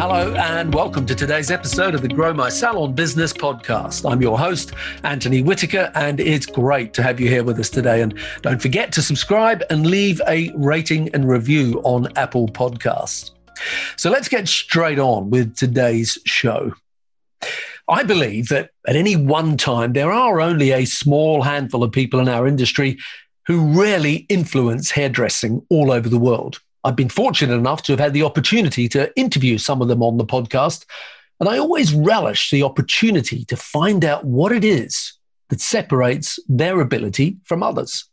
Hello, 0.00 0.32
and 0.34 0.72
welcome 0.72 1.06
to 1.06 1.14
today's 1.16 1.50
episode 1.50 1.92
of 1.92 2.02
the 2.02 2.08
Grow 2.08 2.32
My 2.32 2.50
Salon 2.50 2.94
Business 2.94 3.32
podcast. 3.32 4.08
I'm 4.08 4.22
your 4.22 4.38
host, 4.38 4.72
Anthony 5.02 5.42
Whitaker, 5.42 5.90
and 5.96 6.20
it's 6.20 6.46
great 6.46 6.94
to 6.94 7.02
have 7.02 7.18
you 7.18 7.28
here 7.28 7.42
with 7.42 7.58
us 7.58 7.68
today. 7.68 8.00
And 8.02 8.16
don't 8.42 8.62
forget 8.62 8.92
to 8.92 9.02
subscribe 9.02 9.64
and 9.70 9.90
leave 9.90 10.20
a 10.28 10.52
rating 10.54 11.12
and 11.14 11.28
review 11.28 11.80
on 11.82 12.16
Apple 12.16 12.46
Podcasts. 12.46 13.32
So 13.96 14.08
let's 14.08 14.28
get 14.28 14.46
straight 14.46 15.00
on 15.00 15.30
with 15.30 15.56
today's 15.56 16.16
show. 16.24 16.74
I 17.88 18.04
believe 18.04 18.50
that 18.50 18.70
at 18.86 18.94
any 18.94 19.16
one 19.16 19.56
time, 19.56 19.94
there 19.94 20.12
are 20.12 20.40
only 20.40 20.70
a 20.70 20.84
small 20.84 21.42
handful 21.42 21.82
of 21.82 21.90
people 21.90 22.20
in 22.20 22.28
our 22.28 22.46
industry 22.46 22.98
who 23.48 23.76
really 23.76 24.26
influence 24.28 24.92
hairdressing 24.92 25.66
all 25.70 25.90
over 25.90 26.08
the 26.08 26.20
world. 26.20 26.60
I've 26.88 26.96
been 26.96 27.10
fortunate 27.10 27.54
enough 27.54 27.82
to 27.82 27.92
have 27.92 28.00
had 28.00 28.14
the 28.14 28.22
opportunity 28.22 28.88
to 28.88 29.14
interview 29.14 29.58
some 29.58 29.82
of 29.82 29.88
them 29.88 30.02
on 30.02 30.16
the 30.16 30.24
podcast. 30.24 30.86
And 31.38 31.46
I 31.46 31.58
always 31.58 31.92
relish 31.92 32.50
the 32.50 32.62
opportunity 32.62 33.44
to 33.44 33.58
find 33.58 34.06
out 34.06 34.24
what 34.24 34.52
it 34.52 34.64
is 34.64 35.12
that 35.50 35.60
separates 35.60 36.38
their 36.48 36.80
ability 36.80 37.36
from 37.44 37.62
others. 37.62 38.06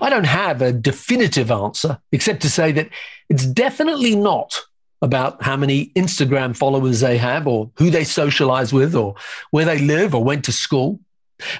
I 0.00 0.08
don't 0.08 0.24
have 0.24 0.62
a 0.62 0.72
definitive 0.72 1.50
answer, 1.50 1.98
except 2.10 2.40
to 2.42 2.50
say 2.50 2.72
that 2.72 2.88
it's 3.28 3.44
definitely 3.44 4.16
not 4.16 4.58
about 5.02 5.42
how 5.42 5.58
many 5.58 5.90
Instagram 5.90 6.56
followers 6.56 7.00
they 7.00 7.18
have, 7.18 7.46
or 7.46 7.70
who 7.76 7.90
they 7.90 8.04
socialize 8.04 8.72
with, 8.72 8.94
or 8.94 9.16
where 9.50 9.66
they 9.66 9.80
live, 9.80 10.14
or 10.14 10.24
went 10.24 10.46
to 10.46 10.52
school. 10.52 10.98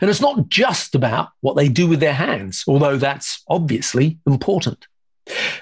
And 0.01 0.09
it's 0.09 0.23
not 0.23 0.49
just 0.49 0.95
about 0.95 1.29
what 1.43 1.57
they 1.57 1.69
do 1.69 1.87
with 1.87 2.01
their 2.01 2.15
hands, 2.15 2.65
although 2.67 2.97
that's 2.97 3.45
obviously 3.49 4.19
important. 4.27 4.87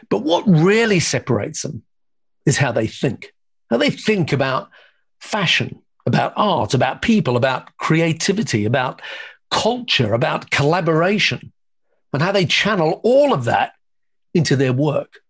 But 0.08 0.18
what 0.22 0.44
really 0.46 1.00
separates 1.00 1.62
them 1.62 1.82
is 2.44 2.56
how 2.56 2.72
they 2.72 2.86
think, 2.86 3.32
how 3.70 3.76
they 3.76 3.90
think 3.90 4.32
about 4.32 4.68
fashion, 5.20 5.82
about 6.06 6.32
art, 6.36 6.74
about 6.74 7.02
people, 7.02 7.36
about 7.36 7.76
creativity, 7.78 8.64
about 8.64 9.02
culture, 9.50 10.14
about 10.14 10.50
collaboration, 10.50 11.52
and 12.12 12.22
how 12.22 12.32
they 12.32 12.46
channel 12.46 13.00
all 13.02 13.32
of 13.32 13.44
that 13.44 13.72
into 14.34 14.56
their 14.56 14.72
work. 14.72 15.20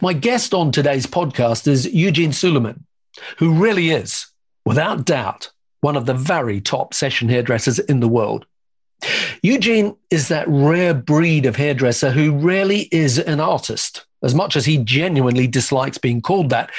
My 0.00 0.12
guest 0.12 0.54
on 0.54 0.72
today's 0.72 1.06
podcast 1.06 1.68
is 1.68 1.86
Eugene 1.86 2.32
Souleiman, 2.32 2.84
who 3.38 3.52
really 3.52 3.90
is, 3.90 4.26
without 4.64 5.04
doubt, 5.04 5.50
one 5.80 5.96
of 5.96 6.06
the 6.06 6.14
very 6.14 6.60
top 6.60 6.92
session 6.92 7.28
hairdressers 7.28 7.78
in 7.78 8.00
the 8.00 8.08
world. 8.08 8.46
Eugene 9.42 9.96
is 10.10 10.28
that 10.28 10.46
rare 10.48 10.94
breed 10.94 11.46
of 11.46 11.56
hairdresser 11.56 12.10
who 12.10 12.36
really 12.36 12.88
is 12.92 13.18
an 13.18 13.40
artist. 13.40 14.04
As 14.22 14.34
much 14.34 14.56
as 14.56 14.66
he 14.66 14.78
genuinely 14.78 15.46
dislikes 15.46 15.98
being 15.98 16.20
called 16.20 16.50
that, 16.50 16.70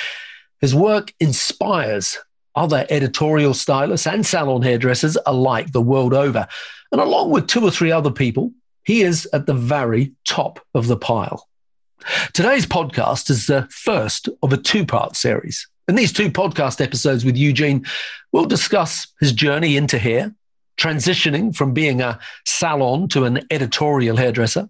his 0.60 0.76
work 0.76 1.14
inspires 1.20 2.18
other 2.56 2.86
editorial 2.90 3.54
stylists 3.54 4.06
and 4.06 4.26
salon 4.26 4.62
hairdressers 4.62 5.18
alike 5.26 5.72
the 5.72 5.82
world 5.82 6.14
over. 6.14 6.48
And 6.92 7.02
along 7.02 7.32
with 7.32 7.48
two 7.48 7.64
or 7.64 7.72
three 7.72 7.92
other 7.92 8.12
people, 8.12 8.52
he 8.84 9.02
is 9.02 9.28
at 9.34 9.46
the 9.46 9.54
very 9.54 10.14
top 10.26 10.60
of 10.74 10.88
the 10.88 10.98
pile. 10.98 11.48
Today's 12.34 12.66
podcast 12.66 13.30
is 13.30 13.48
the 13.48 13.68
first 13.70 14.28
of 14.42 14.52
a 14.52 14.58
two 14.58 14.86
part 14.86 15.16
series. 15.16 15.68
In 15.88 15.96
these 15.96 16.14
two 16.14 16.32
podcast 16.32 16.82
episodes 16.82 17.26
with 17.26 17.38
Eugene, 17.38 17.86
we'll 18.32 18.46
discuss 18.46 19.08
his 19.20 19.34
journey 19.34 19.78
into 19.78 19.98
hair, 19.98 20.34
transitioning 20.82 21.56
from 21.56 21.74
being 21.74 22.02
a 22.02 22.20
salon 22.46 23.08
to 23.10 23.24
an 23.26 23.46
editorial 23.52 24.18
hairdresser, 24.18 24.68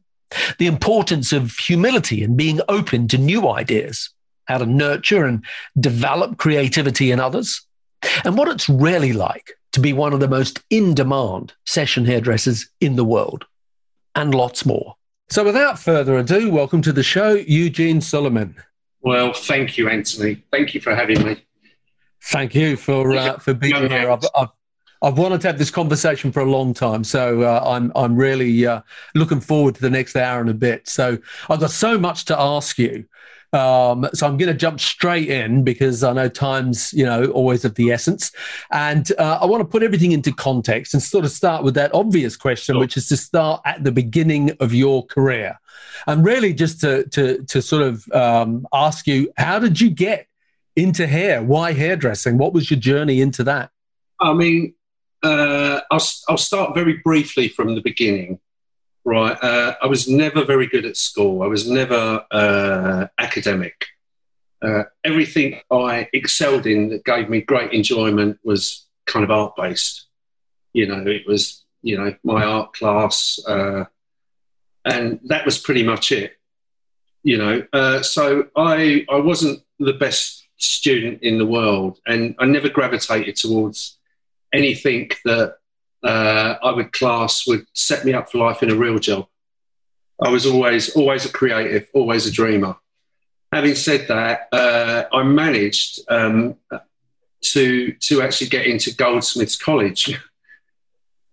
the 0.57 0.67
importance 0.67 1.31
of 1.31 1.55
humility 1.57 2.23
and 2.23 2.35
being 2.35 2.59
open 2.67 3.07
to 3.07 3.17
new 3.17 3.47
ideas, 3.47 4.09
how 4.45 4.57
to 4.57 4.65
nurture 4.65 5.25
and 5.25 5.45
develop 5.79 6.37
creativity 6.37 7.11
in 7.11 7.19
others, 7.19 7.65
and 8.25 8.37
what 8.37 8.49
it's 8.49 8.67
really 8.67 9.13
like 9.13 9.51
to 9.71 9.79
be 9.79 9.93
one 9.93 10.11
of 10.11 10.19
the 10.19 10.27
most 10.27 10.61
in 10.69 10.93
demand 10.93 11.53
session 11.65 12.05
hairdressers 12.05 12.69
in 12.81 12.97
the 12.97 13.05
world, 13.05 13.45
and 14.15 14.35
lots 14.35 14.65
more. 14.65 14.95
So, 15.29 15.45
without 15.45 15.79
further 15.79 16.17
ado, 16.17 16.51
welcome 16.51 16.81
to 16.81 16.91
the 16.91 17.03
show, 17.03 17.35
Eugene 17.35 18.01
Souleiman. 18.01 18.55
Well, 18.99 19.31
thank 19.31 19.77
you, 19.77 19.87
Anthony. 19.87 20.43
Thank 20.51 20.73
you 20.73 20.81
for 20.81 20.93
having 20.93 21.23
me. 21.23 21.45
Thank 22.25 22.53
you 22.53 22.75
for 22.75 23.13
uh, 23.13 23.39
for 23.39 23.53
being 23.53 23.89
here. 23.89 24.11
I've, 24.11 24.25
I've, 24.35 24.49
I've 25.01 25.17
wanted 25.17 25.41
to 25.41 25.47
have 25.47 25.57
this 25.57 25.71
conversation 25.71 26.31
for 26.31 26.41
a 26.41 26.45
long 26.45 26.73
time, 26.73 27.03
so 27.03 27.41
uh, 27.41 27.63
I'm 27.65 27.91
I'm 27.95 28.15
really 28.15 28.65
uh, 28.65 28.81
looking 29.15 29.41
forward 29.41 29.75
to 29.75 29.81
the 29.81 29.89
next 29.89 30.15
hour 30.15 30.41
and 30.41 30.49
a 30.49 30.53
bit. 30.53 30.87
So 30.87 31.17
I've 31.49 31.59
got 31.59 31.71
so 31.71 31.97
much 31.97 32.25
to 32.25 32.39
ask 32.39 32.77
you. 32.77 33.05
Um, 33.53 34.07
so 34.13 34.25
I'm 34.27 34.37
going 34.37 34.51
to 34.51 34.57
jump 34.57 34.79
straight 34.79 35.29
in 35.29 35.65
because 35.65 36.03
I 36.03 36.13
know 36.13 36.29
time's 36.29 36.93
you 36.93 37.03
know 37.03 37.25
always 37.31 37.65
of 37.65 37.75
the 37.75 37.91
essence, 37.91 38.31
and 38.71 39.11
uh, 39.17 39.39
I 39.41 39.45
want 39.45 39.61
to 39.61 39.67
put 39.67 39.83
everything 39.83 40.11
into 40.11 40.31
context 40.31 40.93
and 40.93 41.01
sort 41.01 41.25
of 41.25 41.31
start 41.31 41.63
with 41.63 41.73
that 41.73 41.93
obvious 41.93 42.37
question, 42.37 42.75
sure. 42.75 42.79
which 42.79 42.95
is 42.95 43.09
to 43.09 43.17
start 43.17 43.61
at 43.65 43.83
the 43.83 43.91
beginning 43.91 44.51
of 44.59 44.73
your 44.73 45.05
career, 45.05 45.59
and 46.07 46.23
really 46.23 46.53
just 46.53 46.79
to 46.81 47.07
to 47.09 47.43
to 47.45 47.61
sort 47.61 47.81
of 47.81 48.09
um, 48.13 48.67
ask 48.71 49.07
you 49.07 49.31
how 49.35 49.59
did 49.59 49.81
you 49.81 49.89
get 49.89 50.27
into 50.75 51.07
hair? 51.07 51.41
Why 51.43 51.73
hairdressing? 51.73 52.37
What 52.37 52.53
was 52.53 52.69
your 52.69 52.79
journey 52.79 53.19
into 53.19 53.43
that? 53.45 53.71
I 54.21 54.33
mean, 54.33 54.75
uh, 55.23 55.81
I'll, 55.91 56.07
I'll 56.29 56.37
start 56.37 56.75
very 56.75 56.97
briefly 56.97 57.47
from 57.47 57.75
the 57.75 57.81
beginning. 57.81 58.39
Right, 59.03 59.35
uh, 59.41 59.75
I 59.81 59.87
was 59.87 60.07
never 60.07 60.45
very 60.45 60.67
good 60.67 60.85
at 60.85 60.95
school. 60.95 61.41
I 61.41 61.47
was 61.47 61.67
never 61.67 62.23
uh, 62.29 63.07
academic. 63.17 63.85
Uh, 64.61 64.83
everything 65.03 65.59
I 65.71 66.07
excelled 66.13 66.67
in 66.67 66.89
that 66.89 67.03
gave 67.03 67.27
me 67.27 67.41
great 67.41 67.73
enjoyment 67.73 68.37
was 68.43 68.85
kind 69.07 69.23
of 69.23 69.31
art 69.31 69.55
based. 69.55 70.05
You 70.73 70.85
know, 70.85 71.03
it 71.07 71.25
was 71.25 71.65
you 71.81 71.97
know 71.97 72.15
my 72.23 72.43
art 72.43 72.73
class, 72.73 73.39
uh, 73.47 73.85
and 74.85 75.19
that 75.25 75.45
was 75.45 75.57
pretty 75.57 75.83
much 75.83 76.11
it. 76.11 76.33
You 77.23 77.39
know, 77.39 77.63
uh, 77.73 78.03
so 78.03 78.49
I 78.55 79.03
I 79.09 79.17
wasn't 79.17 79.63
the 79.79 79.93
best 79.93 80.45
student 80.57 81.23
in 81.23 81.39
the 81.39 81.45
world, 81.45 81.97
and 82.05 82.35
I 82.37 82.45
never 82.45 82.69
gravitated 82.69 83.35
towards 83.35 83.97
anything 84.53 85.11
that 85.25 85.57
uh, 86.03 86.55
I 86.61 86.71
would 86.71 86.91
class 86.91 87.45
would 87.47 87.65
set 87.73 88.05
me 88.05 88.13
up 88.13 88.31
for 88.31 88.39
life 88.39 88.63
in 88.63 88.71
a 88.71 88.75
real 88.75 88.99
job. 88.99 89.27
I 90.21 90.29
was 90.29 90.45
always 90.45 90.95
always 90.95 91.25
a 91.25 91.31
creative, 91.31 91.87
always 91.93 92.27
a 92.27 92.31
dreamer. 92.31 92.75
Having 93.51 93.75
said 93.75 94.07
that, 94.07 94.47
uh, 94.51 95.05
I 95.11 95.23
managed 95.23 95.99
um, 96.09 96.55
to 97.41 97.93
to 97.93 98.21
actually 98.21 98.47
get 98.47 98.65
into 98.65 98.93
Goldsmiths 98.95 99.55
College. 99.55 100.19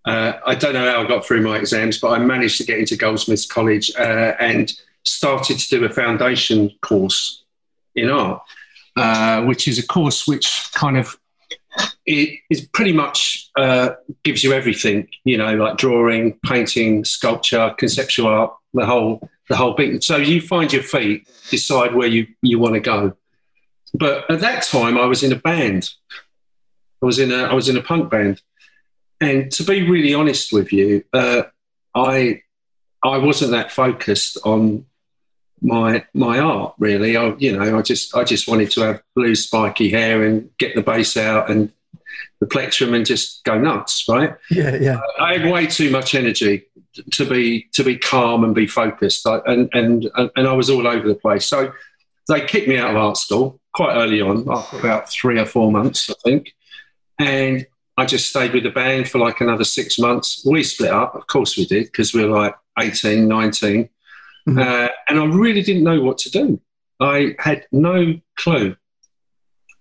Uh, 0.05 0.41
I 0.47 0.55
don't 0.55 0.73
know 0.73 0.91
how 0.91 1.03
I 1.03 1.07
got 1.07 1.27
through 1.27 1.43
my 1.43 1.59
exams, 1.59 1.99
but 1.99 2.13
I 2.13 2.19
managed 2.19 2.57
to 2.59 2.65
get 2.65 2.79
into 2.79 2.97
Goldsmiths 2.97 3.45
College 3.45 3.93
uh, 3.99 4.33
and 4.41 4.73
started 5.05 5.59
to 5.59 5.69
do 5.69 5.85
a 5.85 5.91
foundation 5.91 6.71
course 6.81 7.45
in 7.95 8.09
art, 8.09 8.41
uh, 8.97 9.43
which 9.43 9.69
is 9.69 9.79
a 9.79 9.87
course 9.87 10.27
which 10.27 10.71
kind 10.73 10.97
of 10.97 11.19
it 12.07 12.41
is 12.51 12.67
pretty 12.73 12.93
much 12.93 13.51
uh, 13.57 13.91
gives 14.23 14.43
you 14.43 14.53
everything, 14.53 15.09
you 15.25 15.37
know, 15.37 15.55
like 15.55 15.77
drawing, 15.77 16.39
painting, 16.45 17.05
sculpture, 17.05 17.75
conceptual 17.79 18.29
art, 18.29 18.55
the 18.75 18.87
whole 18.87 19.29
the 19.49 19.57
whole 19.57 19.75
bit. 19.75 20.03
So 20.03 20.17
you 20.17 20.41
find 20.41 20.73
your 20.73 20.83
feet, 20.83 21.29
decide 21.51 21.95
where 21.95 22.09
you 22.09 22.27
you 22.43 22.59
want 22.59 22.75
to 22.75 22.81
go. 22.81 23.15
But 23.95 24.31
at 24.31 24.41
that 24.41 24.63
time, 24.65 24.99
I 24.99 25.07
was 25.07 25.23
in 25.23 25.33
a 25.33 25.37
band. 25.37 25.91
I 27.03 27.07
was 27.07 27.19
in 27.19 27.33
a 27.33 27.45
I 27.45 27.55
was 27.55 27.69
in 27.69 27.77
a 27.77 27.83
punk 27.83 28.11
band, 28.11 28.43
and 29.21 29.51
to 29.53 29.65
be 29.65 29.89
really 29.89 30.15
honest 30.15 30.53
with 30.53 30.73
you, 30.73 31.05
uh, 31.13 31.43
I 31.95 32.43
I 33.03 33.19
wasn't 33.19 33.53
that 33.53 33.71
focused 33.71 34.39
on 34.45 34.87
my 35.61 36.05
my 36.15 36.39
art 36.39 36.75
really. 36.79 37.17
I 37.17 37.35
you 37.39 37.57
know 37.57 37.79
I 37.79 37.83
just 37.83 38.15
I 38.17 38.25
just 38.25 38.49
wanted 38.49 38.71
to 38.73 38.81
have 38.83 39.03
blue 39.15 39.35
spiky 39.35 39.91
hair 39.91 40.25
and 40.25 40.51
get 40.59 40.75
the 40.75 40.83
bass 40.83 41.17
out 41.17 41.51
and 41.51 41.73
the 42.41 42.47
plectrum 42.47 42.95
and 42.95 43.05
just 43.05 43.43
go 43.45 43.59
nuts, 43.59 44.05
right? 44.09 44.35
Yeah, 44.51 44.77
yeah. 44.77 45.01
I 45.21 45.39
had 45.39 45.51
way 45.51 45.67
too 45.67 45.91
much 45.91 46.15
energy 46.15 46.67
to 47.13 47.29
be 47.29 47.69
to 47.73 47.85
be 47.85 47.97
calm 47.99 48.45
and 48.45 48.55
be 48.55 48.67
focused, 48.67 49.27
I, 49.27 49.41
and 49.47 49.69
and 49.73 50.11
and 50.15 50.49
I 50.49 50.53
was 50.53 50.71
all 50.71 50.87
over 50.87 51.07
the 51.07 51.15
place. 51.15 51.47
So 51.47 51.73
they 52.29 52.45
kicked 52.45 52.69
me 52.69 52.79
out 52.79 52.91
of 52.91 52.97
art 52.97 53.17
school 53.17 53.61
quite 53.75 53.95
early 53.95 54.21
on, 54.21 54.47
after 54.51 54.79
about 54.79 55.09
three 55.09 55.39
or 55.39 55.47
four 55.47 55.71
months, 55.71 56.11
I 56.11 56.15
think. 56.25 56.55
And 57.19 57.67
I 57.97 58.07
just 58.07 58.29
stayed 58.29 58.53
with 58.53 58.63
the 58.63 58.71
band 58.71 59.09
for 59.09 59.19
like 59.19 59.41
another 59.41 59.65
six 59.65 59.99
months. 59.99 60.45
We 60.45 60.63
split 60.63 60.91
up, 60.91 61.15
of 61.15 61.27
course 61.27 61.57
we 61.57 61.65
did, 61.65 61.85
because 61.87 62.15
we 62.15 62.25
were 62.25 62.37
like 62.39 62.55
18, 62.79 63.27
19. 63.27 63.89
Mm-hmm. 64.49 64.59
Uh, 64.59 64.89
and 65.09 65.21
I 65.21 65.25
really 65.27 65.63
didn't 65.63 65.85
know 65.85 66.01
what 66.01 66.19
to 66.19 66.31
do. 66.31 66.61
I 67.01 67.37
had 67.39 67.67
no 67.71 68.19
clue. 68.37 68.77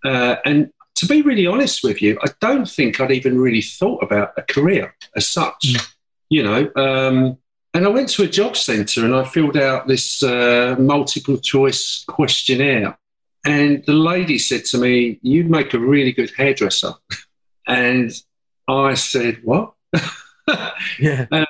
Uh, 0.04 0.36
and 0.46 0.72
to 0.96 1.06
be 1.06 1.22
really 1.22 1.48
honest 1.48 1.84
with 1.84 2.02
you, 2.02 2.18
I 2.22 2.28
don't 2.42 2.68
think 2.68 3.00
I'd 3.00 3.12
even 3.12 3.40
really 3.40 3.62
thought 3.62 4.04
about 4.04 4.34
a 4.38 4.42
career 4.42 4.96
as 5.16 5.28
such. 5.28 5.74
Mm. 5.74 5.94
You 6.30 6.44
know, 6.44 6.72
um, 6.76 7.38
and 7.74 7.86
I 7.86 7.90
went 7.90 8.10
to 8.10 8.24
a 8.24 8.28
job 8.28 8.58
centre 8.58 9.06
and 9.06 9.16
I 9.16 9.24
filled 9.24 9.56
out 9.56 9.88
this 9.88 10.22
uh, 10.22 10.76
multiple 10.78 11.38
choice 11.38 12.04
questionnaire. 12.08 12.98
And 13.46 13.86
the 13.86 13.94
lady 13.94 14.38
said 14.38 14.66
to 14.66 14.78
me, 14.78 15.20
You'd 15.22 15.50
make 15.50 15.74
a 15.74 15.80
really 15.80 16.12
good 16.12 16.32
hairdresser. 16.36 16.94
and 17.68 18.12
I 18.68 18.96
said, 18.96 19.40
What? 19.44 19.74
yeah. 21.00 21.28
Uh, 21.32 21.46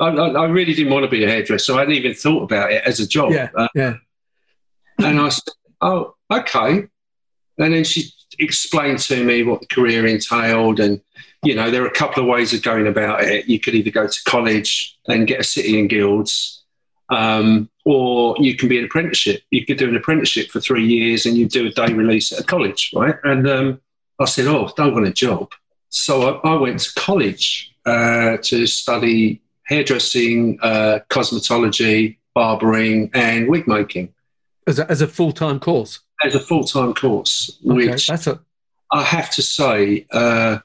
I, 0.00 0.08
I, 0.08 0.44
really 0.46 0.74
didn't 0.74 0.92
want 0.92 1.04
to 1.04 1.10
be 1.10 1.24
a 1.24 1.28
hairdresser. 1.28 1.74
I 1.74 1.80
hadn't 1.80 1.94
even 1.94 2.14
thought 2.14 2.42
about 2.42 2.72
it 2.72 2.82
as 2.84 3.00
a 3.00 3.06
job. 3.06 3.32
Yeah. 3.32 3.50
Uh, 3.56 3.68
yeah. 3.74 3.94
and 4.98 5.20
I 5.20 5.28
said, 5.28 5.54
Oh, 5.80 6.14
okay. 6.32 6.86
And 7.58 7.72
then 7.72 7.84
she 7.84 8.10
explained 8.38 8.98
to 9.00 9.22
me 9.22 9.44
what 9.44 9.60
the 9.60 9.66
career 9.66 10.06
entailed. 10.06 10.80
And, 10.80 11.00
you 11.44 11.54
know, 11.54 11.70
there 11.70 11.84
are 11.84 11.88
a 11.88 11.92
couple 11.92 12.22
of 12.22 12.28
ways 12.28 12.52
of 12.52 12.62
going 12.62 12.86
about 12.86 13.22
it. 13.22 13.46
You 13.46 13.60
could 13.60 13.74
either 13.74 13.90
go 13.90 14.06
to 14.06 14.24
college 14.24 14.98
and 15.06 15.26
get 15.26 15.40
a 15.40 15.44
city 15.44 15.78
and 15.78 15.88
guilds, 15.88 16.64
um, 17.10 17.70
or 17.84 18.34
you 18.38 18.56
can 18.56 18.68
be 18.68 18.78
an 18.78 18.86
apprenticeship. 18.86 19.42
You 19.50 19.64
could 19.64 19.78
do 19.78 19.88
an 19.88 19.96
apprenticeship 19.96 20.50
for 20.50 20.60
three 20.60 20.86
years 20.86 21.26
and 21.26 21.36
you 21.36 21.46
do 21.46 21.66
a 21.66 21.70
day 21.70 21.92
release 21.92 22.32
at 22.32 22.40
a 22.40 22.44
college, 22.44 22.90
right? 22.94 23.16
And 23.22 23.48
um, 23.48 23.80
I 24.18 24.24
said, 24.24 24.46
Oh, 24.46 24.72
don't 24.76 24.94
want 24.94 25.06
a 25.06 25.12
job. 25.12 25.52
So 25.90 26.40
I, 26.40 26.50
I 26.50 26.54
went 26.56 26.80
to 26.80 26.94
college 26.94 27.72
uh, 27.86 28.38
to 28.42 28.66
study 28.66 29.42
hairdressing, 29.66 30.58
uh, 30.62 31.00
cosmetology, 31.08 32.18
barbering, 32.34 33.10
and 33.14 33.48
wig 33.48 33.66
making. 33.66 34.12
As 34.66 34.78
a, 34.78 34.90
as 34.90 35.00
a 35.02 35.06
full 35.06 35.32
time 35.32 35.60
course? 35.60 36.00
As 36.22 36.34
a 36.34 36.40
full 36.40 36.64
time 36.64 36.94
course, 36.94 37.58
okay, 37.66 37.88
which 37.88 38.06
that's 38.06 38.26
a... 38.26 38.40
I 38.92 39.02
have 39.02 39.30
to 39.32 39.42
say, 39.42 40.06
uh, 40.10 40.58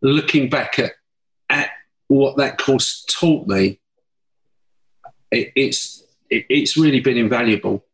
looking 0.00 0.50
back 0.50 0.78
at, 0.78 0.92
at 1.48 1.70
what 2.08 2.36
that 2.38 2.58
course 2.58 3.04
taught 3.08 3.46
me, 3.46 3.78
it, 5.30 5.52
it's 5.54 6.02
it, 6.28 6.46
it's 6.48 6.76
really 6.76 7.00
been 7.00 7.16
invaluable. 7.16 7.84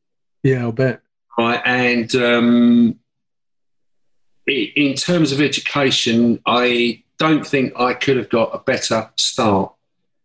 Yeah, 0.42 0.62
I'll 0.62 0.72
bet. 0.72 1.02
Right, 1.36 1.60
and 1.64 2.12
um, 2.16 2.98
in 4.46 4.94
terms 4.94 5.32
of 5.32 5.40
education, 5.40 6.40
I 6.46 7.04
don't 7.18 7.46
think 7.46 7.78
I 7.78 7.94
could 7.94 8.16
have 8.16 8.28
got 8.28 8.54
a 8.54 8.58
better 8.58 9.10
start. 9.16 9.72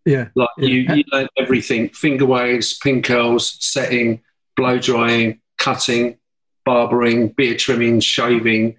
Yeah. 0.06 0.30
Like 0.36 0.50
yeah. 0.58 0.68
you, 0.68 0.96
you 0.96 1.04
learn 1.12 1.28
everything 1.38 1.90
finger 1.90 2.26
waves, 2.26 2.78
pin 2.78 3.02
curls, 3.02 3.58
setting, 3.60 4.22
blow 4.56 4.80
drying, 4.80 5.42
cutting, 5.58 6.18
barbering, 6.66 7.30
beard 7.30 7.60
trimming, 7.60 8.00
shaving, 8.00 8.76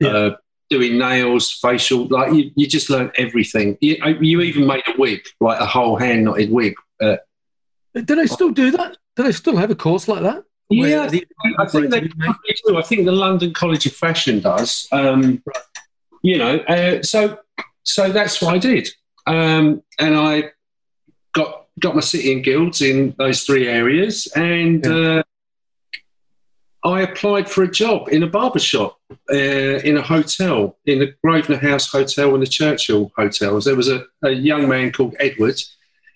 yeah. 0.00 0.08
uh, 0.08 0.36
doing 0.70 0.98
nails, 0.98 1.52
facial. 1.52 2.06
Like 2.06 2.32
you, 2.32 2.50
you 2.56 2.66
just 2.66 2.90
learn 2.90 3.10
everything. 3.16 3.76
You, 3.80 3.98
uh, 4.02 4.08
you, 4.20 4.40
even 4.40 4.66
made 4.66 4.82
a 4.86 4.98
wig, 4.98 5.26
like 5.40 5.60
a 5.60 5.66
whole 5.66 5.96
hand 5.96 6.24
knotted 6.24 6.50
wig. 6.50 6.74
Uh, 7.00 7.16
do 7.94 8.14
they 8.14 8.26
still 8.26 8.50
do 8.50 8.70
that? 8.70 8.96
Do 9.16 9.24
they 9.24 9.32
still 9.32 9.56
have 9.56 9.70
a 9.70 9.74
course 9.74 10.08
like 10.08 10.22
that? 10.22 10.44
Yeah, 10.70 11.02
I 11.02 11.08
think, 11.08 11.24
I 11.58 11.66
think 11.66 11.90
they 11.90 12.00
do. 12.00 12.78
I 12.78 12.82
think 12.82 13.04
the 13.04 13.12
London 13.12 13.52
College 13.52 13.84
of 13.84 13.92
Fashion 13.92 14.40
does. 14.40 14.88
Um. 14.90 15.42
You 16.24 16.38
know, 16.38 16.58
uh, 16.60 17.02
so 17.02 17.40
so 17.82 18.12
that's 18.12 18.40
what 18.40 18.54
I 18.54 18.58
did, 18.58 18.88
um, 19.26 19.82
and 19.98 20.16
I 20.16 20.52
got 21.32 21.66
got 21.78 21.94
my 21.94 22.00
city 22.00 22.32
and 22.32 22.44
guilds 22.44 22.82
in 22.82 23.14
those 23.18 23.44
three 23.44 23.68
areas, 23.68 24.28
and 24.36 24.84
yeah. 24.84 24.92
uh, 24.92 25.22
I 26.84 27.02
applied 27.02 27.48
for 27.48 27.62
a 27.62 27.70
job 27.70 28.08
in 28.08 28.22
a 28.22 28.26
barber 28.26 28.58
shop 28.58 28.98
uh, 29.30 29.36
in 29.36 29.96
a 29.96 30.02
hotel, 30.02 30.76
in 30.84 30.98
the 30.98 31.14
Grosvenor 31.22 31.58
House 31.58 31.90
Hotel 31.90 32.34
and 32.34 32.42
the 32.42 32.46
Churchill 32.46 33.12
Hotels. 33.16 33.64
There 33.64 33.76
was 33.76 33.88
a, 33.88 34.04
a 34.22 34.30
young 34.30 34.68
man 34.68 34.90
called 34.90 35.14
Edward. 35.20 35.60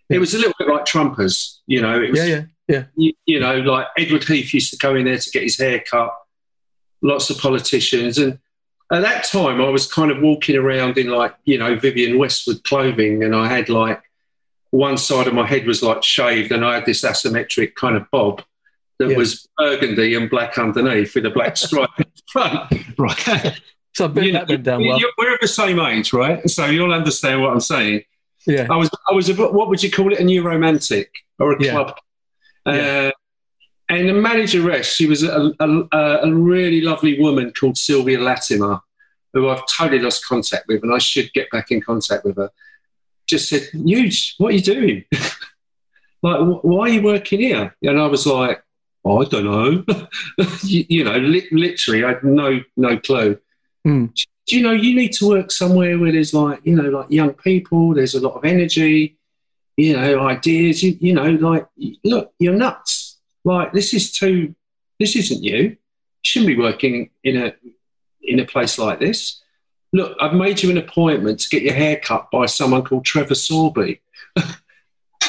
Yeah. 0.08 0.16
It 0.16 0.18
was 0.18 0.34
a 0.34 0.38
little 0.38 0.54
bit 0.58 0.68
like 0.68 0.84
Trumpers, 0.84 1.58
you 1.66 1.80
know. 1.80 2.00
It 2.02 2.10
was, 2.10 2.18
yeah, 2.18 2.26
yeah, 2.26 2.44
yeah. 2.68 2.84
You, 2.96 3.12
you 3.26 3.40
know, 3.40 3.58
like 3.60 3.86
Edward 3.96 4.24
Heath 4.24 4.52
used 4.52 4.72
to 4.72 4.78
go 4.78 4.96
in 4.96 5.04
there 5.04 5.18
to 5.18 5.30
get 5.30 5.44
his 5.44 5.58
hair 5.58 5.82
cut. 5.88 6.12
Lots 7.02 7.30
of 7.30 7.38
politicians, 7.38 8.18
and 8.18 8.38
at 8.92 9.02
that 9.02 9.24
time, 9.24 9.60
I 9.60 9.68
was 9.68 9.92
kind 9.92 10.10
of 10.10 10.22
walking 10.22 10.56
around 10.56 10.96
in 10.98 11.08
like 11.08 11.34
you 11.44 11.58
know 11.58 11.76
Vivienne 11.76 12.18
Westwood 12.18 12.64
clothing, 12.64 13.22
and 13.22 13.36
I 13.36 13.48
had 13.48 13.68
like 13.68 14.02
one 14.76 14.98
side 14.98 15.26
of 15.26 15.34
my 15.34 15.46
head 15.46 15.66
was 15.66 15.82
like 15.82 16.02
shaved, 16.02 16.52
and 16.52 16.64
I 16.64 16.74
had 16.74 16.86
this 16.86 17.02
asymmetric 17.02 17.74
kind 17.74 17.96
of 17.96 18.10
bob 18.10 18.42
that 18.98 19.10
yeah. 19.10 19.16
was 19.16 19.48
burgundy 19.56 20.14
and 20.14 20.28
black 20.28 20.58
underneath 20.58 21.14
with 21.14 21.26
a 21.26 21.30
black 21.30 21.56
stripe 21.66 21.88
in 21.98 22.06
front. 22.30 22.98
Right. 22.98 23.60
So 23.94 24.12
you 24.20 24.32
down 24.58 24.86
well. 24.86 25.00
We're 25.16 25.32
of 25.32 25.40
the 25.40 25.48
same 25.48 25.80
age, 25.80 26.12
right? 26.12 26.46
So 26.50 26.66
you'll 26.66 26.92
understand 26.92 27.40
what 27.40 27.50
I'm 27.50 27.60
saying. 27.60 28.02
Yeah. 28.46 28.66
I 28.70 28.76
was, 28.76 28.90
I 29.10 29.14
was, 29.14 29.30
a, 29.30 29.34
what 29.34 29.70
would 29.70 29.82
you 29.82 29.90
call 29.90 30.12
it? 30.12 30.20
A 30.20 30.22
new 30.22 30.42
romantic 30.42 31.10
or 31.38 31.52
a 31.52 31.56
club? 31.56 31.96
Yeah. 32.66 33.10
Uh, 33.10 33.10
and 33.88 34.06
the 34.06 34.12
manageress, 34.12 34.86
she 34.94 35.06
was 35.06 35.22
a, 35.22 35.50
a, 35.60 35.88
a, 35.94 36.30
really 36.30 36.82
lovely 36.82 37.18
woman 37.18 37.54
called 37.58 37.78
Sylvia 37.78 38.20
Latimer, 38.20 38.80
who 39.32 39.48
I've 39.48 39.66
totally 39.66 40.02
lost 40.02 40.26
contact 40.26 40.68
with, 40.68 40.82
and 40.82 40.92
I 40.92 40.98
should 40.98 41.32
get 41.32 41.50
back 41.50 41.70
in 41.70 41.80
contact 41.80 42.26
with 42.26 42.36
her 42.36 42.50
just 43.26 43.48
said, 43.48 43.68
"Huge, 43.72 44.34
what 44.38 44.52
are 44.52 44.56
you 44.56 44.62
doing? 44.62 45.04
like, 46.22 46.40
why 46.62 46.86
are 46.86 46.88
you 46.88 47.02
working 47.02 47.40
here?" 47.40 47.76
And 47.82 48.00
I 48.00 48.06
was 48.06 48.26
like, 48.26 48.62
oh, 49.04 49.22
"I 49.22 49.24
don't 49.24 49.44
know." 49.44 49.84
you, 50.62 50.84
you, 50.88 51.04
know, 51.04 51.16
li- 51.16 51.48
literally, 51.50 52.04
I 52.04 52.08
had 52.08 52.24
no 52.24 52.60
no 52.76 52.98
clue. 52.98 53.38
Mm. 53.86 54.12
Do 54.46 54.56
you 54.56 54.62
know 54.62 54.72
you 54.72 54.94
need 54.94 55.12
to 55.14 55.28
work 55.28 55.50
somewhere 55.50 55.98
where 55.98 56.12
there's 56.12 56.32
like 56.32 56.60
you 56.64 56.76
know 56.76 56.88
like 56.88 57.10
young 57.10 57.34
people, 57.34 57.94
there's 57.94 58.14
a 58.14 58.20
lot 58.20 58.36
of 58.36 58.44
energy, 58.44 59.18
you 59.76 59.96
know, 59.96 60.26
ideas. 60.26 60.82
You, 60.82 60.96
you 61.00 61.14
know, 61.14 61.30
like 61.30 61.66
look, 62.04 62.32
you're 62.38 62.54
nuts. 62.54 63.18
Like 63.44 63.72
this 63.72 63.92
is 63.94 64.12
too. 64.12 64.54
This 64.98 65.14
isn't 65.16 65.42
you. 65.42 65.56
You 65.56 65.76
shouldn't 66.22 66.48
be 66.48 66.56
working 66.56 67.10
in 67.22 67.36
a 67.36 67.54
in 68.22 68.40
a 68.40 68.44
place 68.44 68.78
like 68.78 68.98
this 68.98 69.42
look, 69.96 70.16
I've 70.20 70.34
made 70.34 70.62
you 70.62 70.70
an 70.70 70.78
appointment 70.78 71.40
to 71.40 71.48
get 71.48 71.62
your 71.62 71.74
hair 71.74 71.96
cut 71.96 72.30
by 72.30 72.46
someone 72.46 72.84
called 72.84 73.04
Trevor 73.04 73.34
Sorbie. 73.34 74.00
uh, 74.36 74.44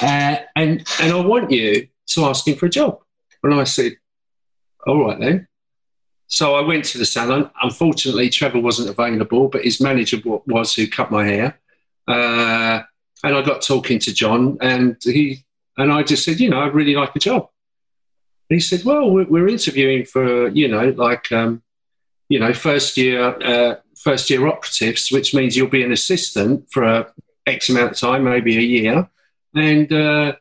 and, 0.01 0.45
and 0.55 1.13
I 1.13 1.25
want 1.25 1.51
you 1.51 1.87
to 2.07 2.25
ask 2.25 2.47
him 2.47 2.55
for 2.55 2.65
a 2.65 2.69
job. 2.69 2.99
And 3.43 3.53
I 3.53 3.63
said, 3.63 3.93
all 4.85 5.05
right 5.05 5.19
then. 5.19 5.47
So 6.27 6.55
I 6.55 6.61
went 6.61 6.83
to 6.85 6.97
the 6.97 7.05
salon. 7.05 7.49
Unfortunately, 7.61 8.29
Trevor 8.29 8.59
wasn't 8.59 8.89
available, 8.89 9.47
but 9.47 9.63
his 9.63 9.79
manager 9.79 10.17
was 10.45 10.75
who 10.75 10.87
cut 10.87 11.11
my 11.11 11.25
hair. 11.25 11.59
Uh, 12.07 12.81
and 13.23 13.35
I 13.35 13.41
got 13.41 13.61
talking 13.61 13.99
to 13.99 14.13
John, 14.13 14.57
and 14.61 14.97
he 15.01 15.45
and 15.77 15.91
I 15.91 16.03
just 16.03 16.23
said, 16.23 16.39
you 16.39 16.49
know, 16.49 16.61
I'd 16.61 16.73
really 16.73 16.95
like 16.95 17.15
a 17.15 17.19
job. 17.19 17.49
And 18.49 18.55
he 18.55 18.59
said, 18.59 18.83
well, 18.83 19.09
we're, 19.09 19.27
we're 19.27 19.47
interviewing 19.47 20.05
for, 20.05 20.49
you 20.49 20.67
know, 20.67 20.89
like, 20.89 21.31
um, 21.31 21.61
you 22.29 22.39
know, 22.39 22.53
first 22.53 22.97
year 22.97 23.35
uh, 23.41 23.75
first 24.07 24.29
year 24.29 24.47
operatives, 24.47 25.11
which 25.11 25.33
means 25.33 25.57
you'll 25.57 25.67
be 25.67 25.83
an 25.83 25.91
assistant 25.91 26.65
for 26.71 26.83
a 26.83 27.11
X 27.45 27.67
amount 27.67 27.91
of 27.91 27.97
time, 27.97 28.23
maybe 28.23 28.57
a 28.57 28.61
year, 28.61 29.09
and 29.53 29.91
uh, 29.91 30.33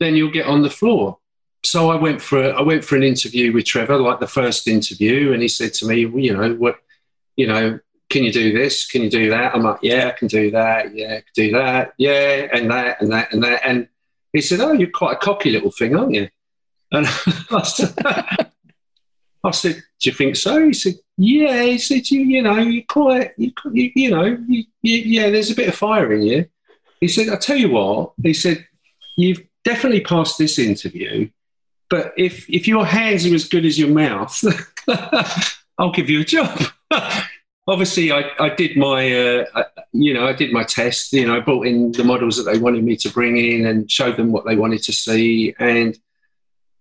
then 0.00 0.16
you'll 0.16 0.32
get 0.32 0.46
on 0.46 0.62
the 0.62 0.70
floor. 0.70 1.18
So 1.64 1.88
I 1.90 1.94
went 1.94 2.20
for 2.20 2.42
a, 2.42 2.48
I 2.48 2.62
went 2.62 2.84
for 2.84 2.96
an 2.96 3.04
interview 3.04 3.52
with 3.52 3.64
Trevor, 3.64 3.96
like 3.98 4.18
the 4.18 4.26
first 4.26 4.66
interview, 4.66 5.32
and 5.32 5.40
he 5.40 5.46
said 5.46 5.72
to 5.74 5.86
me, 5.86 6.04
well, 6.04 6.18
you 6.18 6.36
know, 6.36 6.54
what, 6.54 6.80
you 7.36 7.46
know, 7.46 7.78
can 8.10 8.24
you 8.24 8.32
do 8.32 8.52
this? 8.52 8.88
Can 8.88 9.02
you 9.02 9.10
do 9.10 9.30
that? 9.30 9.54
I'm 9.54 9.62
like, 9.62 9.78
yeah, 9.82 10.08
I 10.08 10.18
can 10.18 10.26
do 10.26 10.50
that. 10.50 10.92
Yeah, 10.92 11.18
I 11.18 11.20
can 11.20 11.34
do 11.34 11.52
that. 11.52 11.92
Yeah, 11.98 12.48
and 12.52 12.68
that 12.72 13.00
and 13.00 13.12
that 13.12 13.32
and 13.32 13.44
that. 13.44 13.60
And 13.64 13.86
he 14.32 14.40
said, 14.40 14.58
oh, 14.58 14.72
you're 14.72 14.90
quite 14.90 15.12
a 15.12 15.24
cocky 15.24 15.50
little 15.52 15.70
thing, 15.70 15.94
aren't 15.94 16.14
you? 16.14 16.28
And 16.90 17.06
I 17.52 17.62
said, 17.62 17.94
I 19.44 19.50
said, 19.50 19.82
do 20.00 20.10
you 20.10 20.12
think 20.12 20.36
so? 20.36 20.66
He 20.66 20.72
said, 20.72 20.94
yeah. 21.16 21.62
He 21.64 21.78
said, 21.78 22.08
you, 22.10 22.20
you 22.20 22.42
know, 22.42 22.58
you're 22.58 22.84
quite, 22.88 23.32
you, 23.36 23.52
you, 23.72 23.90
you 23.94 24.10
know, 24.10 24.38
you, 24.46 24.64
yeah, 24.82 25.30
there's 25.30 25.50
a 25.50 25.56
bit 25.56 25.68
of 25.68 25.74
fire 25.74 26.12
in 26.12 26.22
you. 26.22 26.46
He 27.00 27.08
said, 27.08 27.28
I'll 27.28 27.38
tell 27.38 27.56
you 27.56 27.70
what. 27.70 28.12
He 28.22 28.34
said, 28.34 28.66
you've 29.16 29.42
definitely 29.64 30.02
passed 30.02 30.38
this 30.38 30.58
interview, 30.58 31.28
but 31.90 32.12
if, 32.16 32.48
if 32.48 32.68
your 32.68 32.86
hands 32.86 33.26
are 33.26 33.34
as 33.34 33.48
good 33.48 33.64
as 33.64 33.78
your 33.78 33.90
mouth, 33.90 34.40
I'll 35.78 35.92
give 35.92 36.08
you 36.08 36.20
a 36.20 36.24
job. 36.24 36.60
Obviously, 37.66 38.10
I, 38.12 38.30
I 38.38 38.48
did 38.50 38.76
my, 38.76 39.12
uh, 39.12 39.44
I, 39.54 39.64
you 39.92 40.14
know, 40.14 40.26
I 40.26 40.32
did 40.32 40.52
my 40.52 40.64
test. 40.64 41.12
You 41.12 41.26
know, 41.26 41.36
I 41.36 41.40
brought 41.40 41.66
in 41.66 41.92
the 41.92 42.04
models 42.04 42.36
that 42.36 42.50
they 42.50 42.58
wanted 42.58 42.84
me 42.84 42.96
to 42.96 43.10
bring 43.10 43.36
in 43.36 43.66
and 43.66 43.90
showed 43.90 44.16
them 44.16 44.32
what 44.32 44.44
they 44.44 44.56
wanted 44.56 44.82
to 44.84 44.92
see, 44.92 45.54
and 45.60 45.96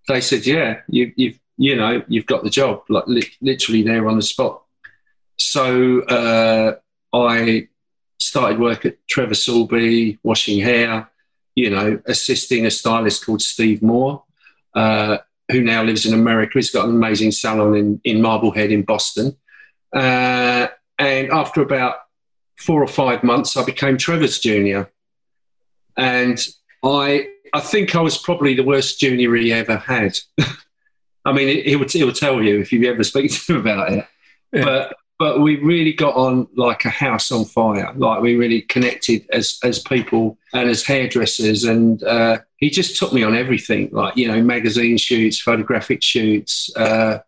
they 0.07 0.21
said, 0.21 0.47
"Yeah, 0.47 0.81
you, 0.87 1.11
you've 1.15 1.39
you 1.61 1.75
know, 1.75 2.01
you've 2.07 2.25
got 2.25 2.43
the 2.43 2.49
job, 2.49 2.81
like 2.89 3.05
li- 3.05 3.37
literally 3.39 3.83
there 3.83 4.07
on 4.07 4.15
the 4.15 4.23
spot. 4.23 4.63
So 5.37 6.01
uh, 6.01 6.73
I 7.13 7.67
started 8.19 8.59
work 8.59 8.83
at 8.83 8.97
Trevor 9.07 9.35
Sorbie, 9.35 10.17
washing 10.23 10.59
hair, 10.59 11.07
you 11.53 11.69
know, 11.69 12.01
assisting 12.07 12.65
a 12.65 12.71
stylist 12.71 13.23
called 13.23 13.43
Steve 13.43 13.83
Moore, 13.83 14.23
uh, 14.73 15.19
who 15.51 15.61
now 15.61 15.83
lives 15.83 16.07
in 16.07 16.15
America. 16.15 16.53
He's 16.55 16.71
got 16.71 16.89
an 16.89 16.95
amazing 16.95 17.29
salon 17.29 17.75
in, 17.75 18.01
in 18.03 18.23
Marblehead 18.23 18.71
in 18.71 18.81
Boston. 18.81 19.37
Uh, 19.95 20.67
and 20.97 21.29
after 21.29 21.61
about 21.61 21.97
four 22.57 22.81
or 22.81 22.87
five 22.87 23.23
months, 23.23 23.55
I 23.55 23.63
became 23.63 23.97
Trevor's 23.97 24.39
junior. 24.39 24.89
And 25.95 26.43
I, 26.83 27.27
I 27.53 27.59
think 27.59 27.95
I 27.95 28.01
was 28.01 28.17
probably 28.17 28.55
the 28.55 28.63
worst 28.63 28.99
junior 28.99 29.35
he 29.35 29.53
ever 29.53 29.77
had. 29.77 30.17
I 31.25 31.33
mean, 31.33 31.63
he 31.63 31.75
would, 31.75 31.91
he 31.91 32.03
would 32.03 32.15
tell 32.15 32.41
you 32.41 32.59
if 32.59 32.71
you 32.71 32.89
ever 32.89 33.03
speak 33.03 33.31
to 33.31 33.53
him 33.53 33.61
about 33.61 33.91
it. 33.91 34.05
Yeah. 34.51 34.63
But 34.63 34.95
but 35.21 35.39
we 35.39 35.57
really 35.57 35.93
got 35.93 36.15
on 36.15 36.47
like 36.55 36.83
a 36.83 36.89
house 36.89 37.31
on 37.31 37.45
fire. 37.45 37.93
Like 37.95 38.23
we 38.23 38.35
really 38.35 38.63
connected 38.63 39.23
as 39.31 39.59
as 39.63 39.77
people 39.77 40.39
and 40.51 40.67
as 40.67 40.83
hairdressers. 40.83 41.63
And 41.63 42.03
uh, 42.03 42.39
he 42.57 42.71
just 42.71 42.97
took 42.97 43.13
me 43.13 43.21
on 43.21 43.35
everything, 43.35 43.89
like 43.91 44.17
you 44.17 44.27
know, 44.27 44.41
magazine 44.41 44.97
shoots, 44.97 45.39
photographic 45.39 46.01
shoots, 46.01 46.75
uh, 46.75 47.19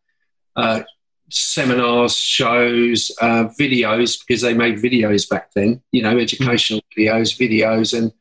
uh, 0.56 0.82
seminars, 1.30 2.18
shows, 2.18 3.12
uh, 3.22 3.46
videos 3.60 4.20
because 4.26 4.42
they 4.42 4.56
made 4.56 4.78
videos 4.78 5.30
back 5.30 5.52
then. 5.54 5.84
You 5.92 6.02
know, 6.02 6.18
educational 6.18 6.82
mm. 6.82 6.98
videos, 6.98 7.38
videos, 7.38 7.96
and 7.96 8.12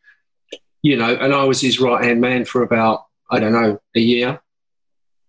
you 0.82 0.98
know, 0.98 1.14
and 1.14 1.32
I 1.32 1.44
was 1.44 1.62
his 1.62 1.80
right 1.80 2.04
hand 2.04 2.20
man 2.20 2.44
for 2.44 2.62
about 2.62 3.06
I 3.30 3.38
don't 3.38 3.52
know 3.52 3.80
a 3.96 4.00
year, 4.00 4.42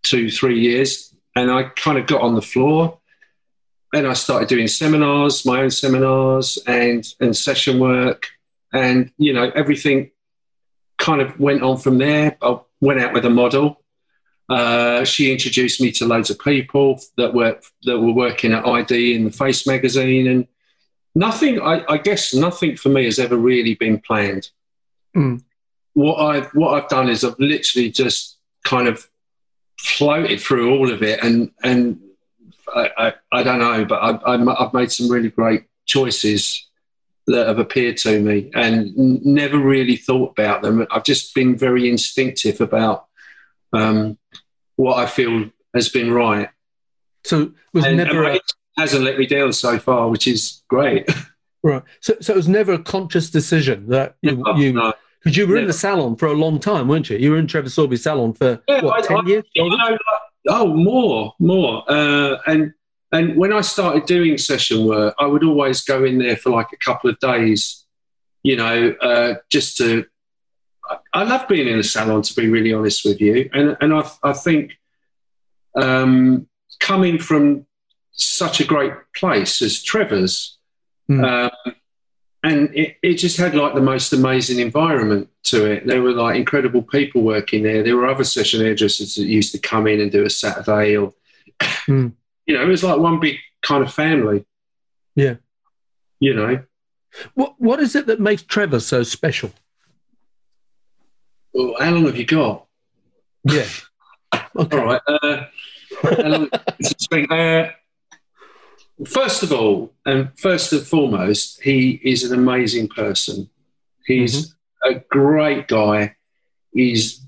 two, 0.04 0.30
three 0.30 0.60
years, 0.60 1.14
and 1.36 1.50
I 1.52 1.64
kind 1.64 1.98
of 1.98 2.06
got 2.06 2.22
on 2.22 2.36
the 2.36 2.42
floor 2.42 3.00
then 3.94 4.08
I 4.08 4.14
started 4.14 4.50
doing 4.50 4.68
seminars, 4.68 5.46
my 5.46 5.62
own 5.62 5.70
seminars, 5.70 6.58
and 6.66 7.08
and 7.22 7.38
session 7.38 7.80
work, 7.80 8.28
and 8.74 9.12
you 9.18 9.34
know 9.34 9.52
everything 9.56 10.10
kind 10.98 11.22
of 11.22 11.40
went 11.40 11.62
on 11.62 11.78
from 11.78 12.00
there. 12.00 12.36
I 12.42 12.60
went 12.82 13.00
out 13.00 13.14
with 13.14 13.24
a 13.24 13.30
model. 13.30 13.82
Uh, 14.50 15.04
she 15.04 15.32
introduced 15.32 15.80
me 15.80 15.92
to 15.92 16.08
loads 16.08 16.32
of 16.32 16.40
people 16.40 17.00
that 17.18 17.36
were 17.36 17.60
that 17.84 18.00
were 18.00 18.12
working 18.12 18.52
at 18.52 18.66
ID 18.66 19.14
in 19.14 19.26
the 19.26 19.32
Face 19.32 19.68
magazine, 19.68 20.28
and 20.28 20.48
nothing. 21.14 21.62
I, 21.62 21.86
I 21.88 21.98
guess 22.00 22.34
nothing 22.34 22.76
for 22.76 22.90
me 22.90 23.06
has 23.06 23.20
ever 23.20 23.38
really 23.38 23.76
been 23.76 24.00
planned. 24.00 24.50
Mm. 25.16 25.44
What 25.94 26.16
I've 26.16 26.48
what 26.56 26.74
I've 26.74 26.90
done 26.90 27.10
is 27.10 27.24
I've 27.24 27.38
literally 27.38 27.92
just 27.92 28.40
kind 28.66 28.88
of 28.88 29.08
floated 29.84 30.42
through 30.42 30.76
all 30.76 30.92
of 30.92 31.04
it, 31.04 31.24
and 31.24 31.52
and 31.64 32.00
I, 32.74 32.90
I, 32.98 33.14
I 33.32 33.44
don't 33.44 33.60
know, 33.60 33.86
but 33.86 33.96
I, 33.98 34.64
I've 34.64 34.74
made 34.74 34.92
some 34.92 35.10
really 35.10 35.30
great 35.30 35.66
choices 35.86 36.68
that 37.28 37.48
have 37.48 37.60
appeared 37.60 37.98
to 37.98 38.20
me 38.20 38.52
and 38.54 38.96
never 39.26 39.58
really 39.58 39.96
thought 39.96 40.32
about 40.32 40.62
them. 40.62 40.86
I've 40.92 41.04
just 41.04 41.34
been 41.34 41.56
very 41.58 41.90
instinctive 41.90 42.60
about 42.60 43.06
um, 43.72 44.18
what 44.76 44.98
I 44.98 45.06
feel 45.06 45.50
has 45.74 45.90
been 45.90 46.12
right. 46.12 46.50
So 47.24 47.52
was 47.74 47.86
and, 47.86 47.98
never 47.98 48.24
and 48.26 48.38
a... 48.38 48.82
hasn't 48.82 49.04
let 49.04 49.18
me 49.18 49.26
down 49.26 49.54
so 49.54 49.80
far, 49.80 50.10
which 50.10 50.28
is 50.28 50.64
great. 50.68 51.10
Right. 51.66 51.82
So, 52.02 52.16
so 52.20 52.34
it 52.34 52.36
was 52.36 52.50
never 52.50 52.74
a 52.74 52.84
conscious 52.84 53.30
decision 53.30 53.88
that 53.88 54.18
you, 54.22 54.36
no, 54.36 54.56
you 54.58 54.74
no, 54.74 54.94
because 55.24 55.38
you 55.38 55.48
were 55.48 55.56
never. 55.56 55.62
in 55.62 55.68
the 55.68 55.74
salon 55.74 56.16
for 56.16 56.28
a 56.28 56.34
long 56.34 56.60
time, 56.60 56.88
weren't 56.88 57.10
you? 57.10 57.18
You 57.18 57.32
were 57.32 57.38
in 57.38 57.48
Trevor 57.48 57.70
Sorbie's 57.70 58.04
salon 58.04 58.34
for 58.34 58.62
yeah, 58.68 58.82
what, 58.82 59.04
I, 59.04 59.08
ten 59.08 59.26
I, 59.26 59.30
years? 59.30 59.46
Know, 59.56 59.98
Oh, 60.50 60.68
more, 60.74 61.34
more. 61.40 61.90
Uh, 61.90 62.38
and 62.48 62.74
and 63.12 63.38
when 63.38 63.54
I 63.54 63.62
started 63.62 64.06
doing 64.06 64.38
session 64.38 64.86
work, 64.86 65.16
I 65.20 65.26
would 65.26 65.44
always 65.44 65.82
go 65.82 66.04
in 66.04 66.18
there 66.18 66.36
for 66.36 66.50
like 66.50 66.68
a 66.74 66.78
couple 66.78 67.10
of 67.10 67.20
days, 67.20 67.86
you 68.42 68.56
know, 68.56 68.96
uh, 69.02 69.36
just 69.50 69.78
to. 69.78 70.06
I 71.14 71.24
love 71.24 71.48
being 71.48 71.68
in 71.68 71.80
a 71.80 71.84
salon, 71.84 72.24
to 72.24 72.36
be 72.36 72.50
really 72.50 72.74
honest 72.74 73.06
with 73.06 73.22
you, 73.22 73.50
and 73.54 73.78
and 73.80 73.94
I 73.94 74.10
I 74.22 74.34
think 74.34 74.74
um, 75.76 76.48
coming 76.80 77.20
from 77.20 77.66
such 78.12 78.60
a 78.60 78.66
great 78.66 78.94
place 79.16 79.62
as 79.62 79.82
Trevor's. 79.82 80.58
Mm. 81.10 81.50
Um, 81.66 81.76
and 82.44 82.76
it, 82.76 82.98
it 83.02 83.14
just 83.16 83.38
had 83.38 83.56
like 83.56 83.74
the 83.74 83.82
most 83.82 84.12
amazing 84.12 84.60
environment 84.60 85.30
to 85.44 85.66
it. 85.66 85.88
There 85.88 86.02
were 86.02 86.12
like 86.12 86.36
incredible 86.36 86.82
people 86.82 87.22
working 87.22 87.64
there. 87.64 87.84
There 87.84 87.96
were 87.96 88.08
other 88.08 88.26
session 88.26 88.60
hairdressers 88.60 89.16
that 89.16 89.24
used 89.24 89.54
to 89.54 89.60
come 89.60 89.88
in 89.88 90.02
and 90.02 90.12
do 90.12 90.26
a 90.26 90.30
Saturday, 90.30 90.98
or 90.98 91.14
mm. 91.62 92.12
you 92.46 92.56
know, 92.56 92.62
it 92.62 92.68
was 92.68 92.84
like 92.84 93.00
one 93.00 93.20
big 93.22 93.38
kind 93.62 93.82
of 93.82 93.94
family. 93.94 94.46
Yeah, 95.16 95.36
you 96.20 96.34
know. 96.34 96.64
What 97.34 97.56
What 97.60 97.80
is 97.80 97.96
it 97.96 98.08
that 98.08 98.20
makes 98.20 98.44
Trevor 98.44 98.82
so 98.82 99.04
special? 99.04 99.54
Well, 101.54 101.76
how 101.80 101.92
long 101.92 102.06
have 102.06 102.18
you 102.18 102.26
got? 102.26 102.66
Yeah. 103.44 103.68
Okay. 104.56 104.78
All 104.78 104.86
right. 104.86 105.02
Uh, 105.08 105.46
uh, 107.30 107.70
first 109.06 109.44
of 109.44 109.52
all, 109.52 109.94
and 110.06 110.32
first 110.38 110.74
and 110.74 110.86
foremost, 110.86 111.62
he 111.62 112.00
is 112.04 112.24
an 112.24 112.38
amazing 112.38 112.90
person. 112.90 113.50
He's 114.06 114.48
mm-hmm. 114.48 114.98
a 114.98 115.00
great 115.10 115.68
guy. 115.68 116.16
He's 116.74 117.22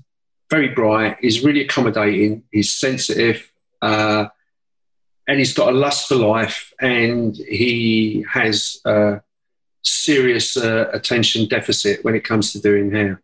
very 0.50 0.68
bright. 0.68 1.16
He's 1.20 1.44
really 1.44 1.62
accommodating. 1.62 2.44
He's 2.52 2.74
sensitive. 2.74 3.50
Uh, 3.82 4.26
and 5.28 5.38
he's 5.38 5.52
got 5.52 5.68
a 5.68 5.76
lust 5.76 6.08
for 6.08 6.14
life 6.14 6.72
and 6.80 7.36
he 7.36 8.24
has 8.30 8.80
a 8.84 9.20
serious 9.82 10.56
uh, 10.56 10.88
attention 10.92 11.48
deficit 11.48 12.04
when 12.04 12.14
it 12.14 12.24
comes 12.24 12.52
to 12.52 12.60
doing 12.60 12.92
hair. 12.92 13.22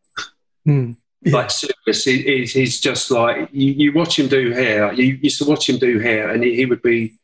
Mm, 0.66 0.96
yeah. 1.22 1.32
Like 1.32 1.50
serious, 1.50 2.04
he, 2.04 2.44
he's 2.44 2.80
just 2.80 3.10
like 3.10 3.48
you, 3.52 3.72
you, 3.72 3.92
watch 3.92 4.18
him 4.18 4.28
do 4.28 4.50
hair. 4.50 4.92
You 4.92 5.18
used 5.22 5.38
to 5.38 5.44
watch 5.44 5.68
him 5.68 5.78
do 5.78 5.98
hair, 5.98 6.30
and 6.30 6.42
he, 6.42 6.54
he 6.56 6.66
would 6.66 6.82
be 6.82 7.14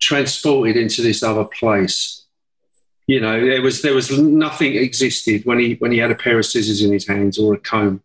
transported 0.00 0.76
into 0.76 1.02
this 1.02 1.22
other 1.22 1.44
place. 1.44 2.24
You 3.06 3.20
know, 3.20 3.44
there 3.44 3.62
was 3.62 3.82
there 3.82 3.94
was 3.94 4.16
nothing 4.18 4.76
existed 4.76 5.44
when 5.44 5.58
he 5.58 5.74
when 5.74 5.92
he 5.92 5.98
had 5.98 6.10
a 6.10 6.14
pair 6.14 6.38
of 6.38 6.46
scissors 6.46 6.82
in 6.82 6.92
his 6.92 7.06
hands 7.06 7.38
or 7.38 7.54
a 7.54 7.58
comb, 7.58 8.02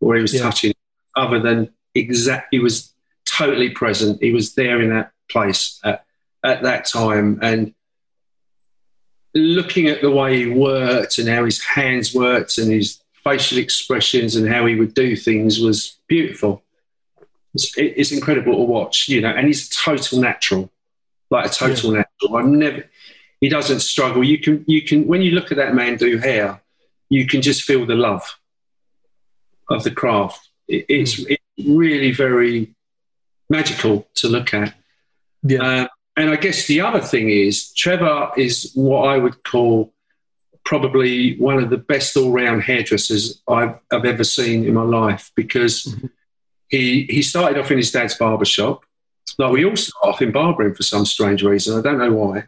or 0.00 0.16
he 0.16 0.22
was 0.22 0.34
yeah. 0.34 0.42
touching, 0.42 0.72
other 1.14 1.38
than 1.38 1.70
exact. 1.94 2.48
He 2.50 2.58
was 2.58 2.92
totally 3.26 3.70
present. 3.70 4.22
He 4.22 4.32
was 4.32 4.54
there 4.54 4.80
in 4.80 4.90
that 4.90 5.12
place 5.28 5.78
at, 5.84 6.04
at 6.42 6.62
that 6.62 6.86
time, 6.86 7.38
and 7.42 7.74
looking 9.34 9.88
at 9.88 10.00
the 10.00 10.10
way 10.10 10.38
he 10.38 10.50
worked 10.50 11.18
and 11.18 11.28
how 11.28 11.44
his 11.44 11.62
hands 11.62 12.14
worked 12.14 12.56
and 12.56 12.72
his 12.72 13.02
facial 13.22 13.58
expressions 13.58 14.36
and 14.36 14.48
how 14.48 14.64
he 14.64 14.76
would 14.76 14.94
do 14.94 15.14
things 15.14 15.60
was 15.60 15.98
beautiful. 16.08 16.62
It's, 17.52 17.76
it's 17.76 18.12
incredible 18.12 18.54
to 18.54 18.62
watch, 18.62 19.08
you 19.08 19.20
know, 19.20 19.28
and 19.28 19.46
he's 19.46 19.68
total 19.68 20.20
natural 20.20 20.70
like 21.36 21.50
a 21.50 21.54
total 21.54 21.92
yeah. 21.92 22.04
natural. 22.22 22.36
I've 22.36 22.46
never. 22.46 22.84
He 23.40 23.48
doesn't 23.48 23.80
struggle. 23.80 24.24
You 24.24 24.38
can 24.38 24.64
you 24.66 24.82
can 24.82 25.06
when 25.06 25.22
you 25.22 25.32
look 25.32 25.50
at 25.50 25.58
that 25.58 25.74
man 25.74 25.96
do 25.96 26.18
hair, 26.18 26.62
you 27.08 27.26
can 27.26 27.42
just 27.42 27.62
feel 27.62 27.86
the 27.86 27.94
love 27.94 28.38
of 29.68 29.84
the 29.84 29.90
craft. 29.90 30.50
It, 30.68 30.86
it's, 30.88 31.20
mm. 31.20 31.26
it's 31.30 31.68
really 31.68 32.12
very 32.12 32.74
magical 33.48 34.08
to 34.16 34.28
look 34.28 34.54
at. 34.54 34.74
Yeah. 35.42 35.62
Uh, 35.62 35.88
and 36.16 36.30
I 36.30 36.36
guess 36.36 36.66
the 36.66 36.80
other 36.80 37.00
thing 37.00 37.28
is 37.28 37.72
Trevor 37.74 38.30
is 38.36 38.72
what 38.74 39.08
I 39.08 39.18
would 39.18 39.44
call 39.44 39.92
probably 40.64 41.36
one 41.36 41.62
of 41.62 41.70
the 41.70 41.76
best 41.76 42.16
all-round 42.16 42.62
hairdressers 42.62 43.42
I've, 43.46 43.78
I've 43.92 44.04
ever 44.04 44.24
seen 44.24 44.64
in 44.64 44.74
my 44.74 44.82
life 44.82 45.30
because 45.36 45.84
mm-hmm. 45.84 46.06
he 46.68 47.04
he 47.04 47.22
started 47.22 47.58
off 47.58 47.70
in 47.70 47.76
his 47.76 47.92
dad's 47.92 48.14
barber 48.14 48.46
shop 48.46 48.85
like 49.38 49.52
we 49.52 49.64
all 49.64 49.76
start 49.76 50.14
off 50.14 50.22
in 50.22 50.32
barbering 50.32 50.74
for 50.74 50.82
some 50.82 51.04
strange 51.04 51.42
reason. 51.42 51.78
I 51.78 51.82
don't 51.82 51.98
know 51.98 52.12
why. 52.12 52.44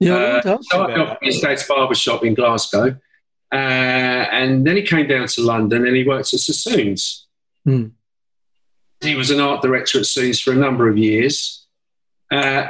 Yeah, 0.00 0.40
uh, 0.44 0.58
started 0.62 0.98
off 0.98 1.18
in 1.22 1.26
his 1.26 1.40
dad's 1.40 1.66
barber 1.66 1.94
shop 1.94 2.24
in 2.24 2.34
Glasgow, 2.34 2.96
uh, 3.52 3.54
and 3.54 4.66
then 4.66 4.76
he 4.76 4.82
came 4.82 5.06
down 5.06 5.28
to 5.28 5.42
London 5.42 5.86
and 5.86 5.96
he 5.96 6.04
worked 6.04 6.34
at 6.34 6.40
Sassoons. 6.40 7.26
Hmm. 7.64 7.88
He 9.00 9.14
was 9.14 9.30
an 9.30 9.40
art 9.40 9.62
director 9.62 10.00
at 10.00 10.06
Sassoons 10.06 10.40
for 10.40 10.52
a 10.52 10.56
number 10.56 10.88
of 10.88 10.98
years, 10.98 11.66
uh, 12.30 12.68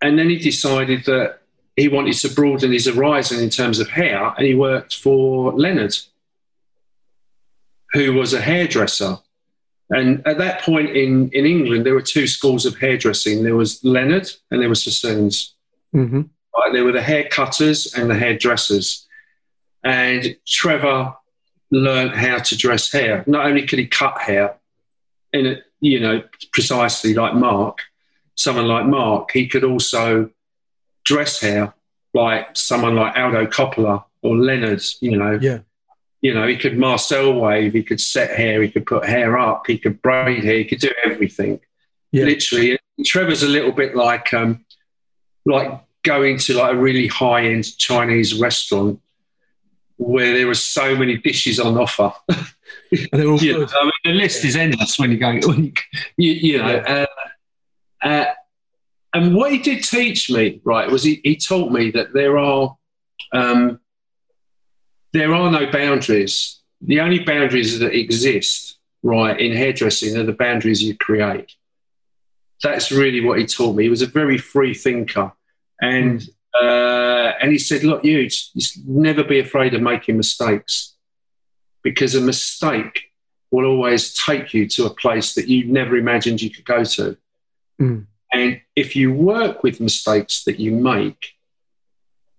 and 0.00 0.18
then 0.18 0.30
he 0.30 0.38
decided 0.38 1.04
that 1.04 1.40
he 1.76 1.88
wanted 1.88 2.14
to 2.14 2.28
broaden 2.30 2.72
his 2.72 2.86
horizon 2.86 3.42
in 3.42 3.50
terms 3.50 3.78
of 3.78 3.88
hair, 3.88 4.32
and 4.36 4.46
he 4.46 4.54
worked 4.54 4.96
for 4.96 5.52
Leonard, 5.52 5.96
who 7.92 8.14
was 8.14 8.32
a 8.32 8.40
hairdresser 8.40 9.18
and 9.90 10.26
at 10.26 10.38
that 10.38 10.60
point 10.62 10.90
in, 10.90 11.30
in 11.30 11.46
England, 11.46 11.86
there 11.86 11.94
were 11.94 12.02
two 12.02 12.26
schools 12.26 12.66
of 12.66 12.76
hairdressing. 12.76 13.42
There 13.42 13.56
was 13.56 13.82
Leonard 13.82 14.30
and 14.50 14.60
there 14.60 14.68
was 14.68 14.84
Sassoons. 14.84 15.54
Mm-hmm. 15.94 16.22
Right? 16.56 16.72
There 16.72 16.84
were 16.84 16.92
the 16.92 17.02
hair 17.02 17.28
cutters 17.28 17.94
and 17.94 18.10
the 18.10 18.14
hairdressers. 18.14 19.06
And 19.82 20.36
Trevor 20.46 21.14
learned 21.70 22.14
how 22.14 22.38
to 22.38 22.56
dress 22.56 22.92
hair. 22.92 23.24
Not 23.26 23.46
only 23.46 23.66
could 23.66 23.78
he 23.78 23.86
cut 23.86 24.18
hair 24.18 24.56
in 25.32 25.46
it, 25.46 25.64
you 25.80 26.00
know, 26.00 26.22
precisely 26.52 27.14
like 27.14 27.34
Mark, 27.34 27.78
someone 28.34 28.66
like 28.66 28.86
Mark, 28.86 29.30
he 29.32 29.46
could 29.46 29.64
also 29.64 30.30
dress 31.04 31.40
hair 31.40 31.72
like 32.12 32.56
someone 32.56 32.94
like 32.94 33.16
Aldo 33.16 33.46
Coppola 33.46 34.04
or 34.22 34.36
Leonard, 34.36 34.82
you 35.00 35.16
know. 35.16 35.38
Yeah. 35.40 35.60
You 36.20 36.34
know, 36.34 36.46
he 36.46 36.56
could 36.56 36.76
Marcel 36.76 37.32
wave, 37.32 37.72
he 37.72 37.82
could 37.82 38.00
set 38.00 38.36
hair, 38.36 38.60
he 38.62 38.70
could 38.70 38.86
put 38.86 39.04
hair 39.04 39.38
up, 39.38 39.66
he 39.66 39.78
could 39.78 40.02
braid 40.02 40.42
hair, 40.42 40.58
he 40.58 40.64
could 40.64 40.80
do 40.80 40.90
everything. 41.04 41.60
Yeah. 42.10 42.24
Literally. 42.24 42.78
Trevor's 43.04 43.44
a 43.44 43.48
little 43.48 43.70
bit 43.70 43.94
like 43.94 44.34
um 44.34 44.64
like 45.46 45.80
going 46.02 46.38
to 46.38 46.54
like 46.54 46.72
a 46.72 46.76
really 46.76 47.06
high 47.06 47.46
end 47.46 47.76
Chinese 47.78 48.40
restaurant 48.40 49.00
where 49.96 50.32
there 50.36 50.46
were 50.46 50.54
so 50.54 50.96
many 50.96 51.16
dishes 51.18 51.60
on 51.60 51.78
offer. 51.78 52.12
And 52.90 53.20
they're 53.20 53.28
all 53.28 53.38
you 53.38 53.52
know, 53.52 53.66
good. 53.66 53.74
I 53.74 53.84
mean, 53.84 53.92
the 54.04 54.12
list 54.12 54.44
is 54.44 54.56
endless 54.56 54.98
when 54.98 55.10
you're 55.10 55.18
going, 55.18 55.42
when 55.46 55.64
you, 55.64 55.72
you, 56.16 56.32
you 56.32 56.58
know. 56.58 56.70
Yeah. 56.70 57.06
Uh, 58.02 58.06
uh, 58.06 58.24
and 59.14 59.34
what 59.34 59.52
he 59.52 59.58
did 59.58 59.84
teach 59.84 60.30
me, 60.30 60.60
right, 60.64 60.90
was 60.90 61.02
he, 61.02 61.20
he 61.24 61.36
taught 61.36 61.72
me 61.72 61.90
that 61.90 62.12
there 62.12 62.38
are 62.38 62.76
um, 63.32 63.80
there 65.18 65.34
are 65.34 65.50
no 65.50 65.70
boundaries. 65.70 66.60
The 66.80 67.00
only 67.00 67.20
boundaries 67.20 67.78
that 67.80 67.94
exist, 67.94 68.78
right, 69.02 69.38
in 69.38 69.56
hairdressing 69.56 70.16
are 70.16 70.24
the 70.24 70.32
boundaries 70.32 70.82
you 70.82 70.96
create. 70.96 71.52
That's 72.62 72.90
really 72.90 73.20
what 73.20 73.38
he 73.38 73.46
taught 73.46 73.76
me. 73.76 73.84
He 73.84 73.88
was 73.88 74.02
a 74.02 74.06
very 74.06 74.38
free 74.38 74.74
thinker, 74.74 75.32
and 75.80 76.22
uh, 76.60 77.32
and 77.40 77.52
he 77.52 77.58
said, 77.58 77.84
"Look, 77.84 78.04
you 78.04 78.28
just 78.28 78.86
never 78.86 79.22
be 79.22 79.38
afraid 79.38 79.74
of 79.74 79.82
making 79.82 80.16
mistakes, 80.16 80.96
because 81.82 82.14
a 82.14 82.20
mistake 82.20 83.12
will 83.50 83.64
always 83.64 84.12
take 84.14 84.52
you 84.52 84.68
to 84.68 84.86
a 84.86 84.94
place 84.94 85.34
that 85.34 85.48
you 85.48 85.64
never 85.66 85.96
imagined 85.96 86.42
you 86.42 86.50
could 86.50 86.64
go 86.64 86.84
to." 86.84 87.16
Mm. 87.80 88.06
And 88.32 88.60
if 88.76 88.94
you 88.94 89.12
work 89.12 89.62
with 89.62 89.80
mistakes 89.80 90.44
that 90.44 90.60
you 90.60 90.72
make, 90.72 91.34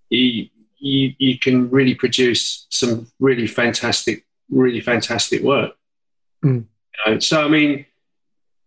you, 0.10 0.50
you, 0.80 1.14
you 1.18 1.38
can 1.38 1.70
really 1.70 1.96
produce 1.96 2.68
some 2.70 3.12
really 3.20 3.48
fantastic, 3.48 4.26
really 4.50 4.82
fantastic 4.82 5.42
work. 5.44 5.76
Mm. 6.44 6.66
You 7.06 7.14
know, 7.14 7.20
so, 7.20 7.44
I 7.44 7.48
mean, 7.48 7.86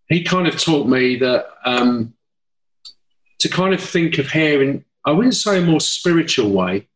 he 0.08 0.22
kind 0.22 0.46
of 0.46 0.58
taught 0.58 0.86
me 0.86 1.16
that 1.16 1.46
um, 1.64 2.14
to 3.40 3.48
kind 3.48 3.74
of 3.74 3.80
think 3.80 4.18
of 4.18 4.28
hair 4.28 4.62
in, 4.62 4.84
I 5.04 5.10
wouldn't 5.10 5.34
say 5.34 5.58
a 5.58 5.64
more 5.64 5.80
spiritual 5.80 6.50
way, 6.50 6.88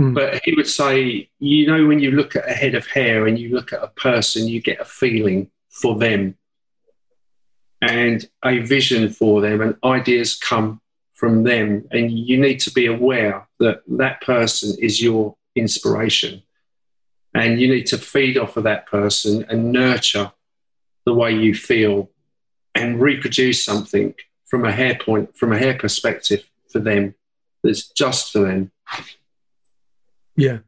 Mm. 0.00 0.14
but 0.14 0.40
he 0.42 0.54
would 0.54 0.66
say, 0.66 1.28
you 1.38 1.66
know, 1.66 1.86
when 1.86 2.00
you 2.00 2.12
look 2.12 2.34
at 2.34 2.48
a 2.48 2.54
head 2.54 2.74
of 2.74 2.86
hair 2.86 3.26
and 3.26 3.38
you 3.38 3.50
look 3.54 3.74
at 3.74 3.82
a 3.82 3.88
person, 3.88 4.48
you 4.48 4.58
get 4.58 4.80
a 4.80 4.86
feeling 4.86 5.50
for 5.68 5.98
them 5.98 6.34
and 7.82 8.26
a 8.42 8.60
vision 8.60 9.10
for 9.10 9.42
them, 9.42 9.60
and 9.60 9.76
ideas 9.84 10.34
come 10.34 10.80
from 11.12 11.42
them. 11.42 11.86
And 11.90 12.10
you 12.10 12.40
need 12.40 12.58
to 12.60 12.70
be 12.72 12.86
aware 12.86 13.46
that 13.62 13.82
that 13.88 14.20
person 14.20 14.76
is 14.80 15.02
your 15.02 15.36
inspiration. 15.56 16.42
And 17.34 17.60
you 17.60 17.68
need 17.68 17.86
to 17.86 17.98
feed 17.98 18.36
off 18.36 18.56
of 18.56 18.64
that 18.64 18.86
person 18.86 19.44
and 19.48 19.72
nurture 19.72 20.32
the 21.06 21.14
way 21.14 21.32
you 21.32 21.54
feel 21.54 22.10
and 22.74 23.00
reproduce 23.00 23.64
something 23.64 24.14
from 24.46 24.64
a 24.64 24.72
hair 24.72 24.98
point, 25.02 25.36
from 25.36 25.52
a 25.52 25.58
hair 25.58 25.76
perspective 25.78 26.44
for 26.70 26.78
them 26.78 27.14
that's 27.62 27.88
just 27.88 28.32
for 28.32 28.40
them. 28.40 28.70
Yeah. 30.36 30.58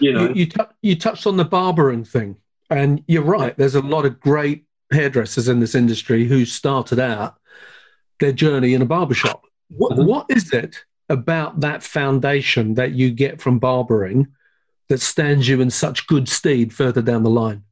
You 0.00 0.12
know, 0.12 0.28
You, 0.28 0.34
you, 0.34 0.46
tou- 0.46 0.66
you 0.82 0.96
touched 0.96 1.26
on 1.26 1.36
the 1.36 1.44
barbering 1.44 2.04
thing, 2.04 2.36
and 2.70 3.02
you're 3.06 3.22
right. 3.22 3.56
There's 3.56 3.74
a 3.76 3.80
lot 3.80 4.04
of 4.04 4.18
great 4.20 4.64
hairdressers 4.92 5.48
in 5.48 5.60
this 5.60 5.74
industry 5.74 6.24
who 6.26 6.44
started 6.44 6.98
out 6.98 7.36
their 8.20 8.32
journey 8.32 8.74
in 8.74 8.82
a 8.82 8.86
barbershop. 8.86 9.44
What, 9.68 9.92
Mhm. 9.92 10.06
what 10.06 10.26
is 10.30 10.52
it 10.52 10.84
about 11.08 11.60
that 11.60 11.82
foundation 11.82 12.74
that 12.74 12.92
you 12.92 13.10
get 13.10 13.40
from 13.40 13.58
barbering 13.58 14.28
that 14.88 15.00
stands 15.00 15.48
you 15.48 15.60
in 15.60 15.70
such 15.70 16.06
good 16.06 16.28
stead 16.28 16.72
further 16.72 17.02
down 17.02 17.22
the 17.22 17.30
line? 17.30 17.62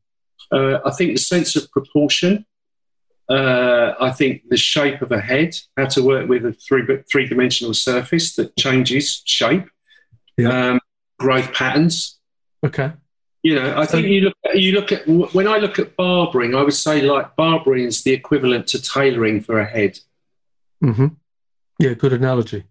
Uh, 0.53 0.79
I 0.85 0.91
think 0.93 1.13
the 1.15 1.21
sense 1.21 1.57
of 1.57 1.71
proportion. 1.71 2.47
Uh, 3.29 3.95
I 4.01 4.11
think 4.13 4.43
the 4.49 4.57
shape 4.57 5.03
of 5.03 5.11
a 5.11 5.21
head, 5.21 5.57
how 5.77 5.87
to 5.87 6.03
work 6.03 6.29
with 6.29 6.47
a 6.47 6.53
three 6.53 6.83
three 7.11 7.27
dimensional 7.27 7.75
surface 7.75 8.37
that 8.37 8.57
changes 8.57 9.23
shape, 9.25 9.65
Yeah. 10.37 10.71
um, 10.71 10.81
growth 11.19 11.53
patterns. 11.53 12.19
Okay. 12.65 12.93
You 13.43 13.57
know, 13.57 13.77
I 13.77 13.87
think 13.87 14.07
you 14.07 14.21
look 14.23 14.35
at, 14.45 14.59
you 14.61 14.73
look 14.73 14.93
at 14.93 15.07
when 15.09 15.49
I 15.49 15.59
look 15.59 15.79
at 15.79 15.97
barbering, 15.97 16.55
I 16.55 16.63
would 16.63 16.75
say 16.75 17.01
like 17.03 17.35
barbering 17.37 17.85
is 17.85 18.03
the 18.05 18.13
equivalent 18.13 18.67
to 18.69 18.83
tailoring 18.83 19.41
for 19.41 19.59
a 19.59 19.67
head. 19.67 19.99
Mm-hmm. 20.83 21.07
Yeah, 21.79 21.95
good 21.95 22.13
analogy. 22.13 22.65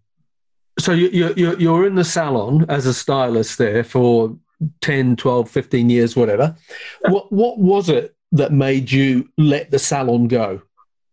So 0.78 0.92
you, 0.92 1.10
you, 1.10 1.34
you're, 1.38 1.60
you're 1.60 1.88
in 1.88 1.96
the 1.96 2.04
salon 2.04 2.66
as 2.70 2.86
a 2.86 2.94
stylist 2.94 3.58
there 3.58 3.84
for 3.84 4.38
10, 4.82 5.16
12, 5.16 5.50
15 5.50 5.90
years, 5.90 6.16
whatever. 6.16 6.56
What, 7.02 7.32
what 7.32 7.58
was 7.58 7.90
it 7.90 8.16
that 8.34 8.52
made 8.52 8.92
you 8.92 9.30
let 9.38 9.72
the 9.72 9.80
salon 9.80 10.28
go? 10.28 10.62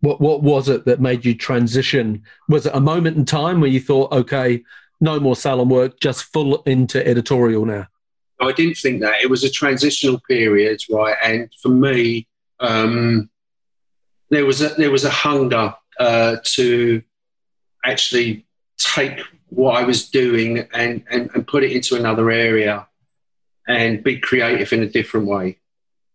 What, 0.01 0.21
what 0.21 0.43
was 0.43 0.69
it 0.69 0.85
that 0.87 1.01
made 1.01 1.25
you 1.25 1.35
transition? 1.35 2.25
Was 2.49 2.67
it 2.67 2.75
a 2.75 2.81
moment 2.81 3.17
in 3.17 3.25
time 3.25 3.61
where 3.61 3.71
you 3.71 3.81
thought, 3.81 4.13
okay, 4.13 4.65
no 5.01 5.21
more 5.21 5.37
salon 5.37 5.69
work, 5.69 6.01
just 6.01 6.25
full 6.25 6.63
into 6.63 7.07
editorial 7.07 7.65
now? 7.65 7.87
I 8.41 8.51
didn't 8.53 8.77
think 8.77 9.01
that 9.03 9.21
it 9.23 9.31
was 9.31 9.45
a 9.45 9.51
transitional 9.51 10.21
period, 10.29 10.83
right? 10.91 11.17
And 11.23 11.53
for 11.63 11.69
me, 11.69 12.27
um, 12.59 13.31
there 14.31 14.45
was 14.45 14.61
a 14.63 14.71
there 14.71 14.91
was 14.91 15.05
a 15.05 15.11
hunger 15.11 15.75
uh, 16.01 16.37
to 16.43 17.03
actually 17.85 18.47
take 18.79 19.21
what 19.55 19.77
I 19.77 19.85
was 19.85 20.09
doing 20.09 20.59
and, 20.73 21.05
and 21.11 21.31
and 21.35 21.47
put 21.47 21.63
it 21.63 21.73
into 21.73 21.95
another 21.97 22.31
area 22.31 22.89
and 23.69 24.03
be 24.03 24.19
creative 24.19 24.73
in 24.73 24.83
a 24.83 24.87
different 24.89 25.27
way. 25.27 25.59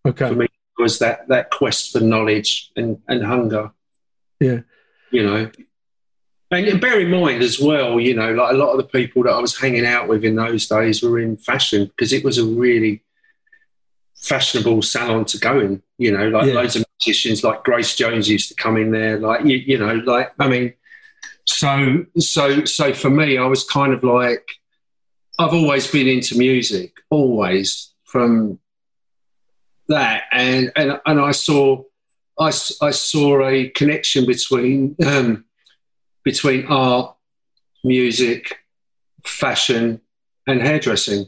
Okay. 0.07 0.27
For 0.27 0.35
me, 0.35 0.45
it 0.45 0.81
was 0.81 0.99
that 0.99 1.27
that 1.27 1.51
quest 1.51 1.91
for 1.91 1.99
knowledge 1.99 2.71
and 2.75 2.97
and 3.07 3.23
hunger. 3.23 3.71
Yeah. 4.39 4.61
you 5.11 5.23
know. 5.23 5.51
And 6.49 6.79
bear 6.79 6.99
in 7.01 7.11
mind 7.11 7.43
as 7.43 7.59
well, 7.59 7.99
you 7.99 8.15
know, 8.15 8.33
like 8.33 8.53
a 8.53 8.57
lot 8.57 8.71
of 8.71 8.77
the 8.77 8.85
people 8.85 9.23
that 9.23 9.31
I 9.33 9.39
was 9.39 9.57
hanging 9.57 9.85
out 9.85 10.07
with 10.07 10.23
in 10.23 10.35
those 10.35 10.65
days 10.67 11.03
were 11.03 11.19
in 11.19 11.35
fashion 11.37 11.85
because 11.87 12.13
it 12.13 12.23
was 12.23 12.37
a 12.37 12.45
really 12.45 13.03
fashionable 14.15 14.81
salon 14.81 15.25
to 15.25 15.37
go 15.37 15.59
in. 15.59 15.81
You 15.97 16.11
know, 16.17 16.29
like 16.29 16.47
Yeah. 16.47 16.53
loads 16.53 16.75
of 16.75 16.85
musicians, 17.05 17.43
like 17.43 17.63
Grace 17.63 17.95
Jones 17.95 18.29
used 18.29 18.47
to 18.49 18.55
come 18.55 18.77
in 18.77 18.91
there. 18.91 19.19
Like 19.19 19.45
you, 19.45 19.57
you 19.57 19.77
know, 19.77 19.95
like 19.95 20.31
I 20.39 20.47
mean, 20.47 20.73
so 21.47 22.05
so 22.19 22.65
so 22.65 22.93
for 22.93 23.09
me, 23.09 23.37
I 23.37 23.45
was 23.45 23.63
kind 23.63 23.93
of 23.93 24.03
like, 24.03 24.47
I've 25.39 25.53
always 25.53 25.89
been 25.89 26.07
into 26.07 26.37
music, 26.37 26.93
always 27.09 27.93
from 28.05 28.59
that, 29.87 30.23
and 30.31 30.71
and 30.75 30.99
and 31.05 31.19
I 31.19 31.31
saw. 31.31 31.83
I 32.39 32.51
saw 32.51 33.47
a 33.47 33.69
connection 33.69 34.27
between 34.27 34.95
um, 35.03 35.45
between 36.23 36.67
art, 36.67 37.15
music, 37.83 38.59
fashion, 39.25 40.01
and 40.45 40.61
hairdressing. 40.61 41.25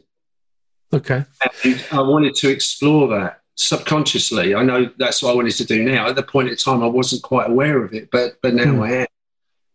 Okay. 0.93 1.25
And 1.63 1.83
I 1.91 2.01
wanted 2.01 2.35
to 2.35 2.49
explore 2.49 3.07
that 3.07 3.41
subconsciously. 3.55 4.53
I 4.53 4.61
know 4.61 4.91
that's 4.99 5.23
what 5.23 5.31
I 5.31 5.35
wanted 5.35 5.55
to 5.55 5.65
do 5.65 5.83
now. 5.83 6.07
At 6.09 6.15
the 6.15 6.21
point 6.21 6.49
in 6.49 6.55
time, 6.57 6.83
I 6.83 6.87
wasn't 6.87 7.23
quite 7.23 7.49
aware 7.49 7.83
of 7.83 7.91
it, 7.95 8.09
but 8.11 8.37
but 8.43 8.53
now 8.53 8.73
Hmm. 8.73 8.81
I 8.83 8.91
am. 8.91 9.07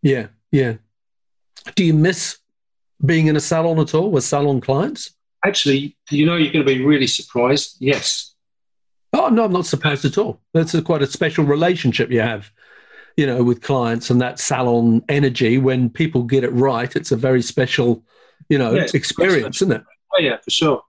Yeah. 0.05 0.29
Yeah. 0.53 0.75
Do 1.75 1.83
you 1.85 1.95
miss 1.95 2.38
being 3.05 3.27
in 3.27 3.35
a 3.35 3.40
salon 3.40 3.81
at 3.81 3.95
all 3.95 4.11
with 4.12 4.23
salon 4.23 4.61
clients? 4.61 5.11
Actually, 5.45 5.97
you 6.11 6.25
know, 6.27 6.37
you're 6.37 6.53
going 6.53 6.64
to 6.64 6.73
be 6.75 6.85
really 6.85 7.07
surprised. 7.09 7.77
Yes, 7.81 8.31
Oh 9.17 9.29
no, 9.29 9.45
I'm 9.45 9.53
not 9.53 9.64
surprised 9.67 10.05
at 10.05 10.19
all. 10.19 10.40
That's 10.55 10.75
a, 10.75 10.83
quite 10.83 11.01
a 11.03 11.07
special 11.07 11.45
relationship 11.45 12.11
you 12.11 12.21
have, 12.21 12.51
you 13.17 13.27
know, 13.27 13.45
with 13.45 13.62
clients 13.62 14.11
and 14.11 14.21
that 14.21 14.40
salon 14.40 15.03
energy. 15.09 15.57
When 15.57 15.88
people 15.88 16.25
get 16.25 16.43
it 16.43 16.51
right, 16.51 16.95
it's 16.97 17.12
a 17.12 17.17
very 17.17 17.40
special, 17.40 18.03
you 18.49 18.59
know, 18.59 18.75
Yeah, 18.75 18.87
experience, 18.93 19.62
isn't 19.62 19.73
it? 19.73 19.85
oh 20.14 20.21
yeah, 20.21 20.38
for 20.38 20.51
sure. 20.51 20.83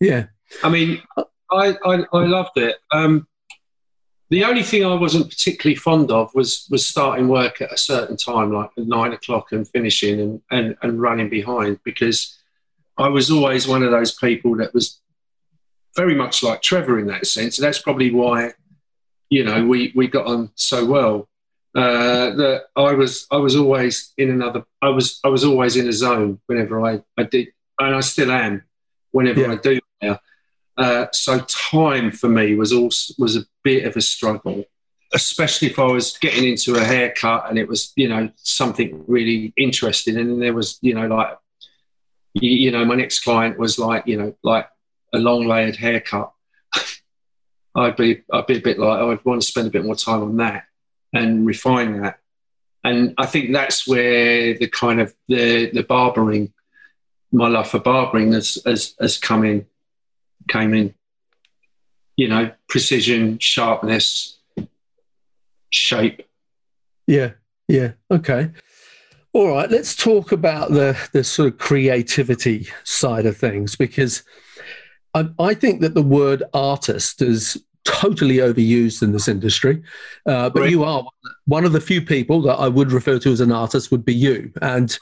Yeah. 0.00 0.26
I 0.64 0.70
mean, 0.70 1.02
I, 1.50 1.76
I, 1.84 2.04
I 2.12 2.26
loved 2.26 2.56
it. 2.56 2.76
Um, 2.90 3.26
the 4.30 4.44
only 4.44 4.62
thing 4.62 4.84
I 4.84 4.94
wasn't 4.94 5.30
particularly 5.30 5.76
fond 5.76 6.10
of 6.10 6.34
was 6.34 6.66
was 6.70 6.86
starting 6.86 7.28
work 7.28 7.60
at 7.60 7.72
a 7.72 7.78
certain 7.78 8.16
time, 8.16 8.52
like 8.52 8.70
at 8.76 8.86
nine 8.86 9.12
o'clock, 9.12 9.52
and 9.52 9.66
finishing 9.68 10.20
and, 10.20 10.42
and, 10.50 10.76
and 10.82 11.00
running 11.00 11.28
behind 11.30 11.80
because 11.82 12.38
I 12.98 13.08
was 13.08 13.30
always 13.30 13.66
one 13.66 13.82
of 13.82 13.90
those 13.90 14.14
people 14.14 14.56
that 14.56 14.74
was 14.74 15.00
very 15.96 16.14
much 16.14 16.42
like 16.42 16.62
Trevor 16.62 16.98
in 16.98 17.06
that 17.06 17.26
sense. 17.26 17.58
And 17.58 17.66
that's 17.66 17.80
probably 17.80 18.12
why, 18.12 18.52
you 19.30 19.44
know, 19.44 19.64
we, 19.66 19.92
we 19.96 20.06
got 20.08 20.26
on 20.26 20.50
so 20.54 20.84
well. 20.84 21.28
Uh, 21.74 22.30
that 22.34 22.64
I 22.76 22.92
was 22.94 23.26
I 23.30 23.36
was 23.36 23.54
always 23.54 24.12
in 24.16 24.30
another 24.30 24.64
I 24.80 24.88
was 24.88 25.20
I 25.22 25.28
was 25.28 25.44
always 25.44 25.76
in 25.76 25.86
a 25.86 25.92
zone 25.92 26.40
whenever 26.46 26.84
I, 26.84 27.02
I 27.16 27.24
did 27.24 27.48
and 27.78 27.94
I 27.94 28.00
still 28.00 28.32
am 28.32 28.64
whenever 29.12 29.42
Yeah. 29.42 29.52
I 29.52 29.56
do 29.56 29.80
now. 30.02 30.18
Uh, 30.78 31.06
so 31.12 31.40
time 31.70 32.10
for 32.10 32.28
me 32.28 32.54
was 32.54 32.72
also 32.72 33.12
was 33.18 33.36
a 33.36 33.44
bit 33.64 33.84
of 33.84 33.96
a 33.96 34.00
struggle, 34.00 34.64
especially 35.12 35.68
if 35.68 35.78
I 35.78 35.86
was 35.86 36.16
getting 36.18 36.44
into 36.44 36.76
a 36.76 36.84
haircut 36.84 37.50
and 37.50 37.58
it 37.58 37.68
was 37.68 37.92
you 37.96 38.08
know 38.08 38.30
something 38.36 39.04
really 39.08 39.52
interesting, 39.56 40.16
and 40.16 40.40
there 40.40 40.54
was 40.54 40.78
you 40.80 40.94
know 40.94 41.06
like 41.06 41.36
you, 42.34 42.50
you 42.50 42.70
know, 42.70 42.84
my 42.84 42.94
next 42.94 43.20
client 43.20 43.58
was 43.58 43.78
like, 43.78 44.06
you 44.06 44.16
know, 44.16 44.34
like 44.42 44.68
a 45.12 45.18
long 45.18 45.46
layered 45.46 45.76
haircut. 45.76 46.32
I'd 47.74 47.96
be, 47.96 48.22
I'd 48.32 48.46
be 48.46 48.58
a 48.58 48.62
bit 48.62 48.78
like, 48.78 49.00
oh, 49.00 49.12
I'd 49.12 49.24
want 49.24 49.42
to 49.42 49.46
spend 49.46 49.68
a 49.68 49.70
bit 49.70 49.84
more 49.84 49.96
time 49.96 50.22
on 50.22 50.36
that 50.38 50.64
and 51.12 51.46
refine 51.46 52.02
that. 52.02 52.18
And 52.84 53.14
I 53.18 53.26
think 53.26 53.52
that's 53.52 53.86
where 53.86 54.56
the 54.56 54.68
kind 54.68 55.00
of 55.00 55.12
the 55.26 55.70
the 55.70 55.82
barbering, 55.82 56.52
my 57.32 57.48
love 57.48 57.68
for 57.68 57.80
barbering 57.80 58.32
has 58.32 58.58
has, 58.64 58.94
has 59.00 59.18
come 59.18 59.44
in, 59.44 59.66
came 60.48 60.74
in. 60.74 60.94
You 62.16 62.28
know, 62.28 62.50
precision, 62.68 63.38
sharpness, 63.38 64.38
shape. 65.70 66.22
Yeah, 67.06 67.32
yeah, 67.68 67.92
okay. 68.10 68.50
All 69.32 69.48
right, 69.48 69.70
let's 69.70 69.94
talk 69.94 70.32
about 70.32 70.70
the 70.70 70.98
the 71.12 71.22
sort 71.22 71.52
of 71.52 71.58
creativity 71.58 72.66
side 72.84 73.26
of 73.26 73.36
things 73.36 73.76
because 73.76 74.24
I, 75.14 75.28
I 75.38 75.54
think 75.54 75.80
that 75.80 75.94
the 75.94 76.02
word 76.02 76.42
artist 76.54 77.22
is 77.22 77.56
totally 77.84 78.36
overused 78.36 79.02
in 79.02 79.12
this 79.12 79.28
industry. 79.28 79.82
Uh, 80.26 80.50
but 80.50 80.60
right. 80.60 80.70
you 80.70 80.84
are 80.84 81.06
one 81.46 81.64
of 81.64 81.72
the 81.72 81.80
few 81.80 82.02
people 82.02 82.42
that 82.42 82.56
I 82.56 82.68
would 82.68 82.92
refer 82.92 83.18
to 83.20 83.32
as 83.32 83.40
an 83.40 83.52
artist 83.52 83.90
would 83.90 84.04
be 84.04 84.14
you. 84.14 84.52
And 84.60 84.98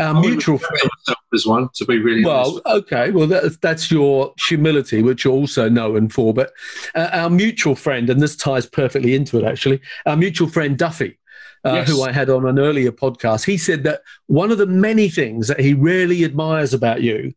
our 0.00 0.16
I 0.16 0.20
mutual 0.20 0.58
friend 0.58 0.90
as 1.34 1.46
one 1.46 1.68
to 1.74 1.84
be 1.84 1.98
really 1.98 2.24
well. 2.24 2.60
Okay, 2.66 3.10
well 3.10 3.26
that, 3.28 3.60
that's 3.60 3.90
your 3.90 4.34
humility, 4.48 5.02
which 5.02 5.24
you're 5.24 5.34
also 5.34 5.68
known 5.68 6.08
for. 6.08 6.34
But 6.34 6.52
uh, 6.94 7.10
our 7.12 7.30
mutual 7.30 7.76
friend, 7.76 8.10
and 8.10 8.20
this 8.20 8.36
ties 8.36 8.66
perfectly 8.66 9.14
into 9.14 9.38
it 9.38 9.44
actually. 9.44 9.80
Our 10.06 10.16
mutual 10.16 10.48
friend 10.48 10.76
Duffy. 10.76 11.18
Uh, 11.62 11.74
yes. 11.74 11.90
Who 11.90 12.02
I 12.02 12.10
had 12.10 12.30
on 12.30 12.46
an 12.46 12.58
earlier 12.58 12.90
podcast, 12.90 13.44
he 13.44 13.58
said 13.58 13.84
that 13.84 14.00
one 14.28 14.50
of 14.50 14.56
the 14.56 14.64
many 14.64 15.10
things 15.10 15.46
that 15.48 15.60
he 15.60 15.74
really 15.74 16.24
admires 16.24 16.72
about 16.72 17.02
you 17.02 17.34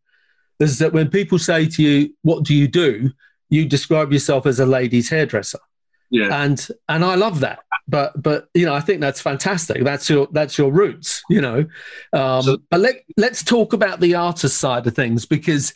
is 0.62 0.80
that 0.80 0.93
when 0.93 1.10
people 1.10 1.38
say 1.38 1.67
to 1.67 1.84
you, 1.84 2.15
"What 2.21 2.45
do 2.45 2.56
you 2.56 2.69
do?" 2.69 3.12
you 3.54 3.65
describe 3.65 4.12
yourself 4.12 4.45
as 4.45 4.60
a 4.60 4.65
ladies' 4.65 5.10
hairdresser. 5.10 5.60
Yeah. 6.10 6.43
And 6.43 6.67
and 6.89 7.06
I 7.06 7.15
love 7.15 7.39
that. 7.41 7.60
But 7.88 8.22
but 8.22 8.48
you 8.54 8.65
know, 8.65 8.74
I 8.74 8.80
think 8.80 9.02
that's 9.02 9.22
fantastic. 9.22 9.84
That's 9.84 10.10
your 10.10 10.28
that's 10.32 10.58
your 10.58 10.72
roots, 10.72 11.22
you 11.30 11.41
know. 11.41 11.65
Um, 12.13 12.41
so, 12.41 12.58
but 12.69 12.80
let 12.80 13.04
let's 13.17 13.43
talk 13.43 13.74
about 13.74 14.00
the 14.00 14.15
artist 14.15 14.58
side 14.58 14.88
of 14.88 14.96
things 14.96 15.26
because 15.26 15.74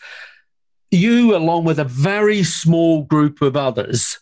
you, 0.89 1.35
along 1.35 1.65
with 1.65 1.79
a 1.79 1.83
very 1.83 2.43
small 2.43 3.03
group 3.03 3.41
of 3.41 3.57
others, 3.57 4.19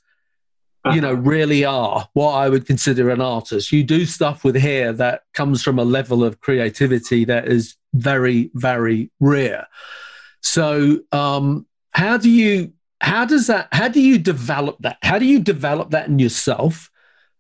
you 0.94 1.02
know, 1.02 1.14
really 1.14 1.66
are 1.66 2.08
what 2.14 2.34
I 2.34 2.50
would 2.50 2.66
consider 2.66 3.10
an 3.10 3.22
artist. 3.22 3.72
You 3.72 3.84
do 3.84 4.06
stuff 4.06 4.44
with 4.44 4.56
hair 4.56 4.94
that 4.94 5.22
comes 5.34 5.64
from 5.64 5.80
a 5.80 5.84
level 5.84 6.24
of 6.24 6.42
creativity 6.42 7.26
that 7.26 7.48
is 7.48 7.76
very, 7.94 8.52
very 8.54 9.12
rare. 9.20 9.68
So, 10.42 11.00
um, 11.12 11.66
how 11.92 12.18
do 12.18 12.30
you 12.30 12.74
how 13.02 13.26
does 13.26 13.48
that 13.48 13.68
how 13.72 13.88
do 13.88 14.02
you 14.02 14.18
develop 14.18 14.78
that 14.80 14.98
how 15.02 15.18
do 15.18 15.26
you 15.26 15.40
develop 15.40 15.92
that 15.92 16.08
in 16.08 16.20
yourself 16.20 16.90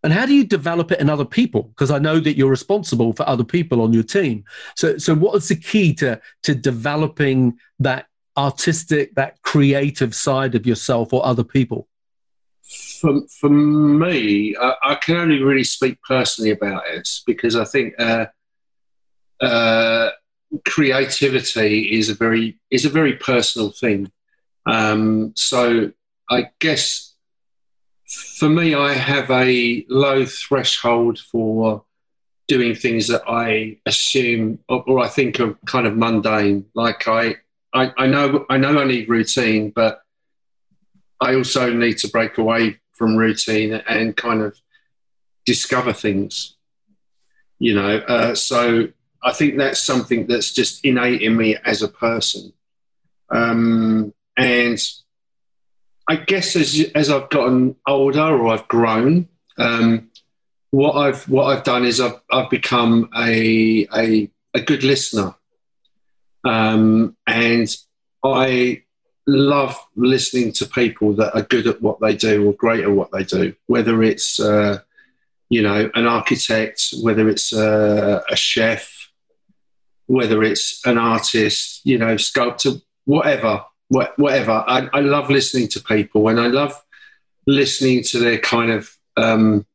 and 0.06 0.14
how 0.14 0.26
do 0.26 0.34
you 0.34 0.46
develop 0.46 0.92
it 0.92 1.02
in 1.02 1.10
other 1.10 1.26
people? 1.26 1.64
Because 1.64 1.92
i 1.92 2.00
know 2.00 2.20
that 2.20 2.38
you're 2.38 2.50
responsible 2.50 3.12
for 3.14 3.28
other 3.28 3.44
people 3.44 3.82
on 3.82 3.92
your 3.92 4.04
team. 4.04 4.46
So 4.76 4.98
so 4.98 5.14
what 5.16 5.36
is 5.36 5.48
the 5.48 5.56
key 5.56 5.94
to 5.96 6.22
to 6.44 6.56
developing 6.56 7.58
that 7.80 8.08
artistic 8.38 9.16
that 9.16 9.42
creative 9.42 10.16
side 10.16 10.56
of 10.56 10.66
yourself 10.66 11.12
or 11.12 11.26
other 11.26 11.44
people? 11.44 11.88
For, 13.02 13.22
for 13.40 13.50
me 13.50 14.56
I, 14.56 14.74
I 14.84 14.96
can 14.96 15.18
only 15.18 15.42
really 15.42 15.64
speak 15.64 16.02
personally 16.02 16.52
about 16.52 16.84
it 16.88 17.08
because 17.28 17.56
i 17.56 17.64
think 17.64 17.94
uh, 18.00 18.26
uh, 19.42 20.10
creativity 20.64 21.98
is 21.98 22.10
a 22.10 22.14
very 22.14 22.58
is 22.72 22.86
a 22.86 22.90
very 22.90 23.14
personal 23.14 23.72
thing. 23.72 24.12
Um, 24.66 25.34
so 25.36 25.92
I 26.30 26.50
guess 26.60 27.05
for 28.08 28.50
me, 28.50 28.76
I 28.76 28.94
have 28.94 29.30
a 29.32 29.86
low 29.90 30.26
threshold 30.26 31.20
for 31.20 31.84
doing 32.48 32.76
things 32.76 33.08
that 33.08 33.24
I 33.28 33.78
assume 33.86 34.60
or, 34.70 35.00
I 35.00 35.08
think 35.08 35.40
are 35.40 35.58
kind 35.66 35.88
of 35.88 35.98
mundane. 35.98 36.66
Like 36.76 37.08
I, 37.08 37.38
I, 37.74 37.92
I 37.98 38.08
know 38.08 38.46
I 38.50 38.58
know 38.58 38.80
I 38.80 38.86
need 38.86 39.10
routine, 39.10 39.72
but 39.76 40.02
I 41.20 41.36
also 41.36 41.74
need 41.74 41.98
to 42.00 42.08
break 42.10 42.38
away 42.38 42.80
from 42.94 43.16
routine 43.16 43.74
and 43.74 44.16
kind 44.16 44.42
of 44.42 44.60
discover 45.46 45.94
things. 45.94 46.56
You 47.58 47.74
know, 47.74 47.98
uh, 47.98 48.36
so 48.36 48.90
I 49.24 49.34
think 49.34 49.58
that's 49.58 49.84
something 49.84 50.28
that's 50.28 50.54
just 50.54 50.86
innate 50.86 51.22
in 51.22 51.36
me 51.36 51.58
as 51.66 51.82
a 51.82 51.88
person. 51.88 52.54
Um, 53.32 54.14
and 54.38 54.80
I 56.08 56.18
guess 56.18 56.56
as 56.56 56.80
as 56.94 57.10
I've 57.10 57.30
gotten 57.30 57.76
older 57.88 58.22
or 58.22 58.54
I've 58.54 58.68
grown, 58.68 59.28
um, 59.58 60.12
what 60.72 60.94
I've 60.94 61.28
what 61.28 61.46
I've 61.46 61.64
done 61.64 61.86
is 61.86 62.00
I've 62.00 62.20
I've 62.32 62.50
become 62.50 63.10
a 63.18 63.88
a, 63.96 64.32
a 64.54 64.62
good 64.62 64.84
listener, 64.84 65.34
um, 66.44 67.16
and 67.26 67.76
I 68.24 68.84
love 69.28 69.80
listening 69.96 70.52
to 70.54 70.68
people 70.68 71.14
that 71.16 71.34
are 71.34 71.42
good 71.42 71.66
at 71.66 71.82
what 71.82 72.00
they 72.00 72.16
do 72.16 72.48
or 72.48 72.54
great 72.54 72.84
at 72.84 72.92
what 72.92 73.12
they 73.12 73.24
do. 73.24 73.56
Whether 73.66 74.04
it's 74.04 74.40
uh, 74.40 74.80
you 75.50 75.64
know 75.64 75.90
an 75.96 76.06
architect, 76.06 76.94
whether 77.02 77.28
it's 77.30 77.52
a, 77.52 78.24
a 78.30 78.36
chef, 78.36 79.10
whether 80.06 80.44
it's 80.44 80.86
an 80.86 81.00
artist, 81.00 81.82
you 81.84 81.98
know, 81.98 82.16
sculptor, 82.18 82.74
whatever 83.06 83.64
whatever. 83.90 84.64
I, 84.68 84.90
I, 84.94 85.00
love 85.02 85.30
listening 85.30 85.68
to 85.70 85.80
people 85.80 86.28
and 86.28 86.40
I 86.40 86.48
love 86.48 86.74
listening 87.46 88.04
to 88.04 88.20
their 88.20 88.40
kind 88.40 88.72
of 88.72 88.96
um, 89.16 89.66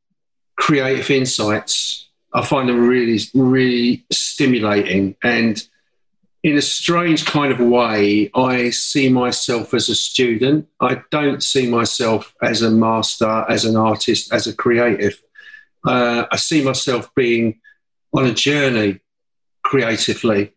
creative 0.56 1.10
insights. 1.10 2.08
I 2.32 2.44
find 2.44 2.68
them 2.68 2.86
really, 2.86 3.20
really 3.34 4.04
stimulating. 4.10 5.16
And 5.22 5.62
in 6.42 6.56
a 6.56 6.62
strange 6.62 7.24
kind 7.26 7.52
of 7.52 7.60
way, 7.60 8.30
I 8.34 8.70
see 8.70 9.08
myself 9.10 9.74
as 9.74 9.88
a 9.88 9.94
student. 9.94 10.68
I 10.80 11.02
don't 11.10 11.42
see 11.42 11.68
myself 11.68 12.34
as 12.42 12.62
a 12.62 12.70
master, 12.70 13.44
as 13.48 13.64
an 13.64 13.76
artist, 13.76 14.32
as 14.32 14.46
a 14.46 14.54
creative. 14.54 15.20
Uh, 15.84 16.24
I 16.30 16.36
see 16.36 16.62
myself 16.62 17.14
being 17.14 17.60
on 18.12 18.26
a 18.26 18.32
journey 18.32 19.00
creatively. 19.62 20.52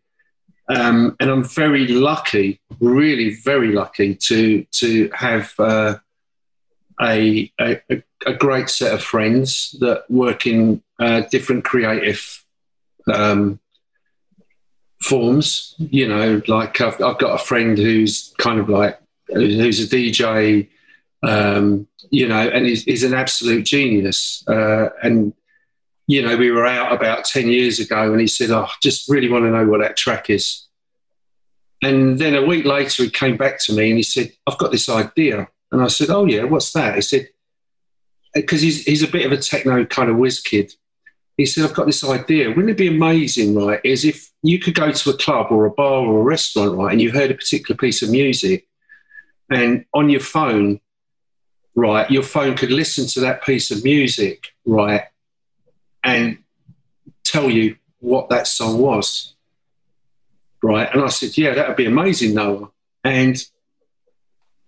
Um, 0.70 1.16
and 1.20 1.30
I'm 1.30 1.44
very 1.44 1.88
lucky, 1.88 2.62
really 2.80 3.36
very 3.36 3.74
lucky 3.74 4.16
to 4.16 4.64
to 4.64 5.10
have 5.14 5.54
uh, 5.60 5.96
a, 7.02 7.52
a, 7.60 7.82
a 8.26 8.34
great 8.34 8.70
set 8.70 8.94
of 8.94 9.04
friends 9.04 9.76
that 9.80 10.10
work 10.10 10.48
in 10.48 10.82
uh, 11.00 11.22
different 11.32 11.66
creative 11.66 12.46
um, 13.14 13.60
forms. 15.02 15.76
You 15.78 16.08
know, 16.08 16.42
like 16.48 16.80
I've, 16.80 17.02
I've, 17.02 17.18
got 17.18 17.42
a 17.42 17.44
friend 17.44 17.78
who's 17.78 18.34
kind 18.38 18.60
of 18.60 18.70
like 18.70 19.00
who's 19.28 19.82
a 19.82 19.96
DJ. 19.96 20.70
Um, 21.24 21.88
you 22.10 22.28
know, 22.28 22.48
and 22.48 22.66
he's, 22.66 22.84
he's 22.84 23.04
an 23.04 23.14
absolute 23.14 23.66
genius. 23.66 24.44
Uh, 24.48 24.90
and 25.02 25.34
you 26.14 26.22
know, 26.22 26.38
we 26.38 26.52
were 26.52 26.68
out 26.68 26.92
about 26.94 27.26
10 27.26 27.48
years 27.48 27.80
ago 27.80 28.12
and 28.12 28.22
he 28.22 28.28
said, 28.28 28.52
Oh, 28.52 28.66
I 28.66 28.74
just 28.84 29.10
really 29.10 29.30
want 29.30 29.46
to 29.46 29.50
know 29.50 29.66
what 29.66 29.82
that 29.82 29.98
track 29.98 30.30
is. 30.30 30.68
And 31.82 32.20
then 32.20 32.36
a 32.36 32.46
week 32.46 32.66
later, 32.66 33.04
he 33.04 33.10
came 33.10 33.36
back 33.36 33.60
to 33.62 33.74
me 33.74 33.90
and 33.90 33.98
he 33.98 34.04
said, 34.04 34.32
I've 34.46 34.60
got 34.60 34.72
this 34.72 34.88
idea. 34.90 35.48
And 35.72 35.82
I 35.82 35.88
said, 35.88 36.12
Oh, 36.12 36.26
yeah, 36.26 36.44
what's 36.44 36.72
that? 36.74 36.96
He 36.96 37.02
said, 37.02 37.30
Because 38.36 38.62
he's, 38.62 38.86
he's 38.86 39.02
a 39.02 39.08
bit 39.08 39.26
of 39.26 39.32
a 39.32 39.38
techno 39.38 39.86
kind 39.86 40.12
of 40.12 40.18
whiz 40.18 40.40
kid. 40.40 40.72
He 41.36 41.48
said, 41.48 41.64
I've 41.64 41.74
got 41.74 41.88
this 41.88 42.04
idea. 42.04 42.50
Wouldn't 42.50 42.70
it 42.70 42.78
be 42.78 42.96
amazing, 42.96 43.56
right? 43.56 43.82
Is 43.84 44.06
if 44.06 44.30
you 44.44 44.60
could 44.60 44.76
go 44.76 44.92
to 44.92 45.10
a 45.10 45.18
club 45.18 45.48
or 45.50 45.66
a 45.66 45.72
bar 45.72 46.06
or 46.06 46.20
a 46.20 46.24
restaurant, 46.24 46.78
right, 46.78 46.92
and 46.92 47.02
you 47.02 47.12
heard 47.12 47.32
a 47.32 47.36
particular 47.36 47.76
piece 47.76 48.04
of 48.04 48.12
music, 48.12 48.68
and 49.50 49.84
on 49.96 50.12
your 50.12 50.20
phone, 50.20 50.80
right, 51.74 52.10
your 52.12 52.22
phone 52.22 52.56
could 52.56 52.72
listen 52.72 53.08
to 53.08 53.22
that 53.22 53.44
piece 53.44 53.72
of 53.72 53.84
music, 53.84 54.50
right, 54.64 55.06
and 56.04 56.38
tell 57.24 57.50
you 57.50 57.78
what 58.00 58.30
that 58.30 58.48
song 58.48 58.80
was. 58.80 59.34
Right. 60.62 60.90
And 60.94 61.04
I 61.04 61.08
said, 61.08 61.38
Yeah, 61.38 61.54
that 61.56 61.68
would 61.68 61.78
be 61.78 61.86
amazing, 61.86 62.36
Noah. 62.36 62.70
And 63.04 63.44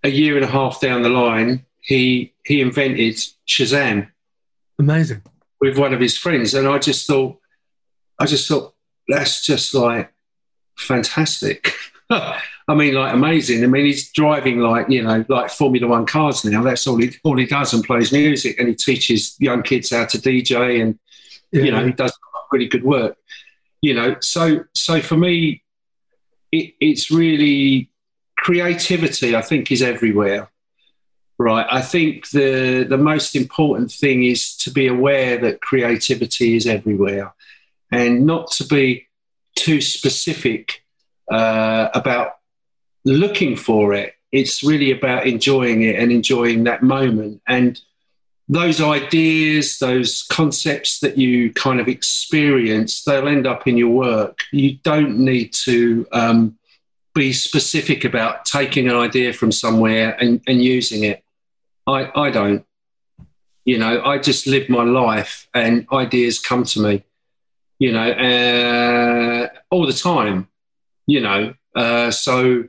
a 0.03 0.09
year 0.09 0.35
and 0.35 0.45
a 0.45 0.49
half 0.49 0.81
down 0.81 1.03
the 1.03 1.09
line, 1.09 1.65
he 1.81 2.33
he 2.43 2.61
invented 2.61 3.15
Shazam. 3.47 4.09
Amazing. 4.79 5.21
With 5.61 5.77
one 5.77 5.93
of 5.93 5.99
his 5.99 6.17
friends. 6.17 6.53
And 6.53 6.67
I 6.67 6.79
just 6.79 7.07
thought, 7.07 7.39
I 8.19 8.25
just 8.25 8.47
thought, 8.47 8.73
that's 9.07 9.45
just 9.45 9.73
like 9.73 10.11
fantastic. 10.77 11.73
I 12.09 12.73
mean, 12.73 12.95
like 12.95 13.13
amazing. 13.13 13.63
I 13.63 13.67
mean, 13.67 13.85
he's 13.85 14.11
driving 14.11 14.59
like 14.59 14.89
you 14.89 15.03
know, 15.03 15.23
like 15.29 15.49
Formula 15.49 15.87
One 15.87 16.05
cars 16.05 16.43
now. 16.43 16.63
That's 16.63 16.87
all 16.87 16.97
he 16.97 17.11
all 17.23 17.37
he 17.37 17.45
does 17.45 17.73
and 17.73 17.83
plays 17.83 18.11
music, 18.11 18.59
and 18.59 18.67
he 18.67 18.75
teaches 18.75 19.35
young 19.39 19.63
kids 19.63 19.91
how 19.91 20.05
to 20.05 20.17
DJ 20.17 20.81
and 20.81 20.99
yeah. 21.51 21.63
you 21.63 21.71
know, 21.71 21.85
he 21.85 21.91
does 21.91 22.17
really 22.51 22.67
good 22.67 22.83
work. 22.83 23.17
You 23.81 23.93
know, 23.93 24.15
so 24.21 24.63
so 24.73 25.01
for 25.01 25.17
me, 25.17 25.63
it, 26.51 26.73
it's 26.79 27.11
really 27.11 27.89
creativity. 28.37 29.35
I 29.35 29.41
think 29.41 29.71
is 29.71 29.81
everywhere. 29.81 30.49
Right. 31.37 31.67
I 31.69 31.81
think 31.81 32.29
the 32.29 32.85
the 32.87 32.97
most 32.97 33.35
important 33.35 33.91
thing 33.91 34.23
is 34.23 34.55
to 34.57 34.71
be 34.71 34.87
aware 34.87 35.37
that 35.37 35.61
creativity 35.61 36.55
is 36.55 36.65
everywhere, 36.65 37.33
and 37.91 38.25
not 38.25 38.51
to 38.51 38.65
be 38.65 39.07
too 39.55 39.81
specific 39.81 40.83
uh, 41.31 41.89
about 41.93 42.35
looking 43.03 43.55
for 43.55 43.93
it. 43.93 44.13
It's 44.31 44.63
really 44.63 44.91
about 44.91 45.27
enjoying 45.27 45.83
it 45.83 45.97
and 45.97 46.11
enjoying 46.11 46.65
that 46.65 46.83
moment. 46.83 47.41
And 47.47 47.79
those 48.47 48.79
ideas, 48.79 49.79
those 49.79 50.23
concepts 50.29 50.99
that 50.99 51.17
you 51.17 51.51
kind 51.53 51.79
of 51.79 51.87
experience, 51.87 53.03
they'll 53.03 53.27
end 53.27 53.47
up 53.47 53.67
in 53.67 53.75
your 53.75 53.89
work. 53.89 54.39
You 54.51 54.77
don't 54.83 55.17
need 55.17 55.53
to 55.65 56.07
um, 56.11 56.57
be 57.15 57.33
specific 57.33 58.03
about 58.05 58.45
taking 58.45 58.87
an 58.87 58.95
idea 58.95 59.33
from 59.33 59.51
somewhere 59.51 60.15
and, 60.19 60.41
and 60.47 60.63
using 60.63 61.03
it. 61.05 61.23
I, 61.87 62.11
I 62.15 62.29
don't. 62.29 62.65
You 63.63 63.79
know, 63.79 64.03
I 64.03 64.19
just 64.19 64.45
live 64.45 64.69
my 64.69 64.83
life 64.83 65.47
and 65.55 65.87
ideas 65.91 66.37
come 66.37 66.65
to 66.65 66.79
me, 66.79 67.03
you 67.79 67.91
know, 67.91 68.11
uh, 68.11 69.47
all 69.71 69.87
the 69.87 69.93
time, 69.93 70.49
you 71.07 71.19
know. 71.19 71.55
Uh, 71.75 72.11
so, 72.11 72.65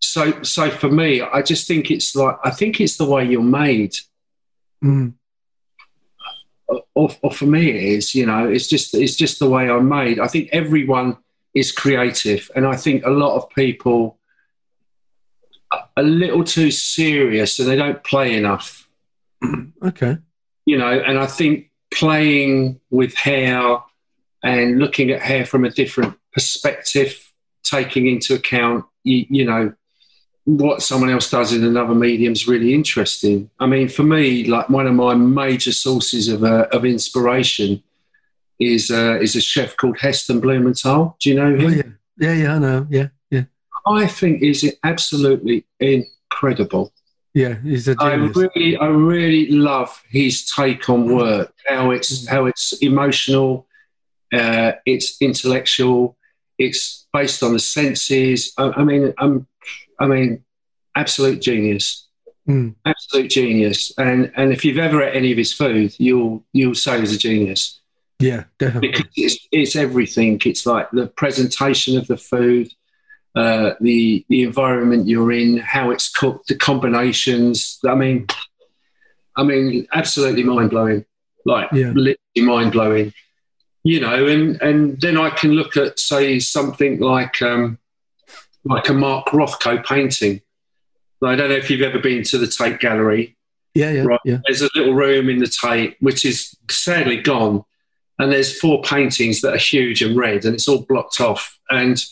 so, 0.00 0.42
so 0.42 0.70
for 0.70 0.90
me, 0.90 1.20
I 1.20 1.42
just 1.42 1.68
think 1.68 1.90
it's 1.90 2.16
like, 2.16 2.36
I 2.42 2.50
think 2.50 2.80
it's 2.80 2.96
the 2.96 3.04
way 3.04 3.26
you're 3.26 3.42
made 3.42 3.98
Mm. 4.82 5.14
Or, 6.94 7.10
or, 7.22 7.30
for 7.30 7.46
me, 7.46 7.70
it 7.70 7.82
is. 7.82 8.14
You 8.14 8.26
know, 8.26 8.48
it's 8.48 8.66
just 8.66 8.94
it's 8.94 9.16
just 9.16 9.38
the 9.38 9.48
way 9.48 9.70
I'm 9.70 9.88
made. 9.88 10.20
I 10.20 10.26
think 10.28 10.50
everyone 10.52 11.16
is 11.54 11.72
creative, 11.72 12.50
and 12.54 12.66
I 12.66 12.76
think 12.76 13.04
a 13.04 13.10
lot 13.10 13.36
of 13.36 13.48
people 13.50 14.18
are 15.72 15.88
a 15.96 16.02
little 16.02 16.44
too 16.44 16.70
serious 16.70 17.58
and 17.58 17.68
they 17.68 17.76
don't 17.76 18.02
play 18.04 18.34
enough. 18.36 18.88
Okay. 19.80 20.18
You 20.66 20.76
know, 20.76 20.90
and 20.90 21.20
I 21.20 21.26
think 21.26 21.70
playing 21.92 22.80
with 22.90 23.14
hair 23.14 23.78
and 24.42 24.80
looking 24.80 25.10
at 25.12 25.22
hair 25.22 25.46
from 25.46 25.64
a 25.64 25.70
different 25.70 26.16
perspective, 26.32 27.32
taking 27.62 28.08
into 28.08 28.34
account, 28.34 28.84
you, 29.04 29.24
you 29.30 29.44
know, 29.44 29.72
what 30.48 30.80
someone 30.80 31.10
else 31.10 31.30
does 31.30 31.52
in 31.52 31.62
another 31.62 31.94
medium 31.94 32.32
is 32.32 32.48
really 32.48 32.72
interesting. 32.72 33.50
I 33.60 33.66
mean, 33.66 33.86
for 33.86 34.02
me, 34.02 34.44
like 34.44 34.70
one 34.70 34.86
of 34.86 34.94
my 34.94 35.14
major 35.14 35.72
sources 35.72 36.28
of, 36.28 36.42
uh, 36.42 36.66
of 36.72 36.86
inspiration 36.86 37.82
is 38.58 38.90
uh, 38.90 39.18
is 39.20 39.36
a 39.36 39.42
chef 39.42 39.76
called 39.76 39.98
Heston 39.98 40.40
Blumenthal. 40.40 41.16
Do 41.20 41.28
you 41.28 41.34
know 41.36 41.54
him? 41.54 41.66
Oh, 41.66 41.68
yeah. 41.68 41.82
yeah, 42.16 42.32
yeah, 42.32 42.54
I 42.54 42.58
know. 42.58 42.86
Yeah, 42.88 43.08
yeah. 43.30 43.44
I 43.86 44.06
think 44.06 44.42
is 44.42 44.74
absolutely 44.84 45.66
incredible. 45.80 46.94
Yeah, 47.34 47.56
he's 47.62 47.86
a 47.86 47.94
genius. 47.94 48.34
I 48.34 48.40
really, 48.40 48.76
I 48.78 48.86
really 48.86 49.50
love 49.50 50.02
his 50.08 50.50
take 50.50 50.88
on 50.88 51.14
work. 51.14 51.52
How 51.68 51.90
it's 51.90 52.24
mm. 52.24 52.28
how 52.28 52.46
it's 52.46 52.72
emotional, 52.80 53.66
uh, 54.32 54.72
it's 54.86 55.20
intellectual, 55.20 56.16
it's 56.56 57.06
based 57.12 57.42
on 57.42 57.52
the 57.52 57.58
senses. 57.58 58.54
I, 58.56 58.70
I 58.76 58.84
mean, 58.84 59.12
I'm 59.18 59.46
I 59.98 60.06
mean, 60.06 60.44
absolute 60.96 61.40
genius. 61.40 62.06
Mm. 62.48 62.74
Absolute 62.84 63.30
genius. 63.30 63.92
And 63.98 64.32
and 64.36 64.52
if 64.52 64.64
you've 64.64 64.78
ever 64.78 65.02
ate 65.02 65.16
any 65.16 65.32
of 65.32 65.38
his 65.38 65.52
food, 65.52 65.94
you'll 65.98 66.44
you'll 66.52 66.74
say 66.74 67.00
he's 67.00 67.14
a 67.14 67.18
genius. 67.18 67.80
Yeah, 68.18 68.44
definitely. 68.58 68.88
Because 68.88 69.06
it's, 69.16 69.48
it's 69.52 69.76
everything. 69.76 70.40
It's 70.44 70.66
like 70.66 70.90
the 70.90 71.06
presentation 71.06 71.96
of 71.96 72.06
the 72.08 72.16
food, 72.16 72.68
uh, 73.36 73.72
the 73.80 74.24
the 74.28 74.42
environment 74.42 75.06
you're 75.06 75.32
in, 75.32 75.58
how 75.58 75.90
it's 75.90 76.10
cooked, 76.10 76.48
the 76.48 76.56
combinations. 76.56 77.78
I 77.86 77.94
mean, 77.94 78.26
I 79.36 79.44
mean, 79.44 79.86
absolutely 79.94 80.42
mind 80.42 80.70
blowing. 80.70 81.04
Like 81.44 81.70
yeah. 81.72 81.92
literally 81.94 82.18
mind 82.36 82.72
blowing. 82.72 83.12
You 83.84 84.00
know, 84.00 84.26
and 84.26 84.60
and 84.60 85.00
then 85.00 85.16
I 85.16 85.30
can 85.30 85.52
look 85.52 85.76
at 85.76 85.98
say 85.98 86.40
something 86.40 86.98
like 87.00 87.40
um, 87.42 87.78
like 88.64 88.88
a 88.88 88.94
Mark 88.94 89.26
Rothko 89.28 89.84
painting. 89.84 90.40
I 91.22 91.34
don't 91.34 91.48
know 91.48 91.56
if 91.56 91.70
you've 91.70 91.82
ever 91.82 91.98
been 91.98 92.22
to 92.24 92.38
the 92.38 92.46
Tate 92.46 92.80
Gallery. 92.80 93.36
Yeah, 93.74 93.90
yeah, 93.90 94.02
right? 94.02 94.20
yeah. 94.24 94.38
There's 94.44 94.62
a 94.62 94.70
little 94.74 94.94
room 94.94 95.28
in 95.28 95.38
the 95.38 95.46
Tate 95.46 95.96
which 96.00 96.24
is 96.24 96.56
sadly 96.70 97.20
gone, 97.20 97.64
and 98.18 98.32
there's 98.32 98.58
four 98.58 98.82
paintings 98.82 99.40
that 99.40 99.54
are 99.54 99.58
huge 99.58 100.02
and 100.02 100.16
red, 100.16 100.44
and 100.44 100.54
it's 100.54 100.68
all 100.68 100.82
blocked 100.82 101.20
off. 101.20 101.58
And 101.70 102.02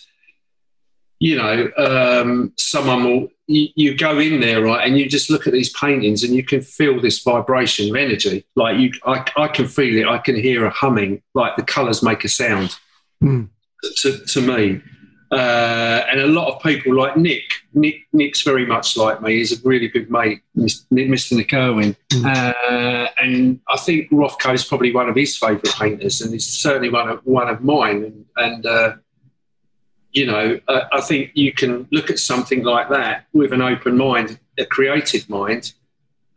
you 1.19 1.37
know, 1.37 1.71
um, 1.79 2.53
someone 2.59 3.05
will 3.05 3.29
you, 3.47 3.69
you, 3.75 3.97
go 3.97 4.19
in 4.19 4.41
there, 4.41 4.63
right, 4.63 4.87
and 4.87 4.99
you 4.99 5.09
just 5.09 5.31
look 5.31 5.47
at 5.47 5.53
these 5.53 5.73
paintings, 5.73 6.23
and 6.23 6.35
you 6.35 6.45
can 6.45 6.61
feel 6.61 7.01
this 7.01 7.23
vibration 7.23 7.89
of 7.89 7.97
energy. 7.97 8.45
Like 8.55 8.79
you, 8.79 8.93
I, 9.05 9.25
I 9.37 9.49
can 9.49 9.67
feel 9.67 9.99
it. 9.99 10.09
I 10.09 10.19
can 10.19 10.37
hear 10.37 10.67
a 10.67 10.71
humming. 10.71 11.23
Like 11.35 11.57
the 11.57 11.63
colours 11.63 12.03
make 12.03 12.25
a 12.25 12.29
sound. 12.29 12.77
Mm. 13.23 13.49
To, 14.03 14.19
to 14.19 14.41
me, 14.41 14.83
uh, 15.31 16.05
and 16.11 16.21
a 16.21 16.27
lot 16.27 16.55
of 16.55 16.63
people 16.63 16.95
like 16.95 17.17
Nick. 17.17 17.45
Nick 17.75 18.07
Nick's 18.13 18.43
very 18.43 18.65
much 18.65 18.97
like 18.97 19.21
me. 19.21 19.37
He's 19.37 19.53
a 19.53 19.69
really 19.69 19.89
good 19.89 20.11
mate, 20.11 20.43
Mr. 20.57 21.33
Nick 21.33 21.53
Irwin. 21.53 21.97
Mm. 22.11 22.25
Uh, 22.25 23.09
and 23.21 23.61
I 23.69 23.77
think 23.77 24.11
Rothko 24.11 24.55
is 24.55 24.65
probably 24.65 24.95
one 24.95 25.09
of 25.09 25.17
his 25.17 25.37
favourite 25.37 25.75
painters, 25.75 26.21
and 26.21 26.33
he's 26.33 26.47
certainly 26.47 26.91
one 26.91 27.09
of 27.09 27.21
one 27.25 27.49
of 27.49 27.63
mine. 27.63 28.05
And, 28.05 28.25
and 28.37 28.67
uh, 28.67 28.97
you 30.13 30.27
know, 30.27 30.61
uh, 30.69 30.83
I 30.93 31.01
think 31.01 31.33
you 31.35 31.53
can 31.53 31.89
look 31.91 32.09
at 32.09 32.21
something 32.21 32.63
like 32.63 32.89
that 32.91 33.27
with 33.33 33.53
an 33.53 33.63
open 33.63 33.97
mind, 33.97 34.39
a 34.59 34.65
creative 34.65 35.29
mind, 35.29 35.73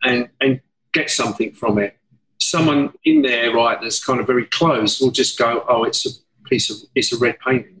and 0.02 0.28
and 0.40 0.60
get 0.92 1.10
something 1.10 1.52
from 1.52 1.78
it. 1.78 1.96
Someone 2.40 2.92
in 3.04 3.22
there, 3.22 3.54
right, 3.54 3.80
that's 3.80 4.04
kind 4.04 4.18
of 4.18 4.26
very 4.26 4.46
close, 4.46 5.00
will 5.00 5.12
just 5.12 5.38
go, 5.38 5.64
"Oh, 5.68 5.84
it's 5.84 6.04
a 6.06 6.10
piece 6.44 6.70
of 6.70 6.76
it's 6.96 7.12
a 7.12 7.18
red 7.18 7.38
painting." 7.38 7.79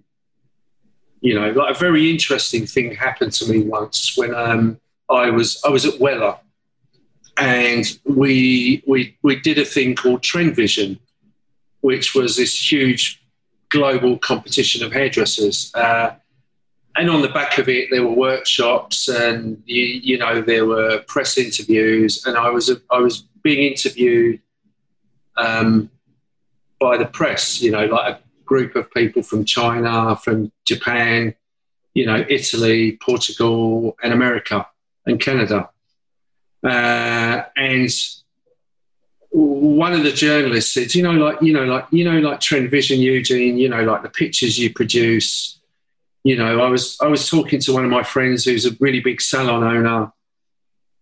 You 1.20 1.34
know, 1.34 1.50
like 1.50 1.76
a 1.76 1.78
very 1.78 2.10
interesting 2.10 2.66
thing 2.66 2.94
happened 2.94 3.32
to 3.34 3.50
me 3.50 3.62
once 3.62 4.16
when 4.16 4.34
um, 4.34 4.80
I 5.10 5.30
was 5.30 5.60
I 5.64 5.68
was 5.68 5.84
at 5.84 5.94
Wella, 5.94 6.38
and 7.36 7.98
we 8.04 8.82
we 8.86 9.16
we 9.22 9.36
did 9.36 9.58
a 9.58 9.64
thing 9.64 9.94
called 9.94 10.22
Trend 10.22 10.56
Vision, 10.56 10.98
which 11.80 12.14
was 12.14 12.36
this 12.36 12.72
huge 12.72 13.22
global 13.68 14.18
competition 14.18 14.84
of 14.84 14.92
hairdressers. 14.92 15.72
Uh, 15.74 16.14
and 16.96 17.08
on 17.08 17.22
the 17.22 17.28
back 17.28 17.58
of 17.58 17.68
it, 17.68 17.88
there 17.90 18.02
were 18.02 18.14
workshops, 18.14 19.08
and 19.08 19.62
you, 19.66 19.84
you 19.84 20.18
know 20.18 20.40
there 20.40 20.66
were 20.66 21.00
press 21.06 21.36
interviews, 21.36 22.24
and 22.26 22.36
I 22.36 22.50
was 22.50 22.70
I 22.90 22.98
was 22.98 23.24
being 23.42 23.70
interviewed 23.70 24.40
um, 25.36 25.90
by 26.80 26.96
the 26.96 27.06
press, 27.06 27.60
you 27.60 27.70
know, 27.70 27.86
like 27.86 28.20
group 28.50 28.74
of 28.74 28.90
people 28.90 29.22
from 29.22 29.44
China, 29.44 30.16
from 30.16 30.50
Japan, 30.66 31.32
you 31.94 32.04
know, 32.04 32.26
Italy, 32.28 32.98
Portugal, 33.00 33.96
and 34.02 34.12
America 34.12 34.66
and 35.06 35.20
Canada. 35.20 35.70
Uh, 36.64 37.42
and 37.56 37.88
one 39.30 39.92
of 39.92 40.02
the 40.02 40.10
journalists 40.10 40.74
said, 40.74 40.92
you 40.96 41.02
know, 41.04 41.12
like, 41.12 41.40
you 41.40 41.52
know, 41.52 41.64
like, 41.64 41.86
you 41.92 42.04
know, 42.04 42.18
like 42.18 42.40
Trend 42.40 42.72
Vision, 42.72 42.98
Eugene, 42.98 43.56
you 43.56 43.68
know, 43.68 43.84
like 43.84 44.02
the 44.02 44.10
pictures 44.10 44.58
you 44.58 44.74
produce. 44.74 45.60
You 46.24 46.36
know, 46.36 46.60
I 46.60 46.68
was 46.68 46.98
I 47.00 47.06
was 47.06 47.30
talking 47.30 47.60
to 47.60 47.72
one 47.72 47.84
of 47.84 47.90
my 47.90 48.02
friends 48.02 48.44
who's 48.44 48.66
a 48.66 48.76
really 48.80 49.00
big 49.00 49.20
salon 49.22 49.62
owner, 49.62 50.12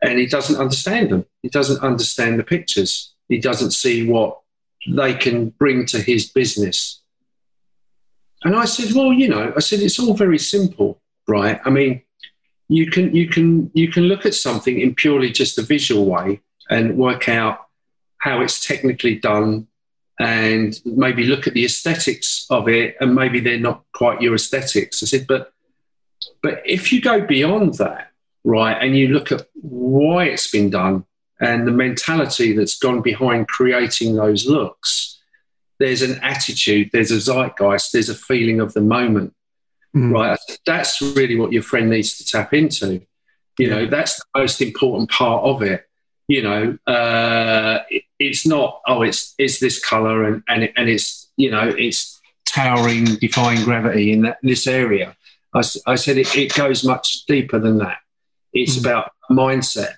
and 0.03 0.19
he 0.19 0.27
doesn't 0.27 0.61
understand 0.61 1.11
them. 1.11 1.25
He 1.43 1.49
doesn't 1.49 1.83
understand 1.83 2.39
the 2.39 2.45
pictures. 2.45 3.15
He 3.27 3.39
doesn't 3.39 3.73
see 3.73 4.07
what 4.07 4.39
they 4.87 5.15
can 5.15 5.49
bring 5.49 5.87
to 5.87 5.99
his 5.99 6.31
business. 6.31 7.03
And 8.44 8.55
I 8.55 8.64
said, 8.66 8.94
well, 8.94 9.12
you 9.12 9.29
know, 9.29 9.53
I 9.57 9.61
said 9.61 9.81
it's 9.81 9.98
all 9.98 10.14
very 10.14 10.38
simple, 10.38 11.01
right? 11.27 11.61
I 11.64 11.70
mean, 11.70 12.03
you 12.68 12.90
can 12.90 13.14
you 13.14 13.29
can 13.29 13.70
you 13.74 13.88
can 13.88 14.05
look 14.05 14.27
at 14.27 14.35
something 14.35 14.79
in 14.79 14.94
purely 14.94 15.31
just 15.31 15.59
a 15.59 15.62
visual 15.62 16.05
way 16.05 16.40
and 16.70 16.96
work 16.96 17.29
out 17.29 17.66
how 18.18 18.42
it's 18.42 18.64
technically 18.64 19.16
done 19.18 19.66
and 20.20 20.81
maybe 20.85 21.24
look 21.24 21.46
at 21.46 21.55
the 21.55 21.64
aesthetics 21.64 22.46
of 22.51 22.68
it 22.68 22.96
and 23.01 23.14
maybe 23.14 23.40
they're 23.40 23.59
not 23.59 23.85
quite 23.94 24.20
your 24.20 24.35
aesthetics. 24.35 25.03
I 25.03 25.07
said, 25.07 25.27
but 25.27 25.53
but 26.42 26.62
if 26.64 26.92
you 26.92 27.01
go 27.01 27.20
beyond 27.20 27.74
that, 27.74 28.12
right, 28.44 28.77
and 28.81 28.96
you 28.96 29.09
look 29.09 29.33
at 29.33 29.46
why 29.55 30.24
it's 30.24 30.51
been 30.51 30.70
done 30.70 31.05
and 31.40 31.66
the 31.66 31.72
mentality 31.72 32.53
that's 32.53 32.79
gone 32.79 33.01
behind 33.01 33.48
creating 33.48 34.16
those 34.16 34.46
looks, 34.46 35.17
there's 35.79 36.03
an 36.03 36.19
attitude, 36.23 36.91
there's 36.93 37.11
a 37.11 37.21
zeitgeist, 37.21 37.93
there's 37.93 38.09
a 38.09 38.14
feeling 38.14 38.61
of 38.61 38.75
the 38.75 38.81
moment, 38.81 39.35
mm. 39.95 40.12
right? 40.12 40.38
That's 40.67 41.01
really 41.01 41.37
what 41.37 41.53
your 41.53 41.62
friend 41.62 41.91
needs 41.91 42.19
to 42.19 42.25
tap 42.25 42.53
into. 42.53 43.03
You 43.59 43.71
know, 43.71 43.87
that's 43.87 44.17
the 44.17 44.41
most 44.41 44.62
important 44.62 45.11
part 45.11 45.45
of 45.45 45.62
it. 45.62 45.85
You 46.29 46.43
know, 46.43 46.79
uh, 46.87 47.81
it, 47.91 48.05
it's 48.19 48.47
not 48.47 48.81
oh, 48.87 49.03
it's 49.03 49.35
it's 49.38 49.61
this 49.61 49.85
color 49.85 50.25
and 50.25 50.43
and 50.49 50.64
it, 50.64 50.73
and 50.77 50.88
it's 50.88 51.31
you 51.37 51.51
know 51.51 51.69
it's 51.77 52.21
towering, 52.47 53.05
defying 53.17 53.64
gravity 53.64 54.12
in 54.12 54.23
that, 54.23 54.38
this 54.43 54.67
area. 54.67 55.17
I, 55.55 55.62
I 55.87 55.95
said 55.95 56.19
it, 56.19 56.37
it 56.37 56.55
goes 56.55 56.85
much 56.85 57.25
deeper 57.27 57.59
than 57.59 57.79
that. 57.79 57.99
It's 58.53 58.77
Mm. 58.77 58.81
about 58.81 59.12
mindset, 59.31 59.95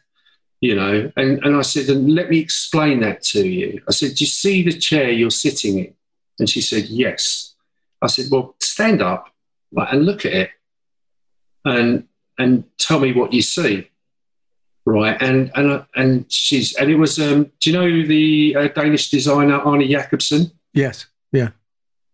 you 0.60 0.74
know. 0.74 1.10
And, 1.16 1.42
and 1.44 1.56
I 1.56 1.62
said, 1.62 1.88
and 1.88 2.14
let 2.14 2.30
me 2.30 2.38
explain 2.38 3.00
that 3.00 3.22
to 3.24 3.46
you. 3.46 3.82
I 3.88 3.92
said, 3.92 4.14
do 4.14 4.24
you 4.24 4.28
see 4.28 4.62
the 4.62 4.72
chair 4.72 5.10
you're 5.10 5.30
sitting 5.30 5.78
in? 5.78 5.94
And 6.38 6.48
she 6.48 6.60
said, 6.60 6.84
yes. 6.84 7.54
I 8.02 8.06
said, 8.06 8.26
well, 8.30 8.54
stand 8.60 9.02
up 9.02 9.28
like, 9.72 9.92
and 9.92 10.06
look 10.06 10.24
at 10.24 10.32
it 10.32 10.50
and 11.64 12.06
and 12.38 12.64
tell 12.78 13.00
me 13.00 13.12
what 13.12 13.32
you 13.32 13.42
see. 13.42 13.88
Right, 14.86 15.20
and 15.20 15.50
and 15.54 15.84
and 15.94 16.32
she's 16.32 16.74
and 16.74 16.90
it 16.90 16.96
was 16.96 17.18
um, 17.18 17.52
do 17.60 17.70
you 17.70 17.76
know 17.76 18.06
the 18.06 18.56
uh, 18.56 18.68
Danish 18.68 19.10
designer 19.10 19.56
Arne 19.60 19.86
Jacobsen? 19.86 20.50
Yes. 20.72 21.06
Yeah. 21.32 21.50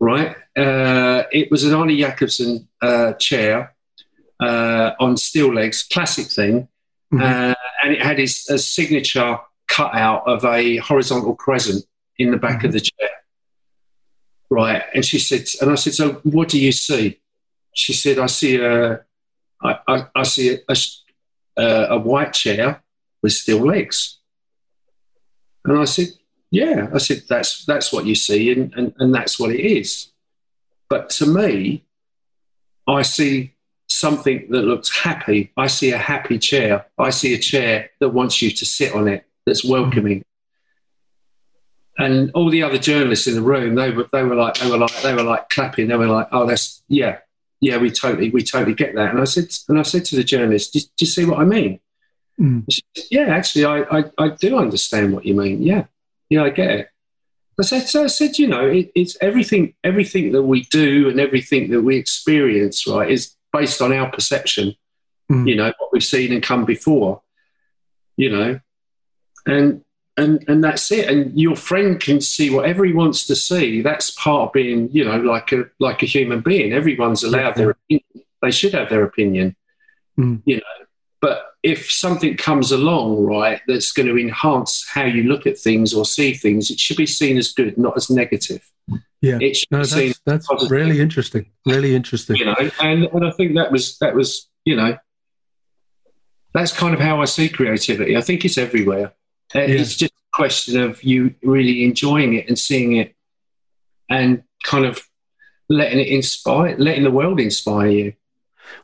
right? 0.00 0.36
Uh, 0.56 1.24
it 1.32 1.50
was 1.50 1.64
an 1.64 1.74
Arne 1.74 1.96
Jacobsen 1.96 2.68
uh, 2.82 3.12
chair 3.14 3.74
uh, 4.40 4.92
on 5.00 5.16
steel 5.16 5.54
legs, 5.54 5.82
classic 5.84 6.26
thing, 6.26 6.68
Mhm. 7.12 7.22
uh, 7.22 7.54
and 7.82 7.92
it 7.92 8.02
had 8.02 8.18
his 8.18 8.48
a 8.48 8.58
signature 8.58 9.38
cutout 9.68 10.26
of 10.26 10.44
a 10.44 10.76
horizontal 10.78 11.34
crescent 11.34 11.84
in 12.18 12.30
the 12.30 12.36
back 12.36 12.64
of 12.64 12.72
the 12.72 12.80
chair. 12.80 13.10
Right, 14.48 14.82
and 14.94 15.04
she 15.04 15.18
said, 15.18 15.46
and 15.60 15.70
I 15.70 15.74
said, 15.74 15.94
so 15.94 16.14
what 16.22 16.48
do 16.48 16.60
you 16.60 16.72
see? 16.72 17.20
She 17.74 17.92
said, 17.92 18.18
I 18.18 18.26
see 18.26 18.56
a, 18.60 19.04
I, 19.60 19.78
I, 19.88 20.06
I 20.14 20.22
see 20.22 20.58
a, 20.68 20.76
a, 21.56 21.86
a 21.90 21.98
white 21.98 22.32
chair 22.32 22.82
with 23.22 23.32
steel 23.32 23.66
legs. 23.66 24.18
And 25.64 25.78
I 25.78 25.84
said, 25.84 26.08
yeah, 26.52 26.88
I 26.94 26.98
said 26.98 27.22
that's 27.28 27.64
that's 27.64 27.92
what 27.92 28.06
you 28.06 28.14
see, 28.14 28.52
and, 28.52 28.72
and, 28.74 28.94
and 28.98 29.12
that's 29.12 29.38
what 29.38 29.50
it 29.50 29.60
is. 29.60 30.12
But 30.88 31.10
to 31.10 31.26
me, 31.26 31.84
I 32.86 33.02
see 33.02 33.55
something 33.88 34.46
that 34.50 34.62
looks 34.62 34.94
happy. 34.94 35.52
I 35.56 35.66
see 35.66 35.92
a 35.92 35.98
happy 35.98 36.38
chair. 36.38 36.86
I 36.98 37.10
see 37.10 37.34
a 37.34 37.38
chair 37.38 37.90
that 38.00 38.10
wants 38.10 38.42
you 38.42 38.50
to 38.50 38.64
sit 38.64 38.94
on 38.94 39.08
it, 39.08 39.24
that's 39.44 39.64
welcoming. 39.64 40.24
And 41.98 42.30
all 42.34 42.50
the 42.50 42.62
other 42.62 42.78
journalists 42.78 43.26
in 43.26 43.34
the 43.34 43.42
room, 43.42 43.74
they 43.74 43.90
were 43.90 44.06
they 44.12 44.22
were 44.22 44.34
like 44.34 44.58
they 44.58 44.70
were 44.70 44.76
like 44.76 45.00
they 45.00 45.14
were 45.14 45.22
like 45.22 45.48
clapping. 45.48 45.88
They 45.88 45.96
were 45.96 46.06
like, 46.06 46.28
"Oh, 46.30 46.46
that's 46.46 46.82
yeah, 46.88 47.18
yeah, 47.60 47.78
we 47.78 47.90
totally 47.90 48.28
we 48.28 48.42
totally 48.42 48.74
get 48.74 48.94
that." 48.96 49.10
And 49.10 49.20
I 49.20 49.24
said 49.24 49.48
and 49.70 49.78
I 49.78 49.82
said 49.82 50.04
to 50.06 50.16
the 50.16 50.24
journalist, 50.24 50.74
"Do, 50.74 50.80
do 50.80 50.86
you 51.00 51.06
see 51.06 51.24
what 51.24 51.40
I 51.40 51.44
mean?" 51.44 51.80
Mm. 52.38 52.64
Said, 52.70 53.04
yeah, 53.10 53.34
actually, 53.34 53.64
I, 53.64 53.80
I, 53.98 54.04
I 54.18 54.28
do 54.28 54.58
understand 54.58 55.14
what 55.14 55.24
you 55.24 55.34
mean. 55.34 55.62
Yeah, 55.62 55.84
yeah, 56.28 56.44
I 56.44 56.50
get 56.50 56.70
it. 56.70 56.88
I 57.58 57.62
said, 57.62 57.88
so 57.88 58.04
I 58.04 58.08
said, 58.08 58.38
you 58.38 58.48
know, 58.48 58.66
it, 58.66 58.92
it's 58.94 59.16
everything, 59.22 59.74
everything 59.82 60.32
that 60.32 60.42
we 60.42 60.64
do 60.64 61.08
and 61.08 61.18
everything 61.18 61.70
that 61.70 61.80
we 61.80 61.96
experience, 61.96 62.86
right, 62.86 63.10
is 63.10 63.34
based 63.56 63.80
on 63.80 63.92
our 63.92 64.10
perception. 64.10 64.74
Mm. 65.30 65.48
You 65.48 65.56
know 65.56 65.72
what 65.78 65.92
we've 65.92 66.04
seen 66.04 66.32
and 66.32 66.42
come 66.42 66.64
before. 66.64 67.22
You 68.16 68.30
know, 68.30 68.60
and 69.46 69.84
and 70.16 70.44
and 70.48 70.64
that's 70.64 70.90
it. 70.90 71.08
And 71.08 71.38
your 71.38 71.56
friend 71.56 72.00
can 72.00 72.20
see 72.20 72.50
whatever 72.50 72.84
he 72.84 72.92
wants 72.92 73.26
to 73.26 73.36
see. 73.36 73.82
That's 73.82 74.10
part 74.10 74.48
of 74.48 74.52
being, 74.52 74.90
you 74.92 75.04
know, 75.04 75.18
like 75.18 75.52
a 75.52 75.64
like 75.78 76.02
a 76.02 76.06
human 76.06 76.40
being. 76.40 76.72
Everyone's 76.72 77.22
allowed 77.22 77.56
their 77.56 77.70
opinion. 77.70 78.04
They 78.42 78.50
should 78.50 78.74
have 78.74 78.88
their 78.88 79.04
opinion. 79.04 79.56
Mm. 80.18 80.42
You 80.44 80.56
know, 80.56 80.86
but 81.20 81.46
if 81.62 81.90
something 81.90 82.36
comes 82.36 82.72
along, 82.72 83.24
right, 83.24 83.60
that's 83.66 83.92
going 83.92 84.06
to 84.06 84.18
enhance 84.18 84.86
how 84.88 85.04
you 85.04 85.24
look 85.24 85.46
at 85.46 85.58
things 85.58 85.92
or 85.92 86.04
see 86.04 86.32
things, 86.34 86.70
it 86.70 86.78
should 86.78 86.96
be 86.96 87.06
seen 87.06 87.36
as 87.36 87.52
good, 87.52 87.76
not 87.76 87.96
as 87.96 88.08
negative. 88.08 88.70
Yeah. 89.22 89.38
It 89.40 89.58
No, 89.70 89.82
that's, 89.82 90.20
that's 90.24 90.46
positive. 90.46 90.70
really 90.70 91.00
interesting. 91.00 91.46
Really 91.64 91.94
interesting. 91.94 92.36
you 92.36 92.44
know, 92.44 92.54
and, 92.80 93.04
and 93.04 93.24
I 93.24 93.30
think 93.30 93.54
that 93.56 93.72
was 93.72 93.98
that 93.98 94.14
was, 94.14 94.48
you 94.64 94.76
know, 94.76 94.96
that's 96.52 96.72
kind 96.72 96.94
of 96.94 97.00
how 97.00 97.20
I 97.20 97.24
see 97.24 97.48
creativity. 97.48 98.16
I 98.16 98.20
think 98.20 98.44
it's 98.44 98.58
everywhere. 98.58 99.12
Uh, 99.54 99.60
It's 99.60 99.96
just 99.96 100.12
a 100.12 100.36
question 100.36 100.80
of 100.80 101.02
you 101.02 101.34
really 101.42 101.84
enjoying 101.84 102.34
it 102.34 102.48
and 102.48 102.58
seeing 102.58 102.96
it, 102.96 103.14
and 104.10 104.42
kind 104.64 104.84
of 104.84 105.00
letting 105.68 105.98
it 105.98 106.08
inspire, 106.08 106.76
letting 106.78 107.04
the 107.04 107.10
world 107.10 107.40
inspire 107.40 107.88
you. 107.88 108.12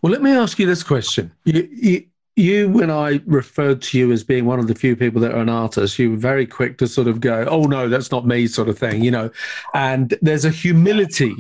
Well, 0.01 0.12
let 0.12 0.23
me 0.23 0.33
ask 0.33 0.59
you 0.59 0.66
this 0.66 0.83
question. 0.83 1.33
You, 1.45 1.68
you, 1.71 2.07
you, 2.37 2.71
when 2.71 2.90
I 2.90 3.21
referred 3.27 3.83
to 3.83 3.99
you 3.99 4.11
as 4.11 4.25
being 4.25 4.47
one 4.47 4.59
of 4.59 4.66
the 4.66 4.75
few 4.75 4.97
people 4.97 5.21
that 5.21 5.33
are 5.33 5.40
an 5.40 5.49
artist, 5.49 5.99
you 5.99 6.12
were 6.12 6.16
very 6.16 6.47
quick 6.47 6.79
to 6.79 6.87
sort 6.87 7.09
of 7.09 7.21
go, 7.21 7.47
oh, 7.49 7.64
no, 7.64 7.88
that's 7.88 8.11
not 8.11 8.27
me, 8.27 8.47
sort 8.47 8.68
of 8.68 8.79
thing, 8.79 9.03
you 9.03 9.11
know. 9.11 9.31
And 9.75 10.14
there's 10.23 10.45
a 10.45 10.51
humility 10.51 11.37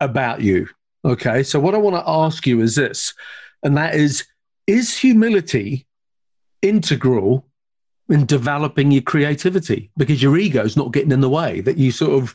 about 0.00 0.40
you. 0.40 0.68
Okay. 1.04 1.42
So, 1.42 1.60
what 1.60 1.74
I 1.74 1.78
want 1.78 1.96
to 1.96 2.08
ask 2.08 2.46
you 2.46 2.60
is 2.60 2.74
this, 2.74 3.14
and 3.62 3.76
that 3.76 3.94
is, 3.94 4.24
is 4.66 4.96
humility 4.96 5.86
integral 6.62 7.46
in 8.08 8.26
developing 8.26 8.90
your 8.90 9.02
creativity? 9.02 9.90
Because 9.96 10.20
your 10.22 10.36
ego's 10.36 10.76
not 10.76 10.92
getting 10.92 11.12
in 11.12 11.20
the 11.20 11.30
way, 11.30 11.60
that 11.60 11.76
you 11.76 11.92
sort 11.92 12.20
of, 12.20 12.34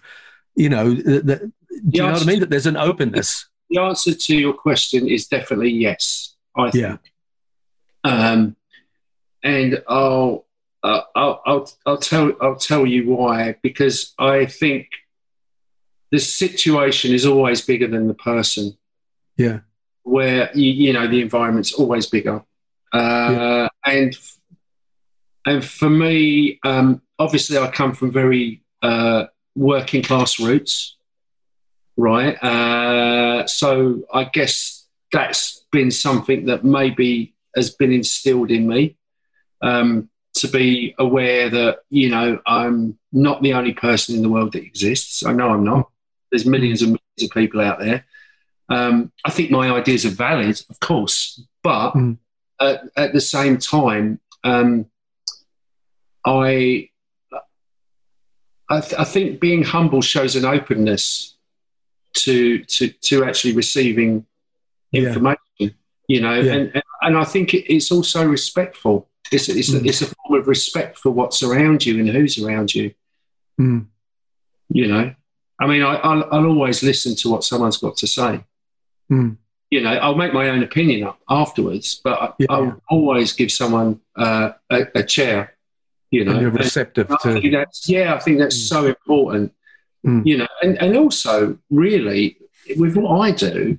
you 0.56 0.70
know, 0.70 0.94
that, 0.94 1.26
that, 1.26 1.42
do 1.42 1.52
you 1.92 2.04
know 2.04 2.14
what 2.14 2.22
I 2.22 2.26
mean? 2.26 2.40
That 2.40 2.50
there's 2.50 2.66
an 2.66 2.78
openness. 2.78 3.48
The 3.70 3.82
answer 3.82 4.14
to 4.14 4.36
your 4.36 4.54
question 4.54 5.08
is 5.08 5.28
definitely 5.28 5.72
yes. 5.72 6.36
I 6.56 6.72
think. 6.72 6.84
Yeah. 6.84 6.98
Um, 8.04 8.56
and 9.44 9.84
I'll, 9.88 10.46
uh, 10.84 11.02
I'll, 11.16 11.42
I'll, 11.46 11.72
I'll 11.86 11.98
tell, 11.98 12.32
I'll 12.42 12.56
tell 12.56 12.86
you 12.86 13.10
why. 13.10 13.56
Because 13.62 14.14
I 14.18 14.46
think 14.46 14.88
the 16.12 16.20
situation 16.20 17.14
is 17.14 17.26
always 17.26 17.62
bigger 17.62 17.88
than 17.88 18.08
the 18.08 18.14
person. 18.14 18.78
Yeah. 19.38 19.60
Where 20.04 20.50
you, 20.54 20.72
you 20.72 20.94
know 20.94 21.08
the 21.08 21.22
environment's 21.22 21.74
always 21.74 22.08
bigger, 22.08 22.44
uh, 22.92 23.70
and 23.86 24.18
and 25.46 25.64
for 25.64 25.90
me, 25.90 26.60
um, 26.64 27.02
obviously, 27.20 27.58
I 27.58 27.70
come 27.70 27.94
from 27.94 28.12
very 28.12 28.64
uh, 28.82 29.26
working 29.56 30.02
class 30.02 30.40
roots, 30.40 30.98
right? 31.96 32.42
Uh, 32.42 33.46
so 33.46 34.04
I 34.12 34.24
guess 34.26 34.88
that's 35.12 35.66
been 35.72 35.92
something 35.92 36.46
that 36.46 36.64
maybe 36.64 37.36
has 37.60 37.70
been 37.82 37.92
instilled 37.92 38.50
in 38.52 38.68
me 38.68 38.96
um, 39.62 40.10
to 40.36 40.48
be 40.48 40.96
aware 40.98 41.50
that 41.50 41.80
you 41.90 42.10
know 42.10 42.40
I'm 42.46 42.98
not 43.12 43.42
the 43.42 43.54
only 43.54 43.74
person 43.74 44.16
in 44.16 44.22
the 44.22 44.30
world 44.36 44.52
that 44.54 44.64
exists. 44.64 45.24
I 45.26 45.34
know 45.34 45.50
I'm 45.50 45.64
not. 45.64 45.90
There's 46.32 46.46
millions 46.46 46.82
and 46.82 46.92
millions 46.92 47.24
of 47.24 47.32
people 47.32 47.60
out 47.62 47.80
there. 47.80 48.06
Um, 48.70 49.12
I 49.26 49.32
think 49.32 49.50
my 49.52 49.70
ideas 49.72 50.06
are 50.06 50.10
valid, 50.28 50.62
of 50.70 50.80
course, 50.80 51.42
but 51.64 51.92
Mm. 51.94 52.18
at, 52.62 52.78
at 52.96 53.14
the 53.14 53.22
same 53.22 53.58
time, 53.58 54.20
um, 54.44 54.86
I 56.26 56.90
I, 58.72 58.82
th- 58.82 59.00
I 59.00 59.04
think 59.04 59.40
being 59.40 59.64
humble 59.64 60.02
shows 60.02 60.36
an 60.36 60.46
openness 60.46 61.36
to 62.14 62.64
to 62.76 62.90
to 62.90 63.24
actually 63.26 63.54
receiving 63.56 64.26
Yeah. 64.92 65.08
information. 65.08 65.42
You 66.10 66.20
know, 66.22 66.34
Yeah. 66.40 66.54
and, 66.56 66.72
and 66.74 66.84
and 67.06 67.14
I 67.18 67.24
think 67.24 67.54
it's 67.54 67.92
also 67.96 68.20
respectful. 68.28 69.08
It's 69.32 69.48
it's, 69.48 69.70
Mm. 69.72 69.86
a, 69.86 69.88
it's 69.90 70.02
a 70.02 70.08
form 70.16 70.34
of 70.42 70.48
respect 70.48 70.98
for 70.98 71.12
what's 71.12 71.42
around 71.44 71.86
you 71.86 71.94
and 72.00 72.10
who's 72.10 72.36
around 72.44 72.74
you. 72.74 72.92
Mm. 73.62 73.86
You 74.80 74.88
know, 74.88 75.06
I 75.62 75.68
mean, 75.68 75.82
I, 75.84 75.94
I'll, 76.08 76.24
I'll 76.34 76.46
always 76.54 76.84
listen 76.84 77.16
to 77.22 77.30
what 77.30 77.44
someone's 77.44 77.78
got 77.78 77.96
to 77.98 78.08
say. 78.08 78.44
Mm. 79.12 79.38
You 79.72 79.82
know, 79.82 79.92
I'll 80.04 80.16
make 80.24 80.34
my 80.34 80.50
own 80.50 80.64
opinion 80.64 81.08
up 81.08 81.20
afterwards, 81.30 82.02
but 82.04 82.16
I, 82.22 82.34
Yeah. 82.40 82.48
I'll 82.50 82.82
always 82.90 83.34
give 83.34 83.52
someone 83.52 84.02
uh, 84.16 84.52
a, 84.70 84.88
a 84.96 85.04
chair. 85.04 85.56
You 86.12 86.26
know, 86.26 86.32
and 86.32 86.42
you're 86.42 86.50
receptive 86.66 87.12
I 87.12 87.18
to. 87.24 87.66
yeah, 87.86 88.16
I 88.16 88.20
think 88.20 88.40
that's 88.40 88.58
Mm. 88.58 88.68
so 88.74 88.86
important. 88.88 89.54
Mm. 90.06 90.26
You 90.26 90.38
know, 90.40 90.48
and, 90.64 90.74
and 90.82 90.98
also 90.98 91.60
really 91.70 92.38
with 92.78 92.96
what 92.98 93.20
I 93.20 93.30
do, 93.32 93.78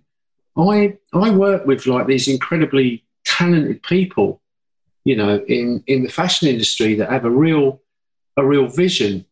I 0.61 0.97
I 1.13 1.31
work 1.31 1.67
with 1.67 1.87
like 1.87 2.07
these 2.07 2.29
incredibly 2.29 3.05
talented 3.25 3.83
people, 3.83 4.43
you 5.05 5.17
know, 5.17 5.43
in 5.47 5.83
in 5.87 6.03
the 6.03 6.09
fashion 6.09 6.49
industry 6.49 6.95
that 6.97 7.11
have 7.11 7.25
a 7.25 7.31
real 7.31 7.81
a 8.37 8.45
real 8.45 8.67
vision. 8.67 9.27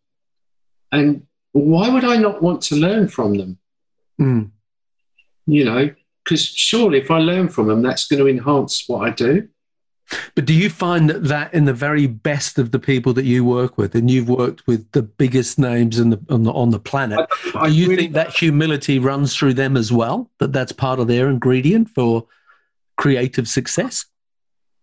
And 0.92 1.26
why 1.52 1.88
would 1.88 2.04
I 2.04 2.16
not 2.16 2.42
want 2.42 2.62
to 2.62 2.76
learn 2.76 3.08
from 3.08 3.36
them? 3.36 3.58
Mm. 4.20 4.50
You 5.46 5.64
know, 5.64 5.90
because 6.24 6.44
surely 6.44 6.98
if 6.98 7.10
I 7.10 7.18
learn 7.18 7.48
from 7.48 7.68
them, 7.68 7.82
that's 7.82 8.06
going 8.06 8.20
to 8.20 8.28
enhance 8.28 8.88
what 8.88 9.06
I 9.06 9.10
do. 9.10 9.48
But 10.34 10.46
do 10.46 10.54
you 10.54 10.70
find 10.70 11.10
that, 11.10 11.24
that 11.24 11.52
in 11.52 11.66
the 11.66 11.74
very 11.74 12.06
best 12.06 12.58
of 12.58 12.70
the 12.70 12.78
people 12.78 13.12
that 13.14 13.24
you 13.24 13.44
work 13.44 13.76
with, 13.76 13.94
and 13.94 14.10
you've 14.10 14.28
worked 14.28 14.66
with 14.66 14.90
the 14.92 15.02
biggest 15.02 15.58
names 15.58 15.98
in 15.98 16.10
the, 16.10 16.20
on 16.30 16.44
the 16.44 16.52
on 16.52 16.70
the 16.70 16.78
planet, 16.78 17.20
I 17.54 17.68
do 17.68 17.74
you 17.74 17.88
really- 17.88 18.02
think 18.04 18.14
that 18.14 18.30
humility 18.34 18.98
runs 18.98 19.36
through 19.36 19.54
them 19.54 19.76
as 19.76 19.92
well? 19.92 20.30
That 20.38 20.52
that's 20.52 20.72
part 20.72 20.98
of 20.98 21.08
their 21.08 21.28
ingredient 21.28 21.90
for 21.90 22.26
creative 22.96 23.48
success? 23.48 24.06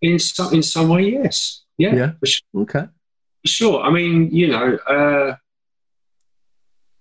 in 0.02 0.20
some 0.20 0.54
in 0.54 0.62
some 0.62 0.90
way, 0.90 1.10
yes, 1.10 1.64
yeah, 1.78 1.96
Yeah. 1.96 2.12
for 2.20 2.26
sure. 2.28 2.62
Okay. 2.62 2.86
Sure. 3.46 3.82
I 3.82 3.90
mean, 3.92 4.30
you 4.32 4.48
know, 4.48 4.76
uh, 4.88 5.36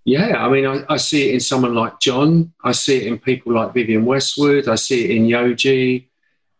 yeah, 0.05 0.45
I 0.45 0.49
mean, 0.51 0.66
I, 0.66 0.85
I, 0.89 0.97
see 0.99 1.29
it 1.29 1.35
in 1.35 1.41
someone 1.41 1.75
like 1.75 2.01
John. 2.01 2.53
I 2.62 2.72
see 2.72 2.99
it 2.99 3.07
in 3.07 3.18
people 3.18 3.55
like 3.55 3.72
Vivienne 3.72 4.05
Westwood. 4.05 4.68
I 4.68 4.75
see 4.75 5.05
it 5.05 5.11
in 5.16 5.25
Yohji. 5.27 6.09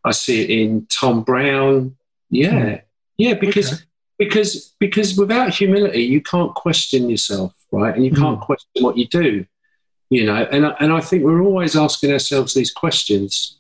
I 0.05 0.13
see 0.13 0.43
it 0.43 0.51
in 0.51 0.87
Thom 0.87 1.23
Browne. 1.23 1.97
Yeah, 2.31 2.53
mm. 2.53 2.83
yeah, 3.17 3.35
because 3.35 3.73
okay. 3.73 3.83
because 4.19 4.75
because 4.79 5.17
without 5.17 5.55
humility, 5.55 6.03
you 6.03 6.21
can't 6.21 6.55
question 6.55 7.09
yourself, 7.09 7.55
right? 7.73 7.95
And 7.95 8.05
you 8.05 8.13
can't 8.13 8.41
mm. 8.41 8.43
question 8.43 8.83
what 8.83 8.99
you 8.99 9.07
do, 9.07 9.47
you 10.11 10.27
know. 10.27 10.47
And 10.51 10.75
and 10.81 10.93
I 10.93 11.01
think 11.01 11.25
we're 11.25 11.43
always 11.43 11.77
asking 11.77 12.13
ourselves 12.13 12.55
these 12.55 12.73
questions: 12.73 13.59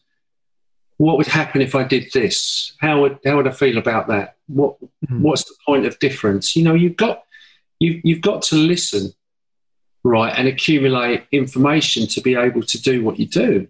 What 0.97 1.17
would 1.17 1.27
happen 1.27 1.63
if 1.63 1.75
I 1.75 1.85
did 1.85 2.13
this? 2.13 2.75
How 2.81 3.01
would 3.03 3.19
how 3.25 3.37
would 3.37 3.49
I 3.49 3.53
feel 3.53 3.79
about 3.79 4.09
that? 4.09 4.37
What 4.47 4.77
mm. 5.09 5.21
what's 5.21 5.45
the 5.45 5.55
point 5.67 5.87
of 5.87 5.99
difference? 5.99 6.57
You 6.57 6.65
know, 6.65 6.75
you've 6.75 6.97
got 6.97 7.25
you 7.79 8.01
you've 8.05 8.23
got 8.23 8.43
to 8.43 8.57
listen 8.57 9.13
right, 10.05 10.35
and 10.37 10.47
accumulate 10.47 11.25
information 11.33 12.07
to 12.07 12.21
be 12.21 12.37
able 12.37 12.63
to 12.63 12.81
do 12.81 13.03
what 13.03 13.19
you 13.19 13.27
do. 13.27 13.67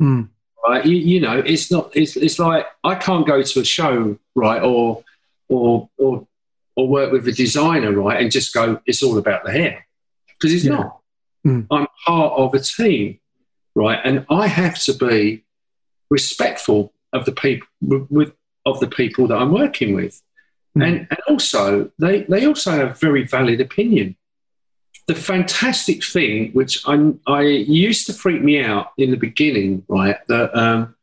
Mm. 0.00 0.28
Right, 0.64 0.86
you, 0.86 0.96
you, 0.96 1.20
know, 1.20 1.38
it's 1.38 1.72
not. 1.72 1.90
It's, 1.92 2.16
it's 2.16 2.38
like 2.38 2.66
I 2.84 2.94
can't 2.94 3.26
go 3.26 3.42
to 3.42 3.60
a 3.60 3.64
show, 3.64 4.16
right, 4.36 4.62
or 4.62 5.02
or 5.48 5.88
or 5.98 6.26
or 6.76 6.88
work 6.88 7.10
with 7.10 7.26
a 7.26 7.32
designer, 7.32 7.92
right, 7.92 8.20
and 8.20 8.30
just 8.30 8.54
go. 8.54 8.80
It's 8.86 9.02
all 9.02 9.18
about 9.18 9.44
the 9.44 9.50
hair 9.50 9.84
because 10.28 10.54
it's 10.54 10.64
yeah. 10.64 10.74
not. 10.74 10.98
Mm. 11.44 11.66
I'm 11.68 11.88
part 12.06 12.34
of 12.34 12.54
a 12.54 12.60
team, 12.60 13.18
right, 13.74 13.98
and 14.04 14.24
I 14.30 14.46
have 14.46 14.78
to 14.84 14.94
be 14.94 15.44
respectful 16.10 16.92
of 17.12 17.24
the 17.24 17.32
people 17.32 17.66
with 17.88 18.32
of 18.64 18.78
the 18.80 18.86
people 18.86 19.26
that 19.28 19.36
I'm 19.36 19.52
working 19.52 19.94
with. 19.94 20.22
Mm. 20.76 20.86
And, 20.86 20.96
and 21.10 21.18
also, 21.28 21.90
they, 21.98 22.22
they 22.22 22.46
also 22.46 22.70
have 22.72 23.00
very 23.00 23.24
valid 23.24 23.60
opinion 23.60 24.16
the 25.06 25.14
fantastic 25.14 26.04
thing, 26.04 26.52
which 26.52 26.82
I, 26.86 27.12
I 27.26 27.42
used 27.42 28.06
to 28.06 28.12
freak 28.12 28.42
me 28.42 28.62
out 28.62 28.92
in 28.96 29.10
the 29.10 29.16
beginning, 29.16 29.84
right? 29.88 30.16
That 30.28 30.56
um, 30.56 30.94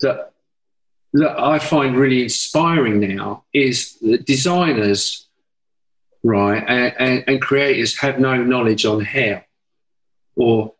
that 0.00 0.32
that 1.14 1.40
I 1.40 1.58
find 1.58 1.96
really 1.96 2.22
inspiring 2.22 3.00
now 3.00 3.44
is 3.52 3.98
that 4.00 4.26
designers, 4.26 5.26
right, 6.22 6.62
and, 6.66 6.94
and, 6.98 7.24
and 7.26 7.42
creators 7.42 7.98
have 7.98 8.20
no 8.20 8.36
knowledge 8.36 8.84
on 8.84 9.00
hair 9.00 9.46
or 10.36 10.74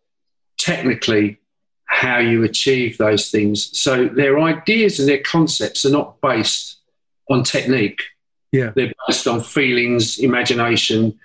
technically 0.59 1.39
how 1.87 2.19
you 2.19 2.45
achieve 2.45 2.99
those 2.99 3.31
things. 3.31 3.77
So 3.77 4.07
their 4.07 4.39
ideas 4.39 5.01
and 5.01 5.09
their 5.09 5.23
concepts 5.23 5.85
are 5.85 5.91
not 5.91 6.21
based 6.21 6.77
on 7.29 7.43
technique. 7.43 8.03
Yeah, 8.53 8.71
they're 8.77 8.93
based 9.09 9.27
on 9.27 9.41
feelings, 9.41 10.19
imagination 10.19 11.19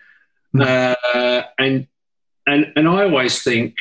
uh, 0.59 1.43
and 1.57 1.87
and 2.45 2.73
and 2.75 2.87
I 2.87 3.03
always 3.03 3.41
think 3.41 3.77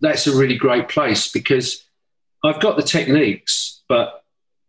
that's 0.00 0.26
a 0.26 0.36
really 0.36 0.56
great 0.56 0.88
place 0.88 1.30
because 1.30 1.84
I've 2.44 2.60
got 2.60 2.76
the 2.76 2.82
techniques, 2.82 3.82
but 3.88 4.24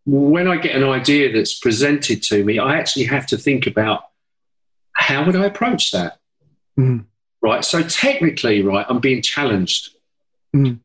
when 0.06 0.46
I 0.46 0.56
get 0.58 0.76
an 0.76 0.84
idea 0.84 1.32
that's 1.32 1.58
presented 1.58 2.22
to 2.24 2.44
me, 2.44 2.58
I 2.58 2.78
actually 2.78 3.06
have 3.06 3.26
to 3.28 3.38
think 3.38 3.66
about 3.66 4.02
how 4.92 5.24
would 5.24 5.34
I 5.34 5.46
approach 5.46 5.90
that. 5.92 6.18
Mm. 6.78 7.06
Right. 7.42 7.64
So 7.64 7.82
technically, 7.82 8.62
right, 8.62 8.86
I'm 8.88 9.00
being 9.00 9.22
challenged. 9.22 9.90
Mm. 10.54 10.80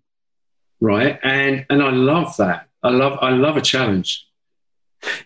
Right. 0.81 1.19
And 1.23 1.65
and 1.69 1.83
I 1.83 1.91
love 1.91 2.35
that. 2.37 2.69
I 2.81 2.89
love 2.89 3.19
I 3.21 3.31
love 3.31 3.57
a 3.57 3.61
challenge. 3.61 4.25